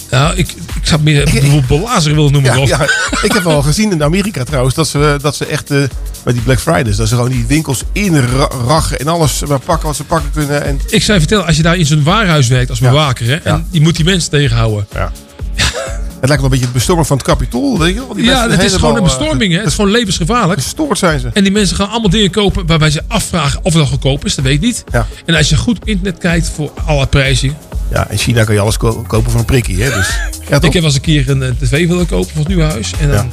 Nou, 0.10 0.36
ik, 0.36 0.48
ik 0.52 0.82
zou 0.82 0.96
het 0.96 1.04
meer 1.04 1.24
bijvoorbeeld 1.24 1.68
belazeren 1.68 2.16
willen 2.16 2.32
noemen. 2.32 2.54
Ja, 2.56 2.60
of. 2.60 2.70
ja, 2.70 2.82
ik 3.22 3.32
heb 3.32 3.44
wel 3.44 3.62
gezien 3.62 3.92
in 3.92 4.04
Amerika 4.04 4.44
trouwens 4.44 4.76
dat 4.76 4.88
ze, 4.88 5.18
dat 5.22 5.36
ze 5.36 5.46
echt 5.46 5.72
eh, 5.72 5.78
met 6.24 6.34
die 6.34 6.44
Black 6.44 6.60
Fridays, 6.60 6.96
dat 6.96 7.08
ze 7.08 7.16
gewoon 7.16 7.30
die 7.32 7.46
winkels 7.48 7.84
inrachen 7.92 9.00
en 9.00 9.08
alles 9.08 9.44
maar 9.48 9.60
pakken 9.60 9.88
wat 9.88 9.96
ze 9.96 10.04
pakken 10.04 10.32
kunnen. 10.32 10.64
En 10.64 10.80
Ik 10.90 11.04
zou 11.04 11.14
je 11.14 11.20
vertellen, 11.20 11.46
als 11.46 11.58
je 11.58 11.64
daar 11.64 11.78
in 11.78 11.86
zo'n 11.86 12.04
warenhuis 12.04 12.48
werkt 12.48 12.70
als 12.70 12.80
bewaker, 12.80 13.26
hè, 13.26 13.36
en 13.36 13.68
je 13.72 13.82
moet 13.82 13.96
die 13.96 14.06
mensen 14.06 14.30
tegenhouden. 14.30 14.88
Ja. 14.94 15.12
het 15.56 16.30
lijkt 16.30 16.36
wel 16.36 16.44
een 16.44 16.50
beetje 16.50 16.66
het 16.66 16.74
bestormen 16.74 17.06
van 17.06 17.18
het 17.18 17.26
kapitool. 17.26 17.80
Weet 17.80 17.94
je 17.94 18.00
wel? 18.00 18.14
Die 18.14 18.26
Ja, 18.26 18.50
het 18.50 18.64
is 18.64 18.74
gewoon 18.74 18.96
een 18.96 19.02
helemaal, 19.02 19.18
bestorming. 19.18 19.52
Hè. 19.52 19.58
Het 19.58 19.68
is 19.68 19.76
gewoon 19.76 19.92
levensgevaarlijk. 19.92 20.62
Gestoord 20.62 20.98
zijn 20.98 21.20
ze. 21.20 21.30
En 21.34 21.44
die 21.44 21.52
mensen 21.52 21.76
gaan 21.76 21.90
allemaal 21.90 22.10
dingen 22.10 22.32
kopen 22.32 22.66
waarbij 22.66 22.90
ze 22.90 23.02
afvragen 23.08 23.60
of 23.64 23.74
het 23.74 23.82
al 23.82 23.88
goedkoop 23.88 24.26
is. 24.26 24.36
Dat 24.36 24.46
weet 24.46 24.54
ik 24.54 24.62
niet. 24.62 24.84
Ja. 24.92 25.08
En 25.26 25.36
als 25.36 25.50
je 25.50 25.58
goed 25.58 25.78
op 25.78 25.88
internet 25.88 26.18
kijkt 26.18 26.50
voor 26.56 26.72
alle 26.86 27.06
prijzen. 27.08 27.58
Ja, 27.92 28.10
in 28.10 28.18
China 28.18 28.44
kan 28.44 28.54
je 28.54 28.60
alles 28.62 28.78
ko- 28.78 29.04
kopen 29.08 29.32
voor 29.32 29.40
een 29.40 29.46
prikkie. 29.46 29.84
Hè? 29.84 29.90
Dus, 29.94 30.08
ja, 30.50 30.56
ik 30.56 30.62
heb 30.64 30.74
wel 30.74 30.84
eens 30.84 30.96
een 30.96 31.02
keer 31.02 31.30
een, 31.30 31.58
tv 31.60 31.88
willen 31.88 32.08
kopen 32.08 32.30
voor 32.30 32.40
het 32.40 32.48
nieuwe 32.48 32.64
huis. 32.64 32.92
En 33.00 33.12
dan 33.12 33.32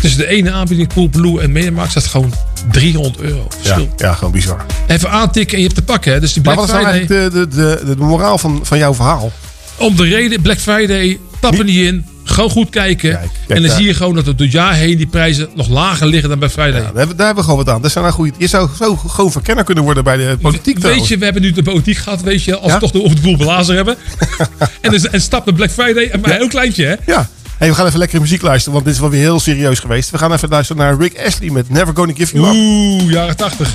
tussen 0.00 0.18
de 0.20 0.26
ene 0.26 0.50
aanbieding, 0.52 0.92
Coolblue 0.92 1.40
en 1.40 1.52
Mediamarkt, 1.52 1.90
staat 1.90 2.06
gewoon 2.06 2.34
300 2.70 3.18
euro 3.20 3.46
verschil. 3.48 3.88
ja, 3.96 4.12
gewoon 4.12 4.32
bizar. 4.32 4.66
Even 4.86 5.10
aantikken 5.10 5.52
en 5.54 5.58
je 5.62 5.66
hebt 5.68 5.78
te 5.78 5.84
pakken. 5.84 6.12
Hè. 6.12 6.20
Dus 6.20 6.32
die 6.32 6.42
Maar 6.42 6.54
Black 6.54 6.66
wat 6.68 6.76
is 6.76 6.82
nou 6.82 6.94
Friday, 6.94 7.16
eigenlijk 7.18 7.44
de, 7.56 7.56
de, 7.56 7.84
de, 7.86 7.94
de 7.94 8.02
moraal 8.04 8.38
van, 8.38 8.60
van 8.62 8.78
jouw 8.78 8.94
verhaal? 8.94 9.32
om 9.76 9.96
de 9.96 10.02
reden 10.04 10.42
Black 10.42 10.58
Friday, 10.58 11.18
tappen 11.42 11.66
niet 11.66 11.76
in. 11.76 12.04
Gewoon 12.24 12.50
goed 12.50 12.70
kijken. 12.70 13.20
en 13.20 13.30
dan 13.46 13.62
daar. 13.62 13.76
zie 13.76 13.86
je 13.86 13.94
gewoon 13.94 14.14
dat 14.14 14.26
het 14.26 14.38
door 14.38 14.46
het 14.46 14.56
jaar 14.56 14.74
heen 14.74 14.96
die 14.96 15.06
prijzen 15.06 15.48
nog 15.54 15.68
lager 15.68 16.06
liggen 16.06 16.28
dan 16.28 16.38
bij 16.38 16.50
Friday. 16.50 16.80
Daar 16.80 16.94
hebben, 16.94 17.16
daar 17.16 17.26
hebben 17.26 17.44
we 17.44 17.50
gewoon 17.50 17.64
wat 17.64 17.74
aan. 17.74 17.82
Dat 17.82 17.90
zijn 17.92 18.04
nou 18.04 18.16
goeie, 18.16 18.32
je 18.38 18.46
zou 18.46 18.68
zo 18.78 18.96
gewoon 18.96 19.32
verkenner 19.32 19.64
kunnen 19.64 19.84
worden 19.84 20.04
bij 20.04 20.16
de 20.16 20.36
politiek 20.40 20.78
Weet 20.78 21.08
je, 21.08 21.18
we 21.18 21.24
hebben 21.24 21.42
nu 21.42 21.50
de 21.52 21.62
politiek 21.62 21.96
gehad, 21.96 22.22
weet 22.22 22.44
je, 22.44 22.58
als 22.58 22.72
Ja? 22.72 22.78
we 22.78 22.80
toch 22.80 22.90
de 22.90 23.14
de 23.14 23.20
boel 23.20 23.36
blazer 23.36 23.74
hebben. 23.74 23.96
en, 24.80 24.90
dus, 24.90 25.08
en 25.08 25.20
stap 25.20 25.44
naar 25.46 25.54
Black 25.54 25.70
Friday, 25.70 26.10
maar 26.20 26.30
een 26.30 26.36
heel 26.36 26.48
kleintje, 26.48 26.84
hè? 26.84 26.94
Ja. 27.06 27.28
Hey, 27.58 27.68
we 27.68 27.74
gaan 27.74 27.86
even 27.86 27.98
lekker 27.98 28.20
muziek 28.20 28.42
luisteren, 28.42 28.72
want 28.72 28.84
dit 28.84 28.94
is 28.94 29.00
wel 29.00 29.10
weer 29.10 29.20
heel 29.20 29.40
serieus 29.40 29.78
geweest. 29.78 30.10
We 30.10 30.18
gaan 30.18 30.32
even 30.32 30.48
luisteren 30.48 30.82
naar 30.82 30.96
Rick 30.98 31.20
Astley 31.26 31.50
met 31.50 31.70
Never 31.70 31.94
Gonna 31.96 32.12
Give 32.16 32.36
You 32.36 32.48
Up. 32.48 32.54
Oeh, 32.54 33.12
jaren 33.12 33.36
80. 33.36 33.74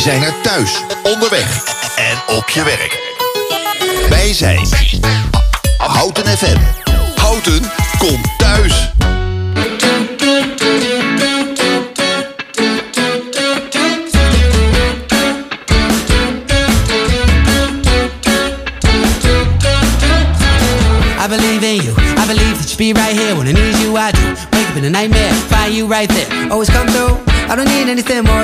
Zijn 0.00 0.22
er 0.22 0.34
thuis, 0.42 0.82
onderweg 1.02 1.64
en 1.96 2.36
op 2.36 2.48
je 2.48 2.64
werk. 2.64 2.98
Wij 4.08 4.32
zijn 4.34 4.68
Houten 5.78 6.26
FM. 6.38 6.56
Houten 7.20 7.70
komt 7.98 8.38
thuis. 8.38 8.92
I 21.18 21.28
believe 21.28 21.64
in 21.64 21.82
you. 21.82 21.94
I 22.16 22.26
believe 22.26 22.58
that 22.58 22.70
you 22.70 22.76
be 22.76 23.00
right 23.00 23.16
here 23.16 23.34
when 23.36 23.46
I 23.46 23.52
need 23.52 23.76
you. 23.78 23.96
I 23.96 24.12
do. 24.12 24.18
Wake 24.50 24.68
up 24.68 24.76
in 24.76 24.84
a 24.84 24.90
nightmare, 24.90 25.32
find 25.32 25.74
you 25.74 25.86
right 25.86 26.08
there. 26.08 26.50
Always 26.50 26.70
come 26.70 26.88
through. 26.88 27.30
I 27.50 27.56
don't 27.56 27.66
need 27.66 27.88
anything 27.88 28.22
more 28.22 28.39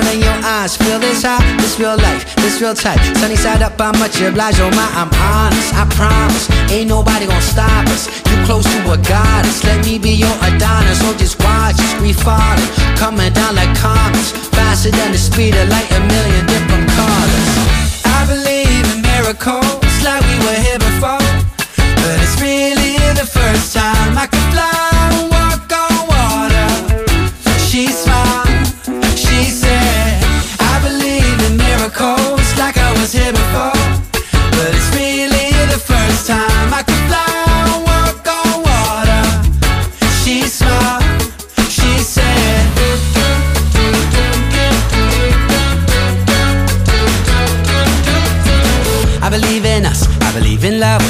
this 1.17 1.79
real 1.79 1.97
life, 1.97 2.35
this 2.37 2.61
real 2.61 2.75
tight. 2.75 3.01
Sunny 3.17 3.35
side 3.35 3.63
up, 3.63 3.73
I'm 3.81 3.97
much 3.97 4.21
obliged. 4.21 4.59
Oh 4.61 4.69
my, 4.77 4.85
I'm 4.93 5.09
honest. 5.17 5.73
I 5.73 5.85
promise, 5.97 6.45
ain't 6.69 6.89
nobody 6.89 7.25
gonna 7.25 7.41
stop 7.41 7.87
us. 7.89 8.05
You 8.29 8.37
close 8.45 8.65
to 8.65 8.79
a 8.91 8.97
goddess. 9.01 9.63
Let 9.63 9.83
me 9.85 9.97
be 9.97 10.11
your 10.11 10.35
Adonis. 10.45 11.01
So 11.01 11.17
just 11.17 11.39
watch 11.41 11.79
us, 11.79 12.01
we 12.01 12.13
falling, 12.13 12.69
coming 12.97 13.33
down 13.33 13.55
like 13.55 13.73
comets, 13.77 14.31
faster 14.53 14.91
than 14.91 15.11
the 15.11 15.17
speed 15.17 15.55
of 15.55 15.69
light. 15.69 15.89
A 15.89 15.99
million 16.05 16.45
different 16.45 16.85
colors. 16.93 17.49
I 18.05 18.21
believe 18.29 18.85
in 18.93 19.01
miracles, 19.01 19.93
like 20.05 20.21
we 20.21 20.37
were 20.45 20.59
here 20.61 20.77
before. 20.77 21.25
But 21.97 22.21
it's 22.21 22.37
really 22.39 22.76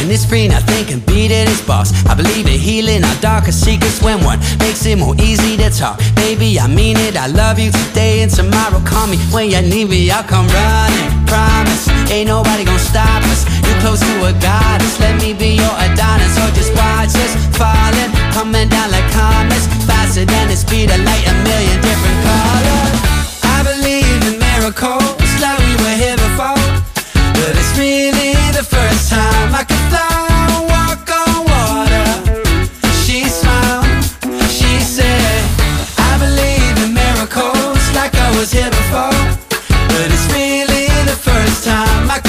when 0.07 0.15
it's 0.15 0.25
free. 0.25 0.47
Nothing 0.47 0.85
can 0.85 0.99
beat 1.03 1.31
it. 1.31 1.51
It's 1.51 1.61
boss. 1.61 1.91
I 2.07 2.15
believe 2.15 2.47
in 2.47 2.59
healing 2.59 3.03
our 3.03 3.19
darkest 3.19 3.59
secrets 3.63 4.01
when 4.01 4.23
one 4.23 4.39
makes 4.59 4.85
it 4.85 4.97
more 4.97 5.15
easy 5.19 5.57
to 5.57 5.69
talk. 5.69 5.99
Baby, 6.15 6.59
I 6.59 6.67
mean 6.67 6.95
it. 6.97 7.17
I 7.17 7.27
love 7.27 7.59
you 7.59 7.71
today 7.71 8.23
and 8.23 8.31
tomorrow. 8.31 8.79
Call 8.87 9.07
me 9.07 9.17
when 9.35 9.51
you 9.51 9.61
need 9.61 9.89
me. 9.89 10.09
I'll 10.09 10.23
come 10.23 10.47
running. 10.47 11.07
Promise. 11.27 11.91
Ain't 12.07 12.29
nobody 12.31 12.63
gonna 12.63 12.79
stop 12.79 13.21
us. 13.27 13.43
You're 13.67 13.79
close 13.83 13.99
to 13.99 14.13
a 14.23 14.33
goddess. 14.39 14.95
Let 15.03 15.19
me 15.19 15.33
be 15.33 15.59
your 15.59 15.75
Adonis. 15.75 16.31
So 16.39 16.43
just 16.55 16.71
watch 16.71 17.11
us 17.11 17.33
falling, 17.59 18.11
coming 18.31 18.69
down 18.71 18.87
like 18.95 19.07
comets, 19.11 19.67
faster 19.83 20.23
than 20.23 20.47
the 20.47 20.55
speed 20.55 20.87
of 20.87 21.03
light. 21.03 21.25
A 21.27 21.35
million 21.43 21.77
different 21.83 22.19
colors. 22.23 22.95
I 23.43 23.59
believe 23.67 24.23
in 24.23 24.39
miracles 24.39 25.19
like 25.43 25.59
we 25.67 25.73
were 25.83 25.97
here 25.99 26.15
before. 26.15 26.63
But 27.35 27.51
it's 27.59 27.75
really 27.77 27.96
time. 41.67 42.09
I 42.09 42.26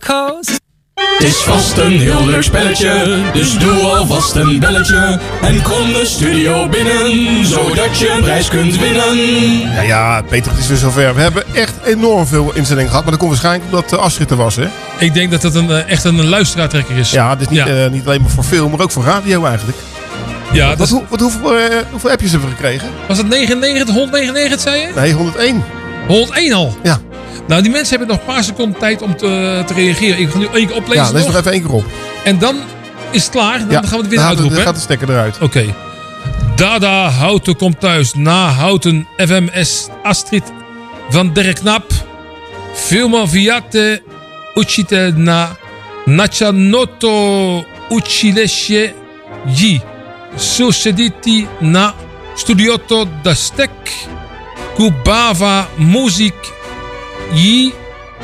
miracles. 0.00 0.46
Het 1.18 1.26
is 1.28 1.36
vast 1.36 1.76
een 1.76 1.98
heel 1.98 2.26
leuk 2.26 2.42
spelletje, 2.42 3.18
dus 3.32 3.58
doe 3.58 3.80
alvast 3.80 4.34
een 4.34 4.58
belletje. 4.60 5.20
En 5.42 5.62
kom 5.62 5.92
de 5.92 6.02
studio 6.06 6.68
binnen, 6.68 7.44
zodat 7.46 7.98
je 7.98 8.10
een 8.10 8.22
prijs 8.22 8.48
kunt 8.48 8.78
winnen. 8.78 9.16
Ja, 9.74 9.80
ja, 9.80 10.22
Peter, 10.28 10.50
het 10.52 10.60
is 10.60 10.66
weer 10.68 10.76
zover. 10.76 11.14
We 11.14 11.20
hebben 11.20 11.42
echt 11.54 11.72
enorm 11.84 12.26
veel 12.26 12.50
inzendingen 12.54 12.88
gehad. 12.90 13.02
Maar 13.02 13.10
dat 13.12 13.20
komt 13.20 13.30
waarschijnlijk 13.40 13.64
omdat 13.74 13.92
uh, 13.92 13.98
Astrid 13.98 14.30
er 14.30 14.36
was, 14.36 14.56
hè? 14.56 14.66
Ik 14.98 15.14
denk 15.14 15.30
dat 15.30 15.42
het 15.42 15.54
een, 15.54 15.70
eh, 15.70 15.90
echt 15.90 16.04
een 16.04 16.26
luisteraartrekker 16.28 16.96
is. 16.96 17.10
Ja, 17.10 17.36
dus 17.36 17.48
niet, 17.48 17.66
eh, 17.66 17.86
niet 17.90 18.06
alleen 18.06 18.20
maar 18.20 18.30
voor 18.30 18.44
film, 18.44 18.70
maar 18.70 18.80
ook 18.80 18.90
voor 18.90 19.04
radio 19.04 19.44
eigenlijk. 19.44 19.78
Ja, 20.52 20.68
wat, 20.68 20.78
dat- 20.78 20.88
hoe, 20.88 21.02
wat, 21.08 21.20
hoeveel, 21.20 21.56
eh, 21.56 21.76
hoeveel 21.90 22.10
appjes 22.10 22.30
hebben 22.30 22.48
we 22.48 22.54
gekregen? 22.56 22.88
Was 23.08 23.18
het 23.18 23.28
99, 23.28 23.94
199 23.94 24.60
zei 24.60 24.80
je? 24.80 24.88
Nee, 24.94 25.12
101. 25.12 25.64
101 26.08 26.52
al? 26.52 26.76
Ja. 26.82 26.98
Nou, 27.46 27.62
die 27.62 27.70
mensen 27.70 27.98
hebben 27.98 28.08
nog 28.16 28.26
een 28.26 28.34
paar 28.34 28.44
seconden 28.44 28.78
tijd 28.78 29.02
om 29.02 29.16
te, 29.16 29.62
te 29.66 29.74
reageren. 29.74 30.18
Ik 30.18 30.30
ga 30.30 30.38
nu 30.38 30.46
één 30.54 30.66
keer 30.66 30.76
oplezen. 30.76 31.04
Ja, 31.04 31.10
lees 31.12 31.26
nog 31.26 31.36
even 31.36 31.52
één 31.52 31.62
keer 31.62 31.72
op. 31.72 31.84
En 32.24 32.38
dan 32.38 32.56
is 33.10 33.22
het 33.22 33.32
klaar. 33.32 33.58
Dan 33.58 33.70
Ja, 33.70 33.80
gaan 33.80 33.90
we 33.90 33.96
het 33.96 34.06
weer 34.08 34.18
dan 34.18 34.28
uitroepen. 34.28 34.56
hè? 34.58 34.62
gaat 34.62 34.74
de 34.74 34.80
stekker 34.80 35.10
eruit. 35.10 35.38
Oké. 35.40 35.74
Dada 36.56 37.08
Houten 37.10 37.56
komt 37.56 37.80
thuis. 37.80 38.14
Na 38.14 38.48
Houten 38.48 39.06
FMS 39.16 39.88
Astrid 40.02 40.42
van 41.10 41.32
der 41.32 41.52
Knap. 41.52 41.84
Filmo 42.74 43.26
Viate 43.26 44.02
Uchite 44.54 45.12
na 45.16 45.56
Nachanoto 46.04 47.64
Uchilesje 47.90 48.92
Ji. 49.46 49.80
Sucediti 50.36 51.46
na 51.60 51.94
Studioto 52.34 53.06
da 53.22 53.34
Stek. 53.34 53.70
Kubava 54.74 55.66
Muzik 55.76 56.34
Ji. 57.32 57.72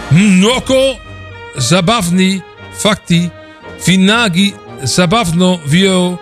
Mnoko 0.09 0.99
Zabavni 1.57 2.43
Fakti. 2.73 3.31
Vinagi 3.79 4.55
Zabavno 4.83 5.61
Vio. 5.67 6.21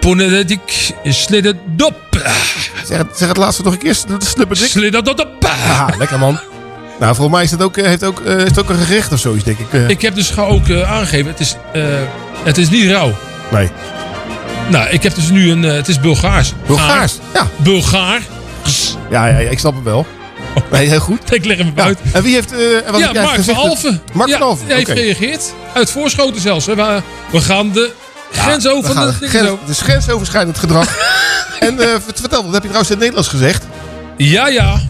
Ponededik 0.00 0.92
Slededop. 1.04 1.94
Zeg 2.86 2.98
het, 2.98 3.06
zeg 3.14 3.28
het 3.28 3.36
laatste 3.36 3.62
nog 3.62 3.72
een 3.72 3.78
keer. 3.78 3.94
Slipperdik. 4.18 4.66
Slededop. 4.68 5.26
Ja, 5.66 5.88
lekker 5.98 6.18
man. 6.18 6.38
Nou, 7.00 7.14
volgens 7.14 7.36
mij 7.36 7.44
is 7.44 7.50
het 7.50 7.62
ook, 7.62 7.76
eh, 7.76 7.84
heeft 7.86 8.04
ook, 8.04 8.20
eh, 8.20 8.36
het 8.36 8.58
ook 8.60 8.68
een 8.68 8.78
gerecht 8.78 9.12
of 9.12 9.18
zoiets, 9.18 9.44
denk 9.44 9.58
ik. 9.58 9.72
eh. 9.72 9.88
Ik 9.88 10.02
heb 10.02 10.14
dus 10.14 10.36
ook 10.36 10.70
aangegeven, 10.70 11.30
het 11.30 11.40
is, 11.40 11.56
het 12.44 12.58
is 12.58 12.68
niet 12.70 12.90
rauw. 12.90 13.12
Nee. 13.50 13.68
Nou, 14.70 14.88
ik 14.88 15.02
heb 15.02 15.14
dus 15.14 15.30
nu 15.30 15.50
een, 15.50 15.62
het 15.62 15.88
is 15.88 16.00
Bulgaars. 16.00 16.52
Bulgaars, 16.66 17.18
ja. 17.34 17.46
Bulgaar. 17.56 18.20
Ja, 19.10 19.26
ja, 19.26 19.36
ik 19.50 19.58
snap 19.58 19.74
het 19.74 19.84
wel. 19.84 20.06
Nee, 20.72 20.88
heel 20.88 21.00
goed. 21.00 21.32
Ik 21.34 21.44
leg 21.44 21.56
hem 21.58 21.66
even 21.68 21.82
uit. 21.82 21.98
En 22.12 22.22
wie 22.22 22.34
heeft... 22.34 22.52
eh, 22.52 22.90
wat 22.90 23.00
ja, 23.00 23.12
Mark 23.22 23.42
van 23.42 23.54
Alphen. 23.54 24.00
Mark 24.12 24.28
ja, 24.28 24.38
van 24.38 24.46
Alphen, 24.46 24.66
Hij 24.66 24.76
heeft 24.76 24.90
gereageerd. 24.90 25.54
Uit 25.74 25.90
voorschoten 25.90 26.40
zelfs. 26.40 26.66
hè. 26.66 26.74
We, 26.74 27.02
we 27.32 27.40
gaan 27.40 27.72
de 27.72 27.92
we 28.30 28.36
gaan- 28.40 28.60
dat 29.06 29.18
ding 29.20 29.30
grens- 29.30 29.58
is 29.68 29.80
grensoverschrijdend 29.80 30.58
gedrag. 30.58 30.98
en 31.60 31.80
eh, 31.80 31.88
vertel, 32.14 32.42
wat 32.44 32.52
heb 32.52 32.62
je 32.62 32.68
trouwens 32.68 32.90
in 32.90 32.96
het 32.96 32.98
Nederlands 32.98 33.28
gezegd? 33.28 33.64
Ja, 34.16 34.48
ja. 34.48 34.80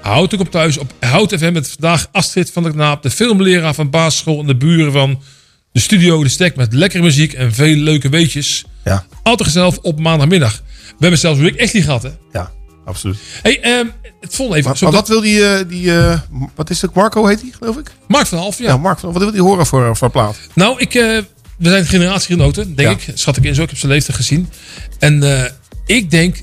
Houd 0.00 0.32
ik 0.32 0.40
op 0.40 0.50
thuis 0.50 0.78
op 0.78 0.92
Hout 1.00 1.34
FM 1.38 1.52
met 1.52 1.70
vandaag 1.70 2.08
Astrid 2.12 2.50
van 2.52 2.62
der 2.62 2.72
Knaap, 2.72 3.02
de 3.02 3.10
filmleraar 3.10 3.74
van 3.74 3.90
basisschool 3.90 4.40
en 4.40 4.46
de 4.46 4.56
buren 4.56 4.92
van 4.92 5.22
de 5.72 5.80
studio 5.80 6.22
De 6.22 6.28
Stek 6.28 6.56
met 6.56 6.72
lekkere 6.72 7.02
muziek 7.02 7.32
en 7.32 7.54
veel 7.54 7.76
leuke 7.76 8.08
weetjes. 8.08 8.64
Ja. 8.84 9.04
Altijd 9.22 9.48
gezellig 9.48 9.78
op 9.78 10.00
maandagmiddag. 10.00 10.62
We 10.86 10.94
hebben 10.98 11.18
zelfs 11.18 11.40
echt 11.40 11.74
niet 11.74 11.84
gehad, 11.84 12.02
hè? 12.02 12.10
Ja, 12.32 12.50
absoluut. 12.84 13.18
Hey, 13.42 13.60
ehm, 13.60 13.86
het 14.20 14.34
vond 14.34 14.54
even. 14.54 14.70
Maar, 14.70 14.78
maar 14.82 14.92
wat 14.92 15.08
wil 15.08 15.20
die, 15.20 15.46
eh, 15.48 15.68
die 15.68 15.96
eh, 15.98 16.20
wat 16.54 16.70
is 16.70 16.82
het, 16.82 16.94
Marco 16.94 17.26
heet 17.26 17.40
hij, 17.40 17.52
geloof 17.58 17.76
ik? 17.76 17.90
Mark 18.08 18.26
van 18.26 18.38
Half, 18.38 18.58
ja. 18.58 18.64
Ja, 18.64 18.76
Mark, 18.76 18.98
van- 18.98 19.12
wat 19.12 19.22
wil 19.22 19.30
die 19.30 19.42
horen 19.42 19.66
voor, 19.66 19.96
voor 19.96 20.10
plaat? 20.10 20.36
Nou, 20.54 20.78
ik, 20.78 20.94
eh, 20.94 21.02
we 21.58 21.68
zijn 21.68 21.86
generatiegenoten, 21.86 22.74
denk 22.74 23.00
ik. 23.00 23.12
Schat 23.18 23.36
ik 23.36 23.44
in 23.44 23.54
zo. 23.54 23.62
Ik 23.62 23.68
heb 23.68 23.78
zijn 23.78 23.92
leeftijd 23.92 24.16
gezien. 24.16 24.48
En 24.98 25.22
ik 25.86 26.10
denk, 26.10 26.36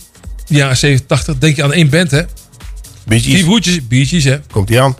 ja, 0.46 0.74
87, 0.76 1.38
denk 1.38 1.56
je 1.56 1.64
aan 1.64 1.74
één 1.74 1.90
band, 1.90 2.12
hè? 2.12 2.22
Bee 3.06 3.20
Gees. 3.20 3.34
Die 3.34 3.44
broertjes, 3.44 3.88
Bee 3.88 4.06
Gees, 4.06 4.24
hè? 4.24 4.40
Komt 4.52 4.68
die 4.68 4.82
aan. 4.82 4.96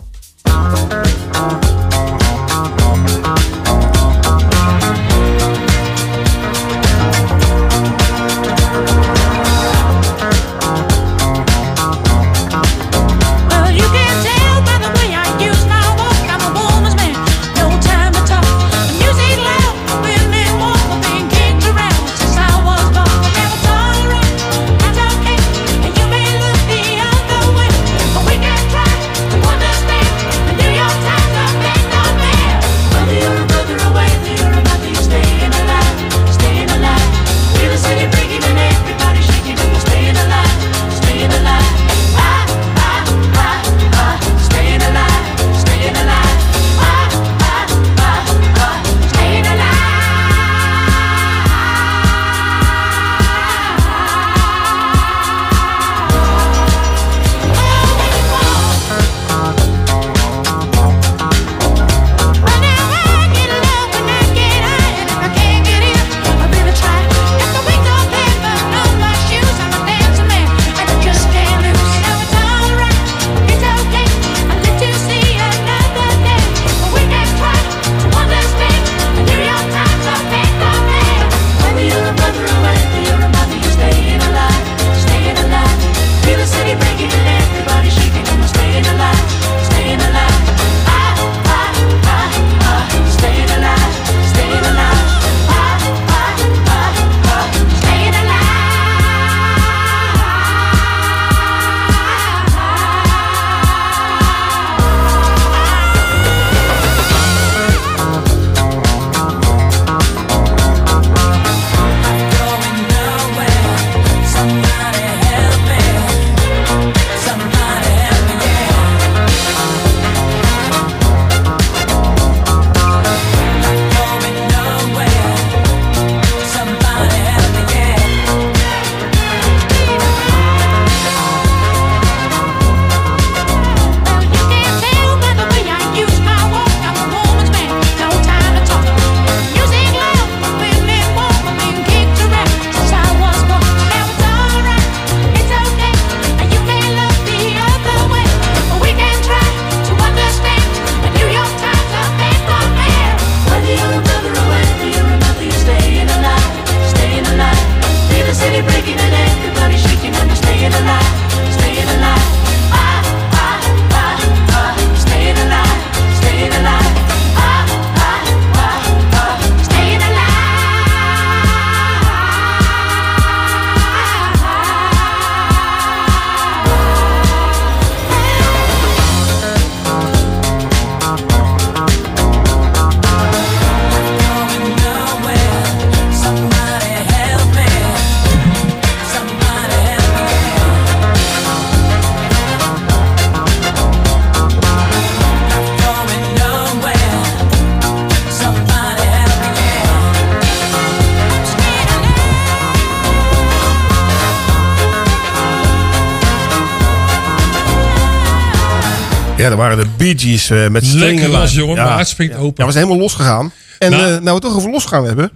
Ja, 209.42 209.48
dat 209.48 209.58
waren 209.58 209.76
de 209.76 209.86
Bee 209.96 210.18
Gees 210.18 210.50
eh, 210.50 210.68
met 210.68 210.92
Lekker 210.92 211.48
jongen. 211.50 211.74
Ja. 211.74 211.82
Mijn 211.82 211.94
hart 211.94 212.08
springt 212.08 212.36
open. 212.36 212.54
Ja, 212.56 212.66
we 212.66 212.72
zijn 212.72 212.84
helemaal 212.84 213.02
losgegaan. 213.02 213.52
En 213.78 213.90
Nou. 213.90 214.02
nou, 214.02 214.12
nou 214.12 214.24
we 214.24 214.30
het 214.32 214.42
toch 214.42 214.54
over 214.56 214.70
losgaan 214.70 215.04
hebben. 215.04 215.30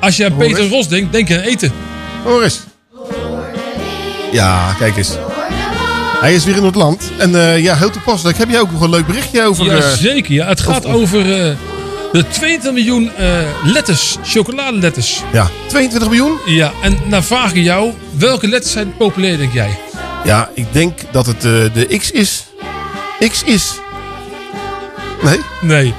Als 0.00 0.16
je 0.16 0.24
aan 0.24 0.32
Hoor 0.32 0.40
Peter 0.44 0.62
eens. 0.62 0.72
Ros 0.72 0.88
denkt, 0.88 1.12
denk 1.12 1.28
je 1.28 1.34
aan 1.36 1.40
eten. 1.44 1.72
Hoor 2.24 2.42
eens. 2.42 2.60
Ja, 4.32 4.72
kijk 4.78 4.96
eens. 4.96 5.10
Hij 6.20 6.34
is 6.34 6.44
weer 6.44 6.56
in 6.56 6.64
het 6.64 6.74
land. 6.74 7.10
En 7.18 7.34
eh, 7.34 7.62
ja, 7.62 7.76
heel 7.76 7.90
toepasselijk. 7.90 8.38
Heb 8.38 8.50
jij 8.50 8.60
ook 8.60 8.72
nog 8.72 8.80
een 8.80 8.90
leuk 8.90 9.06
berichtje 9.06 9.42
over... 9.42 9.64
Ja, 9.64 9.76
eh, 9.76 9.88
zeker. 9.92 10.32
Ja. 10.32 10.46
Het 10.46 10.60
gaat 10.60 10.84
of- 10.84 10.94
over 10.94 11.20
eh, 11.20 11.56
de 12.12 12.24
22 12.28 12.72
miljoen 12.72 13.10
eh, 13.16 13.38
letters, 13.64 14.16
chocoladeletters. 14.24 15.22
Ja, 15.32 15.50
22 15.68 16.08
miljoen? 16.08 16.38
Ja, 16.46 16.72
en 16.82 16.98
dan 17.08 17.24
vraag 17.24 17.54
ik 17.54 17.62
jou, 17.62 17.92
welke 18.10 18.48
letters 18.48 18.72
zijn 18.72 18.96
populair, 18.96 19.36
denk 19.38 19.52
jij? 19.52 19.78
Ja, 20.24 20.50
ik 20.54 20.66
denk 20.72 20.98
dat 21.10 21.26
het 21.26 21.36
eh, 21.44 21.50
de 21.74 21.96
X 21.98 22.10
is. 22.10 22.46
X 23.28 23.42
is. 23.42 23.74
Nee? 25.22 25.40
Nee. 25.60 25.94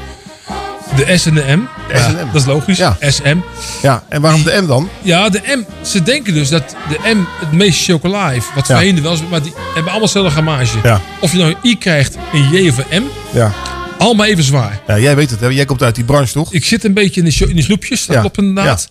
De 0.95 1.17
S 1.17 1.25
en 1.25 1.33
de 1.33 1.43
M. 1.55 1.67
De 1.87 1.97
S 1.97 2.05
en 2.05 2.11
Ja, 2.17 2.23
M. 2.23 2.31
Dat 2.31 2.41
is 2.41 2.45
logisch. 2.47 2.77
Ja. 2.77 2.97
SM. 2.99 3.37
Ja, 3.81 4.03
en 4.09 4.21
waarom 4.21 4.43
de 4.43 4.61
M 4.61 4.67
dan? 4.67 4.89
Ja, 5.01 5.29
de 5.29 5.41
M. 5.45 5.85
Ze 5.85 6.03
denken 6.03 6.33
dus 6.33 6.49
dat 6.49 6.75
de 6.89 7.13
M 7.13 7.25
het 7.39 7.51
meest 7.51 7.83
chocola 7.83 8.29
heeft. 8.29 8.53
Wat 8.55 8.67
Ja. 8.67 8.79
ja. 8.79 9.01
wel 9.01 9.17
maar 9.29 9.41
die 9.41 9.53
hebben 9.55 9.91
allemaal 9.91 9.99
dezelfde 9.99 10.31
gamage. 10.31 10.77
Ja. 10.83 11.01
Of 11.19 11.31
je 11.31 11.37
nou 11.37 11.49
een 11.49 11.69
I 11.69 11.77
krijgt, 11.77 12.17
een 12.33 12.49
J 12.49 12.69
of 12.69 12.77
een 12.89 13.03
M. 13.03 13.05
Ja. 13.37 13.53
Allemaal 13.97 14.25
even 14.25 14.43
zwaar. 14.43 14.81
Ja, 14.87 14.99
jij 14.99 15.15
weet 15.15 15.29
het, 15.29 15.39
hè? 15.39 15.47
Jij 15.47 15.65
komt 15.65 15.83
uit 15.83 15.95
die 15.95 16.03
branche, 16.03 16.33
toch? 16.33 16.53
Ik 16.53 16.65
zit 16.65 16.83
een 16.83 16.93
beetje 16.93 17.21
in 17.21 17.29
de, 17.29 17.49
in 17.49 17.55
de 17.55 17.61
snoepjes, 17.61 18.05
dat 18.05 18.15
Ja, 18.15 18.21
klopt 18.21 18.37
inderdaad. 18.37 18.89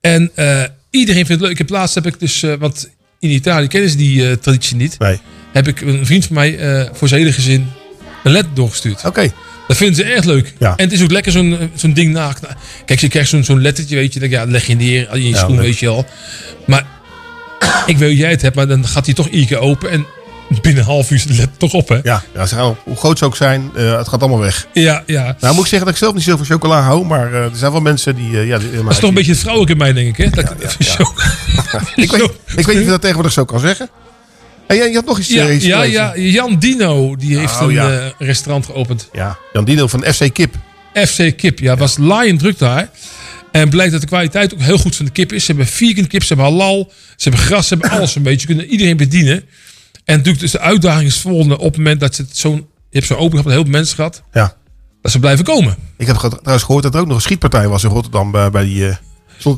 En 0.00 0.30
eh, 0.34 0.62
iedereen 0.90 1.26
vindt 1.26 1.30
het 1.30 1.40
leuk. 1.40 1.50
Ik 1.50 1.58
heb 1.58 1.68
laatst 1.68 1.94
heb 1.94 2.06
ik 2.06 2.20
dus, 2.20 2.42
eh, 2.42 2.54
want 2.58 2.88
in 3.18 3.30
Italië 3.30 3.66
kennen 3.66 3.90
ze 3.90 3.96
die 3.96 4.28
eh, 4.30 4.36
traditie 4.36 4.76
niet. 4.76 4.96
Heb 5.52 5.68
ik 5.68 5.80
een 5.80 6.06
vriend 6.06 6.26
van 6.26 6.34
mij 6.34 6.58
eh, 6.58 6.88
voor 6.92 7.08
zijn 7.08 7.20
hele 7.20 7.32
gezin 7.32 7.68
een 8.24 8.32
led 8.32 8.46
doorgestuurd. 8.54 9.04
Oké. 9.04 9.32
Dat 9.68 9.76
vinden 9.76 9.96
ze 9.96 10.04
erg 10.04 10.24
leuk. 10.24 10.54
En 10.58 10.74
het 10.76 10.92
is 10.92 11.02
ook 11.02 11.10
lekker 11.10 11.32
zo'n 11.32 11.58
eh, 11.58 11.66
zo'n 11.74 11.92
ding 11.92 12.12
na. 12.12 12.32
Kijk, 12.84 13.00
je 13.00 13.08
krijgt 13.08 13.28
zo'n 13.30 13.44
zo'n 13.44 13.60
lettertje, 13.62 13.96
weet 13.96 14.12
je. 14.14 14.20
Dan, 14.20 14.28
ja, 14.30 14.44
leg 14.44 14.66
je 14.66 14.74
neer 14.76 15.08
in 15.12 15.22
je 15.22 15.28
Ja, 15.28 15.36
schoen, 15.38 15.54
leuk. 15.54 15.64
weet 15.64 15.78
je 15.78 15.88
al. 15.88 16.06
Maar 16.66 16.86
ik 17.86 17.98
weet 17.98 18.18
jij 18.18 18.30
het 18.30 18.42
hebt, 18.42 18.56
maar 18.56 18.66
dan 18.68 18.86
gaat 18.86 19.04
hij 19.04 19.14
toch 19.14 19.26
iedere 19.26 19.46
keer 19.46 19.58
open. 19.58 19.90
En 19.90 20.06
binnen 20.62 20.82
een 20.82 20.88
half 20.88 21.10
uur 21.10 21.16
is 21.16 21.24
het 21.24 21.36
let 21.38 21.48
toch 21.56 21.72
op, 21.72 21.88
hè? 21.88 21.98
Ja, 22.02 22.22
ja 22.34 22.74
hoe 22.84 22.96
groot 22.96 23.18
ze 23.18 23.24
ook 23.24 23.36
zijn, 23.36 23.70
eh, 23.76 23.96
het 23.98 24.08
gaat 24.08 24.20
allemaal 24.20 24.38
weg. 24.38 24.66
Ja, 24.72 25.02
ja. 25.06 25.36
Nou 25.40 25.54
moet 25.54 25.62
ik 25.64 25.68
zeggen 25.68 25.78
dat 25.86 25.88
ik 25.88 25.96
zelf 25.96 26.14
niet 26.14 26.22
zo 26.22 26.36
van 26.36 26.46
chocola 26.46 26.80
hou, 26.80 27.04
maar 27.06 27.32
er 27.32 27.50
zijn 27.54 27.72
wel 27.72 27.80
mensen 27.80 28.14
die... 28.16 28.30
ja, 28.30 28.58
die, 28.58 28.70
Dat 28.70 28.90
is 28.90 28.98
toch 28.98 29.08
een 29.08 29.14
beetje 29.14 29.30
het 29.30 29.40
vrouwelijke 29.40 29.72
in 29.72 29.78
mij, 29.78 29.92
denk 29.92 30.18
ik, 30.18 30.24
hè? 30.24 30.42
Dat 30.42 30.52
ik- 30.78 30.86
zo- 30.86 31.02
ik, 32.02 32.10
weet, 32.10 32.22
ik 32.60 32.66
weet 32.66 32.66
niet 32.66 32.76
of 32.76 32.82
je 32.82 32.84
dat 32.86 33.00
tegenwoordig 33.00 33.32
zo 33.32 33.44
kan 33.44 33.60
zeggen. 33.60 33.88
En 34.68 34.76
jij, 34.76 34.88
je 34.88 34.94
had 34.94 35.04
nog 35.04 35.18
iets... 35.18 35.28
Ja, 35.28 35.48
eh, 35.48 35.54
iets 35.54 35.64
ja, 35.64 35.82
ja, 35.82 36.16
Jan 36.16 36.58
Dino, 36.58 37.16
die 37.16 37.38
heeft 37.38 37.54
Oh, 37.60 37.62
een 37.66 37.72
ja. 37.72 37.98
eh, 37.98 38.06
restaurant 38.18 38.66
geopend. 38.66 39.08
Ja, 39.12 39.38
Jan 39.52 39.64
Dino 39.64 39.86
van 39.86 40.02
FC 40.04 40.32
Kip. 40.32 40.54
FC 40.94 41.36
Kip, 41.36 41.58
ja, 41.58 41.76
was 41.76 41.96
lion 41.96 42.38
druk 42.38 42.58
daar. 42.58 42.90
En 43.52 43.68
blijkt 43.68 43.92
dat 43.92 44.00
de 44.00 44.06
kwaliteit 44.06 44.54
ook 44.54 44.60
heel 44.60 44.78
goed 44.78 44.96
van 44.96 45.04
de 45.04 45.10
kip 45.10 45.32
is. 45.32 45.44
Ze 45.44 45.52
hebben 45.52 45.66
vegan 45.72 46.06
kip, 46.06 46.22
ze 46.24 46.34
hebben 46.34 46.52
halal, 46.52 46.92
ze 47.16 47.28
hebben 47.28 47.46
gras, 47.46 47.66
ze 47.68 47.74
hebben 47.74 47.98
alles 47.98 48.14
een 48.14 48.22
beetje. 48.22 48.40
Ze 48.40 48.46
kunnen 48.46 48.66
iedereen 48.66 48.96
bedienen. 48.96 49.44
En 50.04 50.16
natuurlijk 50.16 50.40
dus 50.40 50.50
de 50.50 50.60
uitdaging 50.60 51.06
is 51.08 51.18
volgende 51.20 51.58
op 51.58 51.64
het 51.64 51.76
moment 51.76 52.00
dat 52.00 52.14
ze 52.14 52.24
zo'n... 52.32 52.54
Je 52.90 52.96
hebt 52.96 53.06
zo'n 53.06 53.16
opening 53.16 53.38
gehad, 53.42 53.52
heel 53.52 53.62
veel 53.62 53.72
mensen 53.72 53.94
gehad. 53.96 54.22
Ja. 54.32 54.56
Dat 55.02 55.12
ze 55.12 55.18
blijven 55.18 55.44
komen. 55.44 55.76
Ik 55.96 56.06
heb 56.06 56.16
trouwens 56.16 56.62
gehoord 56.62 56.82
dat 56.82 56.94
er 56.94 57.00
ook 57.00 57.06
nog 57.06 57.16
een 57.16 57.22
schietpartij 57.22 57.68
was 57.68 57.84
in 57.84 57.90
Rotterdam 57.90 58.30
bij, 58.30 58.50
bij 58.50 58.64
die... 58.64 58.88
eh, 58.88 58.96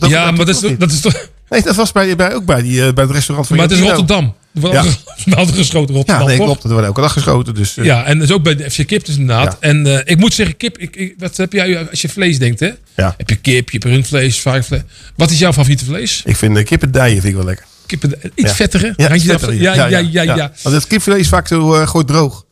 Ja, 0.08 0.30
maar 0.30 0.46
dat 0.46 0.62
is, 0.62 0.76
dat 0.78 0.90
is 0.90 1.00
toch... 1.00 1.28
Nee, 1.48 1.62
dat 1.62 1.76
was 1.76 1.92
bij, 1.92 2.16
bij, 2.16 2.34
ook 2.34 2.44
bij, 2.44 2.62
die, 2.62 2.86
eh, 2.86 2.92
bij 2.92 3.04
het 3.04 3.12
restaurant 3.12 3.46
van 3.48 3.56
Maar 3.56 3.68
het 3.68 3.74
is. 3.78 3.82
Rotterdam. 3.84 4.34
Er 4.54 4.60
wordt 4.60 4.76
Ja. 4.76 5.34
altijd- 5.36 5.56
geschoten 5.64 5.94
Rotterdam, 5.94 6.22
Ja, 6.22 6.28
nee, 6.28 6.44
klopt. 6.44 6.64
Er 6.64 6.70
wordt 6.70 6.86
elke 6.86 7.00
dag 7.00 7.12
geschoten. 7.12 7.54
Dus, 7.54 7.76
eh, 7.76 7.84
Ja, 7.84 8.04
en 8.04 8.18
dus 8.18 8.32
ook 8.32 8.42
bij 8.42 8.56
de 8.56 8.70
FC 8.70 8.86
Kip 8.86 9.04
dus 9.04 9.16
inderdaad. 9.16 9.56
En 9.60 9.86
eh, 9.86 10.00
ik 10.04 10.16
moet 10.16 10.34
zeggen, 10.34 10.56
kip, 10.56 10.78
ik, 10.78 10.96
ik, 10.96 11.14
wat 11.18 11.36
heb 11.36 11.52
jij 11.52 11.88
als 11.90 12.00
je 12.02 12.08
vlees 12.08 12.38
denkt, 12.38 12.60
hè? 12.60 12.70
Ja. 12.96 13.14
Heb 13.16 13.28
je 13.28 13.36
kip, 13.36 13.70
je 13.70 13.78
hebt 13.78 13.84
rundvlees, 13.92 14.40
varkensvlees. 14.40 14.82
Wat 15.16 15.30
is 15.30 15.38
jouw 15.38 15.52
favoriete 15.52 15.84
vlees? 15.84 16.22
Ik 16.24 16.36
vind 16.36 16.56
uh, 16.56 16.64
kippendijen 16.64 17.14
vind 17.14 17.24
ik 17.28 17.34
wel 17.34 17.44
lekker. 17.44 17.66
Kippen, 17.86 18.12
iets 18.34 18.52
vettiger? 18.52 18.94
Ja, 18.96 19.08
vettiger, 19.08 19.54
ja, 19.54 19.74
ja, 19.88 19.98
ja, 19.98 20.22
ja. 20.22 20.52
Want 20.62 20.74
het 20.74 20.86
kipvlees 20.86 21.18
is 21.20 21.28
vaak 21.28 21.48
zo 21.48 21.74
eh, 21.74 21.86
gewoon 21.86 22.06
droog. 22.06 22.44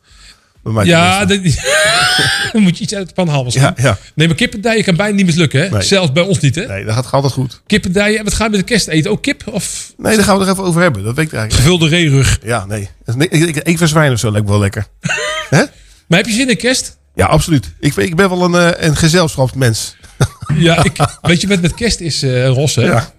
Bij 0.73 0.85
Ja, 0.85 1.25
dat- 1.25 1.39
dan 2.53 2.61
moet 2.61 2.77
je 2.77 2.83
iets 2.83 2.93
uit 2.93 3.07
de 3.07 3.13
pan 3.13 3.27
halen. 3.27 3.43
misschien. 3.43 3.63
Ja, 3.65 3.73
ja. 3.75 3.97
Nee, 4.15 4.27
maar 4.27 4.35
kippendijen 4.35 4.83
kan 4.83 4.95
bijna 4.95 5.15
niet 5.15 5.25
mislukken, 5.25 5.61
hè? 5.61 5.69
Nee. 5.69 5.81
Zelfs 5.81 6.11
bij 6.11 6.23
ons 6.23 6.39
niet, 6.39 6.55
hè? 6.55 6.65
Nee, 6.65 6.85
dat 6.85 6.93
gaat 6.95 7.11
altijd 7.11 7.33
goed. 7.33 7.61
Kippendijen, 7.67 8.17
en 8.17 8.23
wat 8.23 8.33
ga 8.33 8.43
je 8.43 8.49
met 8.49 8.59
de 8.59 8.65
kerst 8.65 8.87
eten? 8.87 9.11
Ook 9.11 9.21
kip? 9.21 9.43
Of 9.47 9.93
Nee, 9.97 10.15
daar 10.15 10.23
gaan 10.25 10.37
we 10.37 10.43
het 10.43 10.51
even 10.53 10.63
over 10.63 10.81
hebben. 10.81 11.03
Dat 11.03 11.15
weet 11.15 11.25
ik 11.25 11.33
eigenlijk. 11.33 11.63
gevulde 11.63 11.87
reerug? 11.87 12.39
Ja, 12.43 12.65
nee. 12.65 12.89
Ik, 13.17 13.31
ik, 13.31 13.55
ik 13.55 13.79
eet 13.81 13.89
zwijn 13.89 14.11
of 14.11 14.19
zo 14.19 14.31
lijkt 14.31 14.45
me 14.45 14.51
wel 14.51 14.61
lekker. 14.61 14.85
Hè? 15.49 15.63
Maar 16.07 16.17
heb 16.17 16.25
je 16.27 16.33
zin 16.33 16.49
in 16.49 16.57
kerst? 16.57 16.97
Ja, 17.15 17.25
absoluut. 17.25 17.71
Ik, 17.79 17.95
ik 17.95 18.15
ben 18.15 18.29
wel 18.29 18.43
een, 18.43 18.73
eh, 18.73 18.87
een 18.87 18.95
gezelschapsmens. 18.95 19.95
Ja, 20.57 20.83
ik, 20.83 20.91
weet 21.21 21.41
je, 21.41 21.47
met, 21.47 21.61
met 21.61 21.73
kerst 21.73 21.99
is 21.99 22.23
eh 22.23 22.47
Ros, 22.47 22.75
hè? 22.75 22.81
Ja. 22.83 23.11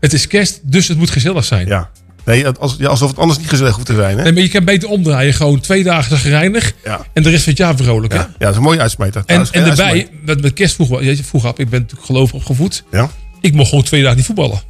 Het 0.00 0.12
is 0.12 0.26
kerst, 0.26 0.60
dus 0.62 0.88
het 0.88 0.98
moet 0.98 1.10
gezellig 1.10 1.44
zijn. 1.44 1.66
Ja. 1.66 1.90
Nee, 2.24 2.46
als, 2.48 2.74
ja, 2.78 2.88
alsof 2.88 3.08
het 3.10 3.18
anders 3.18 3.38
niet 3.38 3.48
gezellig 3.48 3.74
hoeft 3.74 3.86
te 3.86 3.94
zijn. 3.94 4.16
Hè? 4.16 4.22
Nee, 4.22 4.32
maar 4.32 4.42
je 4.42 4.48
kan 4.48 4.64
beter 4.64 4.88
omdraaien. 4.88 5.34
Gewoon 5.34 5.60
twee 5.60 5.82
dagen 5.82 6.16
gereinigd 6.18 6.74
Ja. 6.84 7.00
en 7.12 7.22
de 7.22 7.30
rest 7.30 7.42
van 7.42 7.52
het 7.52 7.60
jaar 7.60 7.76
vrolijk. 7.76 8.12
hè? 8.12 8.18
Ja, 8.18 8.24
ja, 8.24 8.34
dat 8.38 8.50
is 8.50 8.56
een 8.56 8.62
mooie 8.62 8.80
uitsmijter. 8.80 9.22
En, 9.26 9.46
en 9.50 9.64
daarbij, 9.64 10.08
met, 10.24 10.42
met 10.42 10.52
kerst 10.52 10.76
weet 10.76 11.16
je, 11.16 11.24
vroeger 11.24 11.48
had 11.50 11.58
ik 11.58 11.68
ben 11.68 11.80
natuurlijk 11.80 12.06
gelovig 12.06 12.34
opgevoed. 12.34 12.84
Ja. 12.90 13.10
Ik 13.40 13.54
mocht 13.54 13.68
gewoon 13.68 13.84
twee 13.84 14.02
dagen 14.02 14.16
niet 14.16 14.26
voetballen. 14.26 14.60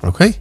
Oké. 0.00 0.32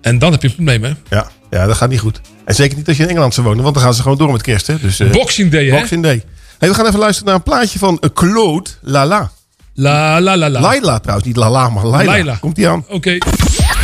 En 0.00 0.18
dan 0.18 0.32
heb 0.32 0.42
je 0.42 0.48
een 0.48 0.54
probleem, 0.54 0.82
hè? 0.82 0.92
Ja. 1.10 1.30
ja, 1.50 1.66
dat 1.66 1.76
gaat 1.76 1.88
niet 1.90 2.00
goed. 2.00 2.20
En 2.44 2.54
zeker 2.54 2.76
niet 2.76 2.88
als 2.88 2.96
je 2.96 3.02
in 3.02 3.08
Engeland 3.08 3.34
zou 3.34 3.46
wonen, 3.46 3.62
want 3.62 3.74
dan 3.74 3.84
gaan 3.84 3.94
ze 3.94 4.02
gewoon 4.02 4.18
door 4.18 4.32
met 4.32 4.42
kerst. 4.42 4.66
Hè? 4.66 4.78
Dus, 4.80 5.00
eh, 5.00 5.10
Boxing 5.10 5.50
Day, 5.50 5.66
hè? 5.66 5.78
Boxing 5.78 6.02
Day. 6.02 6.22
Hey, 6.58 6.68
we 6.68 6.74
gaan 6.74 6.86
even 6.86 6.98
luisteren 6.98 7.26
naar 7.28 7.36
een 7.36 7.42
plaatje 7.42 7.78
van 7.78 7.98
eh, 8.00 8.10
Claude 8.14 8.70
Lala. 8.80 9.30
La 9.74 10.20
la 10.20 10.36
la 10.36 10.50
la. 10.50 10.60
Laila 10.60 10.98
trouwens, 10.98 11.26
niet 11.26 11.36
Lala, 11.36 11.68
maar 11.68 11.86
Laila. 11.86 12.10
Laila. 12.10 12.36
Komt 12.40 12.56
die 12.56 12.68
aan? 12.68 12.84
Oké. 12.88 13.18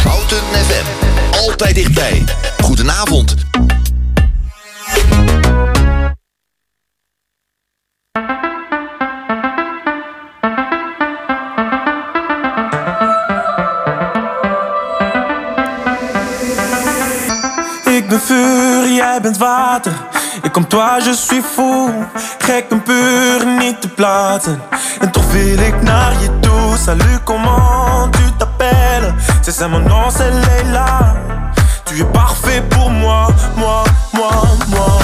Houten 0.05 0.37
FM. 0.37 1.08
Altijd 1.39 1.75
dichtbij. 1.75 2.25
Goedenavond. 2.63 3.35
Ik 17.85 18.09
ben 18.09 18.21
vuur, 18.21 18.93
jij 18.93 19.19
bent 19.23 19.39
water. 19.39 19.93
Ik 20.43 20.53
kom 20.53 20.69
toi, 20.69 21.03
je 21.05 21.15
suis 21.15 21.45
fou. 21.55 21.91
Gek 22.39 22.65
en 22.71 22.83
puur, 22.83 23.47
niet 23.47 23.81
te 23.81 23.89
plaatsen. 23.89 24.63
En 25.01 25.11
toch 25.11 25.33
wil 25.33 25.59
ik 25.59 25.83
naar 25.83 26.13
je 26.13 26.39
toe. 26.41 26.77
Salut, 26.77 27.23
comment 27.25 28.13
tu? 28.13 28.28
C'est 29.51 29.61
ça 29.61 29.69
mon 29.69 29.79
nom, 29.81 30.11
c'est 30.11 30.31
Leila. 30.31 31.15
Tu 31.87 32.03
es 32.03 32.05
parfait 32.05 32.63
pour 32.69 32.91
moi, 32.91 33.29
moi, 33.57 33.83
moi, 34.13 34.31
moi. 34.69 34.99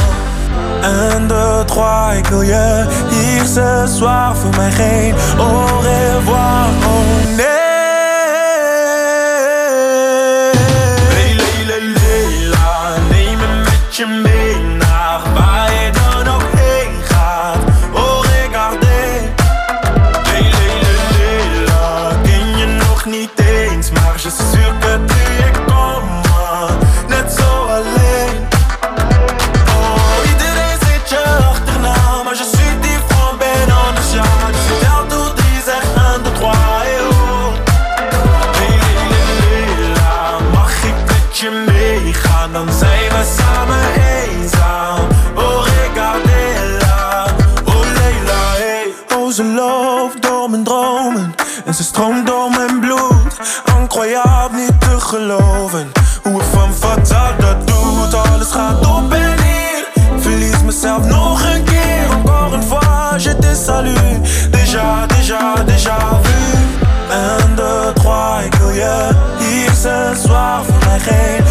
Un, 0.82 1.20
deux, 1.20 1.64
trois, 1.66 2.12
ik 2.18 2.26
wil 2.26 2.42
je 2.42 2.86
hier 3.10 3.46
ce 3.46 3.86
soir. 3.96 4.36
Voor 4.36 4.50
mij 4.56 4.70
geen 4.70 5.14
au 5.38 5.80
revoir, 5.80 6.66
oh 6.86 7.36
nee. 7.36 7.63
Geloven 55.14 55.92
hoe 56.22 56.38
het 56.38 56.48
van 56.52 56.74
fatal 56.74 57.32
dat 57.38 57.66
doet. 57.66 58.14
Alles 58.14 58.50
gaat 58.50 58.86
op 58.86 59.12
en 59.12 59.34
neer, 59.44 59.86
verlies 60.16 60.62
mezelf 60.64 61.06
nog 61.06 61.54
een 61.54 61.64
keer. 61.64 62.06
Encore 62.10 62.54
une 62.54 62.62
fois, 62.62 63.24
je 63.24 63.38
te 63.38 63.54
salue. 63.64 64.20
Déjà, 64.50 65.06
déjà, 65.16 65.42
déjà 65.72 65.98
vu. 66.22 66.40
Un, 67.10 67.54
deux, 67.54 67.92
trois, 67.94 68.44
ik 68.44 68.54
wil 68.54 68.70
je 68.70 69.08
hier 69.38 69.72
ce 69.74 70.12
soir. 70.22 70.64
Voor 70.64 70.88
mij 70.88 70.98
geen 70.98 71.43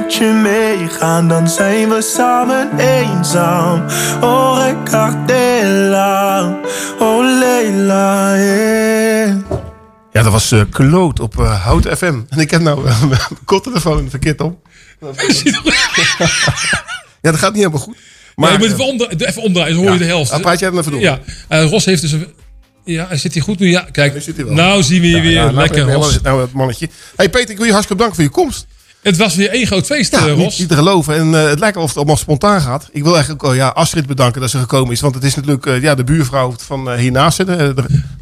met 0.00 0.14
je 0.14 0.24
meegaan, 0.24 1.28
dan 1.28 1.48
zijn 1.48 1.88
we 1.88 2.02
samen 2.02 2.78
eenzaam. 2.78 3.84
Oh, 4.20 4.64
Ricardella, 4.66 6.58
oh 6.98 7.38
Leila, 7.38 8.36
yeah. 8.36 9.36
Ja, 10.12 10.22
dat 10.22 10.32
was 10.32 10.52
eh 10.52 10.60
Kloot 10.70 11.20
op 11.20 11.38
eh, 11.40 11.64
Hout 11.64 11.86
FM. 11.96 12.20
En 12.28 12.38
ik 12.38 12.50
heb 12.50 12.60
nou 12.60 12.86
eh, 12.86 13.02
mijn 13.08 13.20
koptelefoon 13.44 14.10
verkeerd 14.10 14.40
op. 14.40 14.68
ja, 17.20 17.30
dat 17.30 17.36
gaat 17.36 17.52
niet 17.52 17.62
helemaal 17.62 17.78
goed. 17.80 17.96
Maar 18.36 18.52
je 18.52 18.58
moet 18.58 18.66
even, 18.66 18.84
onder, 18.86 19.18
doe 19.18 19.26
even 19.28 19.42
omdraaien, 19.42 19.74
dan 19.74 19.82
hoor 19.84 19.92
je 19.92 19.98
de 19.98 20.04
helft. 20.04 20.30
Ja, 20.30 20.38
praat 20.38 20.58
jij 20.58 20.68
hem 20.68 20.78
even 20.78 20.92
door. 20.92 21.00
Ja, 21.00 21.18
eh, 21.48 21.70
Ros 21.70 21.84
heeft 21.84 22.00
dus... 22.02 22.12
een- 22.12 22.26
Ja, 22.84 23.06
hij 23.08 23.16
zit 23.16 23.34
hier 23.34 23.42
goed 23.42 23.58
nu. 23.58 23.68
Ja, 23.70 23.86
kijk. 23.92 24.22
zit 24.22 24.36
hij 24.36 24.44
wel. 24.44 24.54
Nou 24.54 24.82
zien 24.82 25.00
we 25.00 25.06
hier 25.06 25.16
Ja, 25.16 25.22
weer. 25.22 25.32
ja, 25.32 25.44
nou, 25.44 25.54
Lekker, 25.56 25.88
ik 25.88 25.94
Ros. 25.94 26.20
Nou, 26.20 26.40
het 26.40 26.52
mannetje. 26.52 26.88
hey 27.16 27.28
Peter, 27.28 27.50
ik 27.50 27.56
wil 27.56 27.66
je 27.66 27.72
hartstikke 27.72 28.02
bedanken 28.02 28.14
voor 28.14 28.24
je 28.24 28.42
komst. 28.44 28.66
Het 29.02 29.16
was 29.16 29.34
weer 29.34 29.50
één 29.50 29.66
groot 29.66 29.86
feest, 29.86 30.12
Ja, 30.12 30.18
eh, 30.18 30.34
niet, 30.34 30.44
Ros. 30.44 30.58
niet 30.58 30.68
te 30.68 30.74
geloven. 30.74 31.14
En 31.14 31.34
eh, 31.34 31.48
het 31.48 31.58
lijkt 31.58 31.74
wel 31.74 31.84
of 31.84 31.88
het 31.88 31.98
allemaal 31.98 32.16
spontaan 32.16 32.60
gaat. 32.60 32.88
Ik 32.92 33.02
wil 33.02 33.12
eigenlijk 33.12 33.44
ook 33.44 33.50
oh, 33.50 33.56
ja, 33.56 33.68
Astrid 33.68 34.06
bedanken 34.06 34.40
dat 34.40 34.50
ze 34.50 34.58
gekomen 34.58 34.92
is. 34.92 35.00
Want 35.00 35.14
het 35.14 35.24
is 35.24 35.34
natuurlijk 35.34 35.66
eh, 35.66 35.82
ja, 35.82 35.94
de 35.94 36.04
buurvrouw 36.04 36.54
van 36.56 36.94
hiernaast. 36.94 37.36
De, 37.36 37.46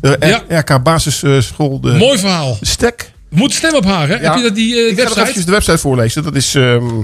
de, 0.00 0.16
de 0.18 0.42
RK 0.48 0.82
Basisschool. 0.82 1.80
De 1.80 1.92
Mooi 1.92 2.18
verhaal. 2.18 2.58
Stek. 2.60 3.12
We 3.28 3.36
moeten 3.36 3.56
stemmen 3.56 3.78
op 3.78 3.84
haar, 3.86 4.08
hè? 4.08 4.16
Heb 4.16 4.34
je 4.34 4.42
dat 4.42 4.54
die 4.54 4.88
ik 4.88 4.98
ga 4.98 5.04
website? 5.04 5.28
even 5.28 5.44
de 5.46 5.50
website 5.50 5.78
voorlezen. 5.78 6.22
Dat 6.22 6.34
is 6.34 6.54
ehm 6.54 7.02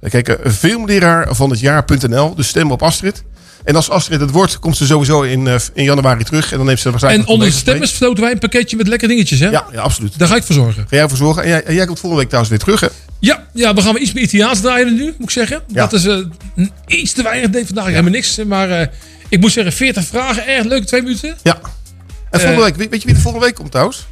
kijk, 0.00 0.38
filmleraar 0.46 1.34
van 1.34 1.50
het 1.50 1.60
jaar.nl. 1.60 2.34
Dus 2.34 2.48
stem 2.48 2.70
op 2.70 2.82
Astrid. 2.82 3.22
En 3.68 3.74
als 3.76 3.90
Astrid 3.90 4.20
het 4.20 4.30
wordt, 4.30 4.58
komt 4.58 4.76
ze 4.76 4.86
sowieso 4.86 5.22
in, 5.22 5.46
eh, 5.46 5.54
in 5.74 5.84
januari 5.84 6.24
terug. 6.24 6.50
En 6.52 6.56
dan 6.56 6.66
neemt 6.66 6.80
ze 6.80 6.90
waarschijnlijk... 6.90 7.26
En 7.28 7.32
onder 7.32 7.48
de 7.48 7.54
stemmers 7.54 7.92
verloten 7.92 8.22
wij 8.22 8.32
een 8.32 8.38
pakketje 8.38 8.76
met 8.76 8.88
lekkere 8.88 9.10
dingetjes, 9.10 9.38
hè? 9.40 9.48
Ja, 9.48 9.66
ja, 9.72 9.80
absoluut. 9.80 10.18
Daar 10.18 10.28
ga 10.28 10.36
ik 10.36 10.42
voor 10.42 10.54
zorgen. 10.54 10.86
Ga 10.88 10.96
jij 10.96 11.08
voor 11.08 11.16
zorgen. 11.16 11.42
En 11.42 11.48
jij, 11.48 11.64
en 11.64 11.74
jij 11.74 11.86
komt 11.86 11.98
volgende 12.00 12.16
week 12.24 12.32
trouwens 12.32 12.50
weer 12.50 12.76
terug, 12.76 12.80
hè? 12.80 12.88
Ja, 13.18 13.46
ja, 13.54 13.74
we 13.74 13.82
gaan 13.82 13.92
weer 13.92 14.02
iets 14.02 14.12
meer 14.12 14.22
Italiaans 14.24 14.60
draaien 14.60 14.94
nu, 14.94 15.04
moet 15.04 15.14
ik 15.18 15.30
zeggen. 15.30 15.62
Ja. 15.66 15.86
Dat 15.86 15.92
is 15.92 16.04
n- 16.60 16.72
iets 16.86 17.12
te 17.12 17.22
weinig. 17.22 17.50
Nee, 17.50 17.66
vandaag 17.66 17.86
helemaal 17.86 18.10
niks. 18.10 18.38
Maar 18.46 18.70
eh, 18.70 18.86
ik 19.28 19.40
moet 19.40 19.52
zeggen, 19.52 19.72
40 19.72 20.04
vragen, 20.04 20.46
erg 20.46 20.64
leuk, 20.64 20.84
twee 20.84 21.02
minuten. 21.02 21.36
Ja. 21.42 21.58
En 22.30 22.40
volgende 22.40 22.64
week, 22.64 22.76
weet 22.76 22.90
weet 22.90 23.00
je 23.00 23.06
wie 23.06 23.16
er 23.16 23.22
volgende 23.22 23.46
week 23.46 23.54
komt 23.54 23.70
trouwens? 23.70 24.06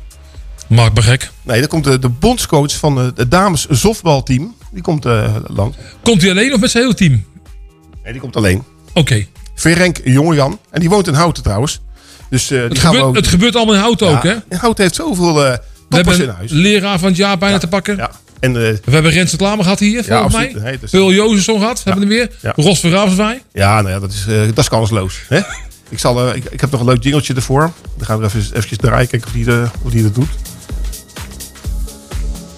Maak 0.66 0.94
me 0.94 1.02
gek. 1.02 1.30
Nee, 1.42 1.58
dan 1.60 1.68
komt 1.68 1.84
de, 1.84 1.98
de 1.98 2.08
bondscoach 2.08 2.72
van 2.76 2.94
de, 2.94 3.12
de 3.14 3.28
dames 3.28 3.66
softbalteam. 3.70 4.54
Die 4.72 4.82
komt 4.82 5.04
land. 5.46 5.76
Komt 6.02 6.20
hij 6.22 6.30
alleen 6.30 6.54
of 6.54 6.60
met 6.60 6.70
zijn 6.70 6.82
hele 6.84 6.96
team? 6.96 7.24
Nee, 8.04 8.12
die 8.12 8.20
komt 8.20 8.36
alleen. 8.36 8.62
Oké. 8.92 9.26
Ferenc 9.56 9.98
Jongejan. 10.04 10.58
En 10.70 10.80
die 10.80 10.88
woont 10.88 11.06
in 11.06 11.14
Houten 11.14 11.42
trouwens. 11.42 11.80
Dus 12.30 12.42
eh, 12.42 12.48
die 12.48 12.58
Het, 12.68 12.78
gaan 12.78 12.90
we 12.90 12.96
gebeurt, 12.96 13.04
ook... 13.04 13.16
het 13.16 13.26
gebeurt 13.26 13.56
allemaal 13.56 13.74
in 13.74 13.80
hout 13.80 14.02
ook, 14.02 14.22
Ja, 14.22 14.28
hè? 14.28 14.36
en 14.48 14.58
Houten 14.58 14.82
heeft 14.84 14.94
zoveel 14.96 15.44
eh 15.46 15.56
toppers 15.88 16.14
in 16.16 16.22
hebben 16.22 16.36
huis. 16.36 16.50
leraar 16.50 16.98
van 16.98 17.08
het 17.08 17.16
jaar 17.16 17.38
bijna 17.38 17.58
te 17.58 17.68
pakken. 17.68 17.96
Ja. 17.96 18.10
En, 18.40 18.50
eh, 18.50 18.62
We 18.84 18.90
hebben 18.90 19.10
Rens 19.12 19.30
de 19.30 19.36
Klamer 19.36 19.64
gehad 19.64 19.78
hier, 19.78 20.04
volgens 20.04 20.34
mij. 20.34 20.54
Nee, 20.58 20.78
dus- 20.78 20.90
Peul 20.90 21.12
Jozefson 21.12 21.58
gehad, 21.58 21.82
hebben 21.84 22.08
we 22.08 22.14
er 22.14 22.18
weer. 22.20 22.30
Ja. 22.42 22.52
Ros 22.64 22.80
van 22.80 22.90
Ravenswaai. 22.90 23.42
ja, 23.52 23.80
nou 23.80 23.94
ja, 23.94 24.00
dat 24.00 24.12
is, 24.12 24.26
eh, 24.28 24.40
dat 24.46 24.58
is 24.58 24.68
kansloos. 24.68 25.20
Hè? 25.28 25.38
ik, 25.88 25.98
zal, 25.98 26.28
eh, 26.28 26.36
ik, 26.36 26.44
ik 26.44 26.60
heb 26.60 26.70
nog 26.70 26.80
een 26.80 26.86
leuk 26.86 27.02
jingeltje 27.02 27.34
ervoor. 27.34 27.72
Dan 27.96 28.06
gaan 28.06 28.18
we 28.18 28.24
er 28.26 28.30
even, 28.36 28.54
eventjes 28.56 28.78
draaien. 28.78 29.08
Kijken 29.08 29.28
of 29.28 29.34
die, 29.34 29.46
eh, 29.52 29.68
of 29.82 29.90
die 29.90 30.02
dat 30.02 30.14
doet. 30.14 30.28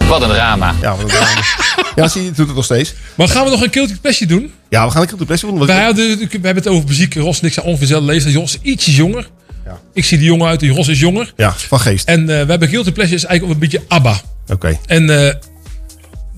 Wat 0.09 0.23
een 0.23 0.29
drama. 0.29 0.75
Ja, 0.81 0.91
wat 0.91 1.01
een 1.01 1.07
drama. 1.09 1.31
ja, 1.97 2.09
zie 2.09 2.23
je, 2.23 2.31
doet 2.31 2.47
het 2.47 2.57
nog 2.57 2.65
steeds. 2.65 2.95
Maar 3.15 3.29
gaan 3.29 3.45
we 3.45 3.51
nog 3.51 3.63
een 3.63 3.73
Guilty 3.73 3.97
Pleasure 4.01 4.27
doen? 4.27 4.53
Ja, 4.69 4.87
we 4.87 4.91
gaan 4.91 5.03
een 5.03 5.19
de 5.19 5.25
best 5.25 5.43
doen. 5.43 5.67
Wij 5.67 5.85
hadden, 5.85 6.19
we 6.19 6.29
hebben 6.31 6.55
het 6.55 6.69
over 6.69 6.89
muziek. 6.89 7.15
Ros 7.15 7.41
en 7.41 7.47
ik 7.47 7.53
zijn 7.53 7.79
dezelfde 7.79 8.07
leeftijd. 8.07 8.35
Jos 8.35 8.55
is 8.55 8.59
ietsjes 8.63 8.97
jonger. 8.97 9.29
Ja. 9.65 9.79
Ik 9.93 10.05
zie 10.05 10.19
die 10.19 10.27
jongen 10.27 10.47
uit, 10.47 10.61
die 10.61 10.73
Ros 10.73 10.89
is 10.89 11.01
jonger. 11.01 11.33
Ja, 11.37 11.53
van 11.53 11.81
geest. 11.81 12.09
En 12.09 12.21
eh, 12.21 12.27
we 12.27 12.51
hebben 12.51 12.69
Guilty 12.69 12.93
Pleasure 12.93 13.17
is 13.17 13.25
eigenlijk 13.25 13.55
een 13.55 13.69
beetje 13.69 13.85
ABBA. 13.89 14.21
Oké. 14.49 14.79
En 14.87 15.27
eh, 15.27 15.35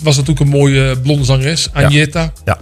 was 0.03 0.17
natuurlijk 0.17 0.41
een 0.41 0.59
mooie 0.59 0.99
blonde 0.99 1.25
zangeres, 1.25 1.69
Agneta. 1.73 2.33
Ja. 2.45 2.59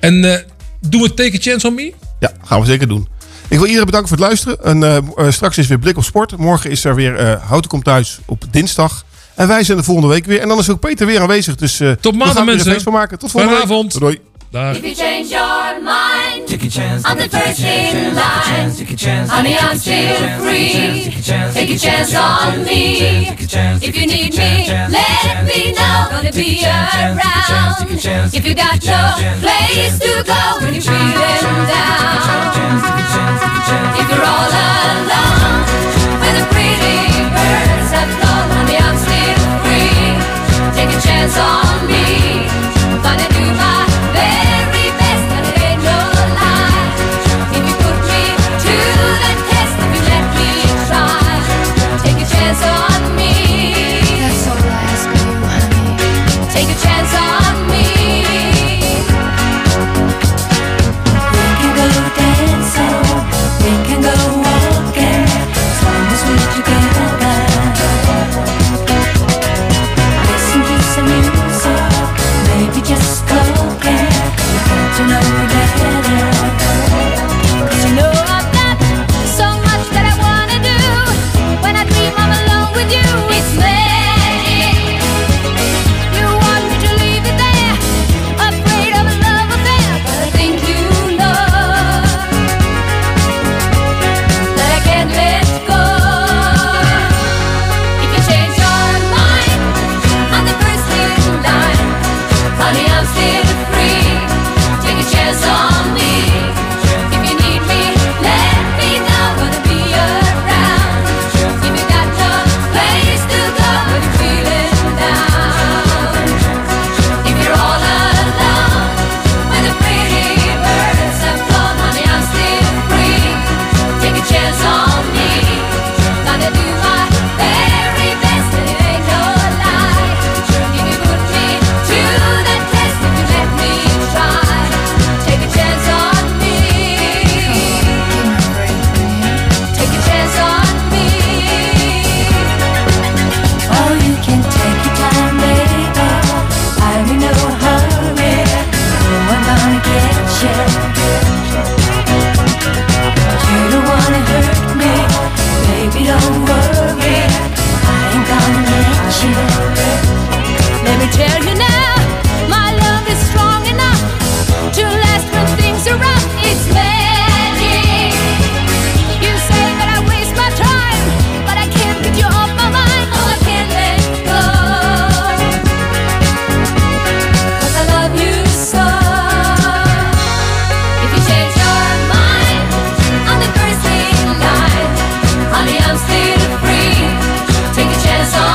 En 0.00 0.24
eh 0.24 0.38
doen 0.80 1.02
we 1.02 1.14
Take 1.14 1.36
a 1.36 1.40
Chance 1.40 1.66
on 1.66 1.74
Me? 1.74 1.92
Ja, 2.18 2.32
gaan 2.44 2.60
we 2.60 2.66
zeker 2.66 2.88
doen. 2.88 3.08
Ik 3.48 3.56
wil 3.56 3.66
iedereen 3.66 3.86
bedanken 3.86 4.08
voor 4.08 4.18
het 4.18 4.26
luisteren. 4.26 4.64
En, 4.64 4.82
eh, 4.82 4.96
eh, 4.96 5.32
straks 5.32 5.58
is 5.58 5.66
weer 5.66 5.78
Blik 5.78 5.96
op 5.96 6.04
Sport. 6.04 6.36
Morgen 6.36 6.70
is 6.70 6.84
er 6.84 6.94
weer 6.94 7.16
eh 7.16 7.48
Houten 7.48 7.70
komt 7.70 7.84
thuis 7.84 8.18
op 8.26 8.44
dinsdag. 8.50 9.04
En 9.38 9.48
wij 9.48 9.64
zijn 9.64 9.78
de 9.78 9.84
volgende 9.84 10.08
week 10.08 10.24
weer. 10.26 10.40
En 10.40 10.48
dan 10.48 10.58
is 10.58 10.70
ook 10.70 10.80
Peter 10.80 11.06
weer 11.06 11.20
aanwezig. 11.20 11.54
Dus 11.54 11.80
eh 11.80 11.90
Tot 11.90 12.12
we 12.12 12.18
maandag 12.18 12.36
er 12.38 12.44
mensen. 12.44 12.70
feest 12.72 12.82
van 12.82 12.92
maken. 12.92 13.18
Tot 13.18 13.30
volgende 13.30 13.56
Fijne 13.56 13.68
week. 13.70 13.78
avond. 13.78 14.00
Doei. 14.00 14.18
Dag. 14.50 14.76
If 14.76 14.82
you 14.82 14.94
change 14.94 15.28
your 15.28 15.74
mind, 15.82 16.46
Take 16.48 16.64
a 16.66 16.70
chance. 16.70 17.08
I'm 17.12 17.16
the 17.18 17.28
first 17.38 17.58
in 17.58 18.14
line. 18.14 18.74
Take 18.76 18.92
a 18.92 18.96
chance. 18.96 19.32
Honey, 19.34 19.56
I'm 19.56 19.78
still 19.78 20.14
free. 20.40 21.02
Take 21.52 21.72
a 21.74 21.78
chance 21.78 22.16
on 22.18 22.62
me. 22.64 22.96
If 23.80 23.94
you 23.96 24.06
need 24.06 24.34
me, 24.36 24.66
let 24.88 25.44
me 25.44 25.72
know. 25.78 26.06
Gonna 26.10 26.32
be 26.32 26.64
around. 26.64 28.32
If 28.32 28.44
you 28.46 28.54
got 28.54 28.84
no 28.84 29.02
place 29.40 29.98
to 29.98 30.22
go 30.24 30.40
when 30.60 30.72
you're 30.74 30.82
feeling 30.82 31.66
down. 31.68 32.78
If 34.00 34.08
you're 34.10 34.26
all 34.34 34.48
alone, 34.48 35.62
when 36.22 36.34
the 36.38 36.44
pretty 36.54 36.98
birds 37.36 37.77
Take 41.18 41.26
a 41.26 41.30
chance 41.30 41.36
on 41.36 41.86
me. 41.88 42.46
I'm 43.02 43.37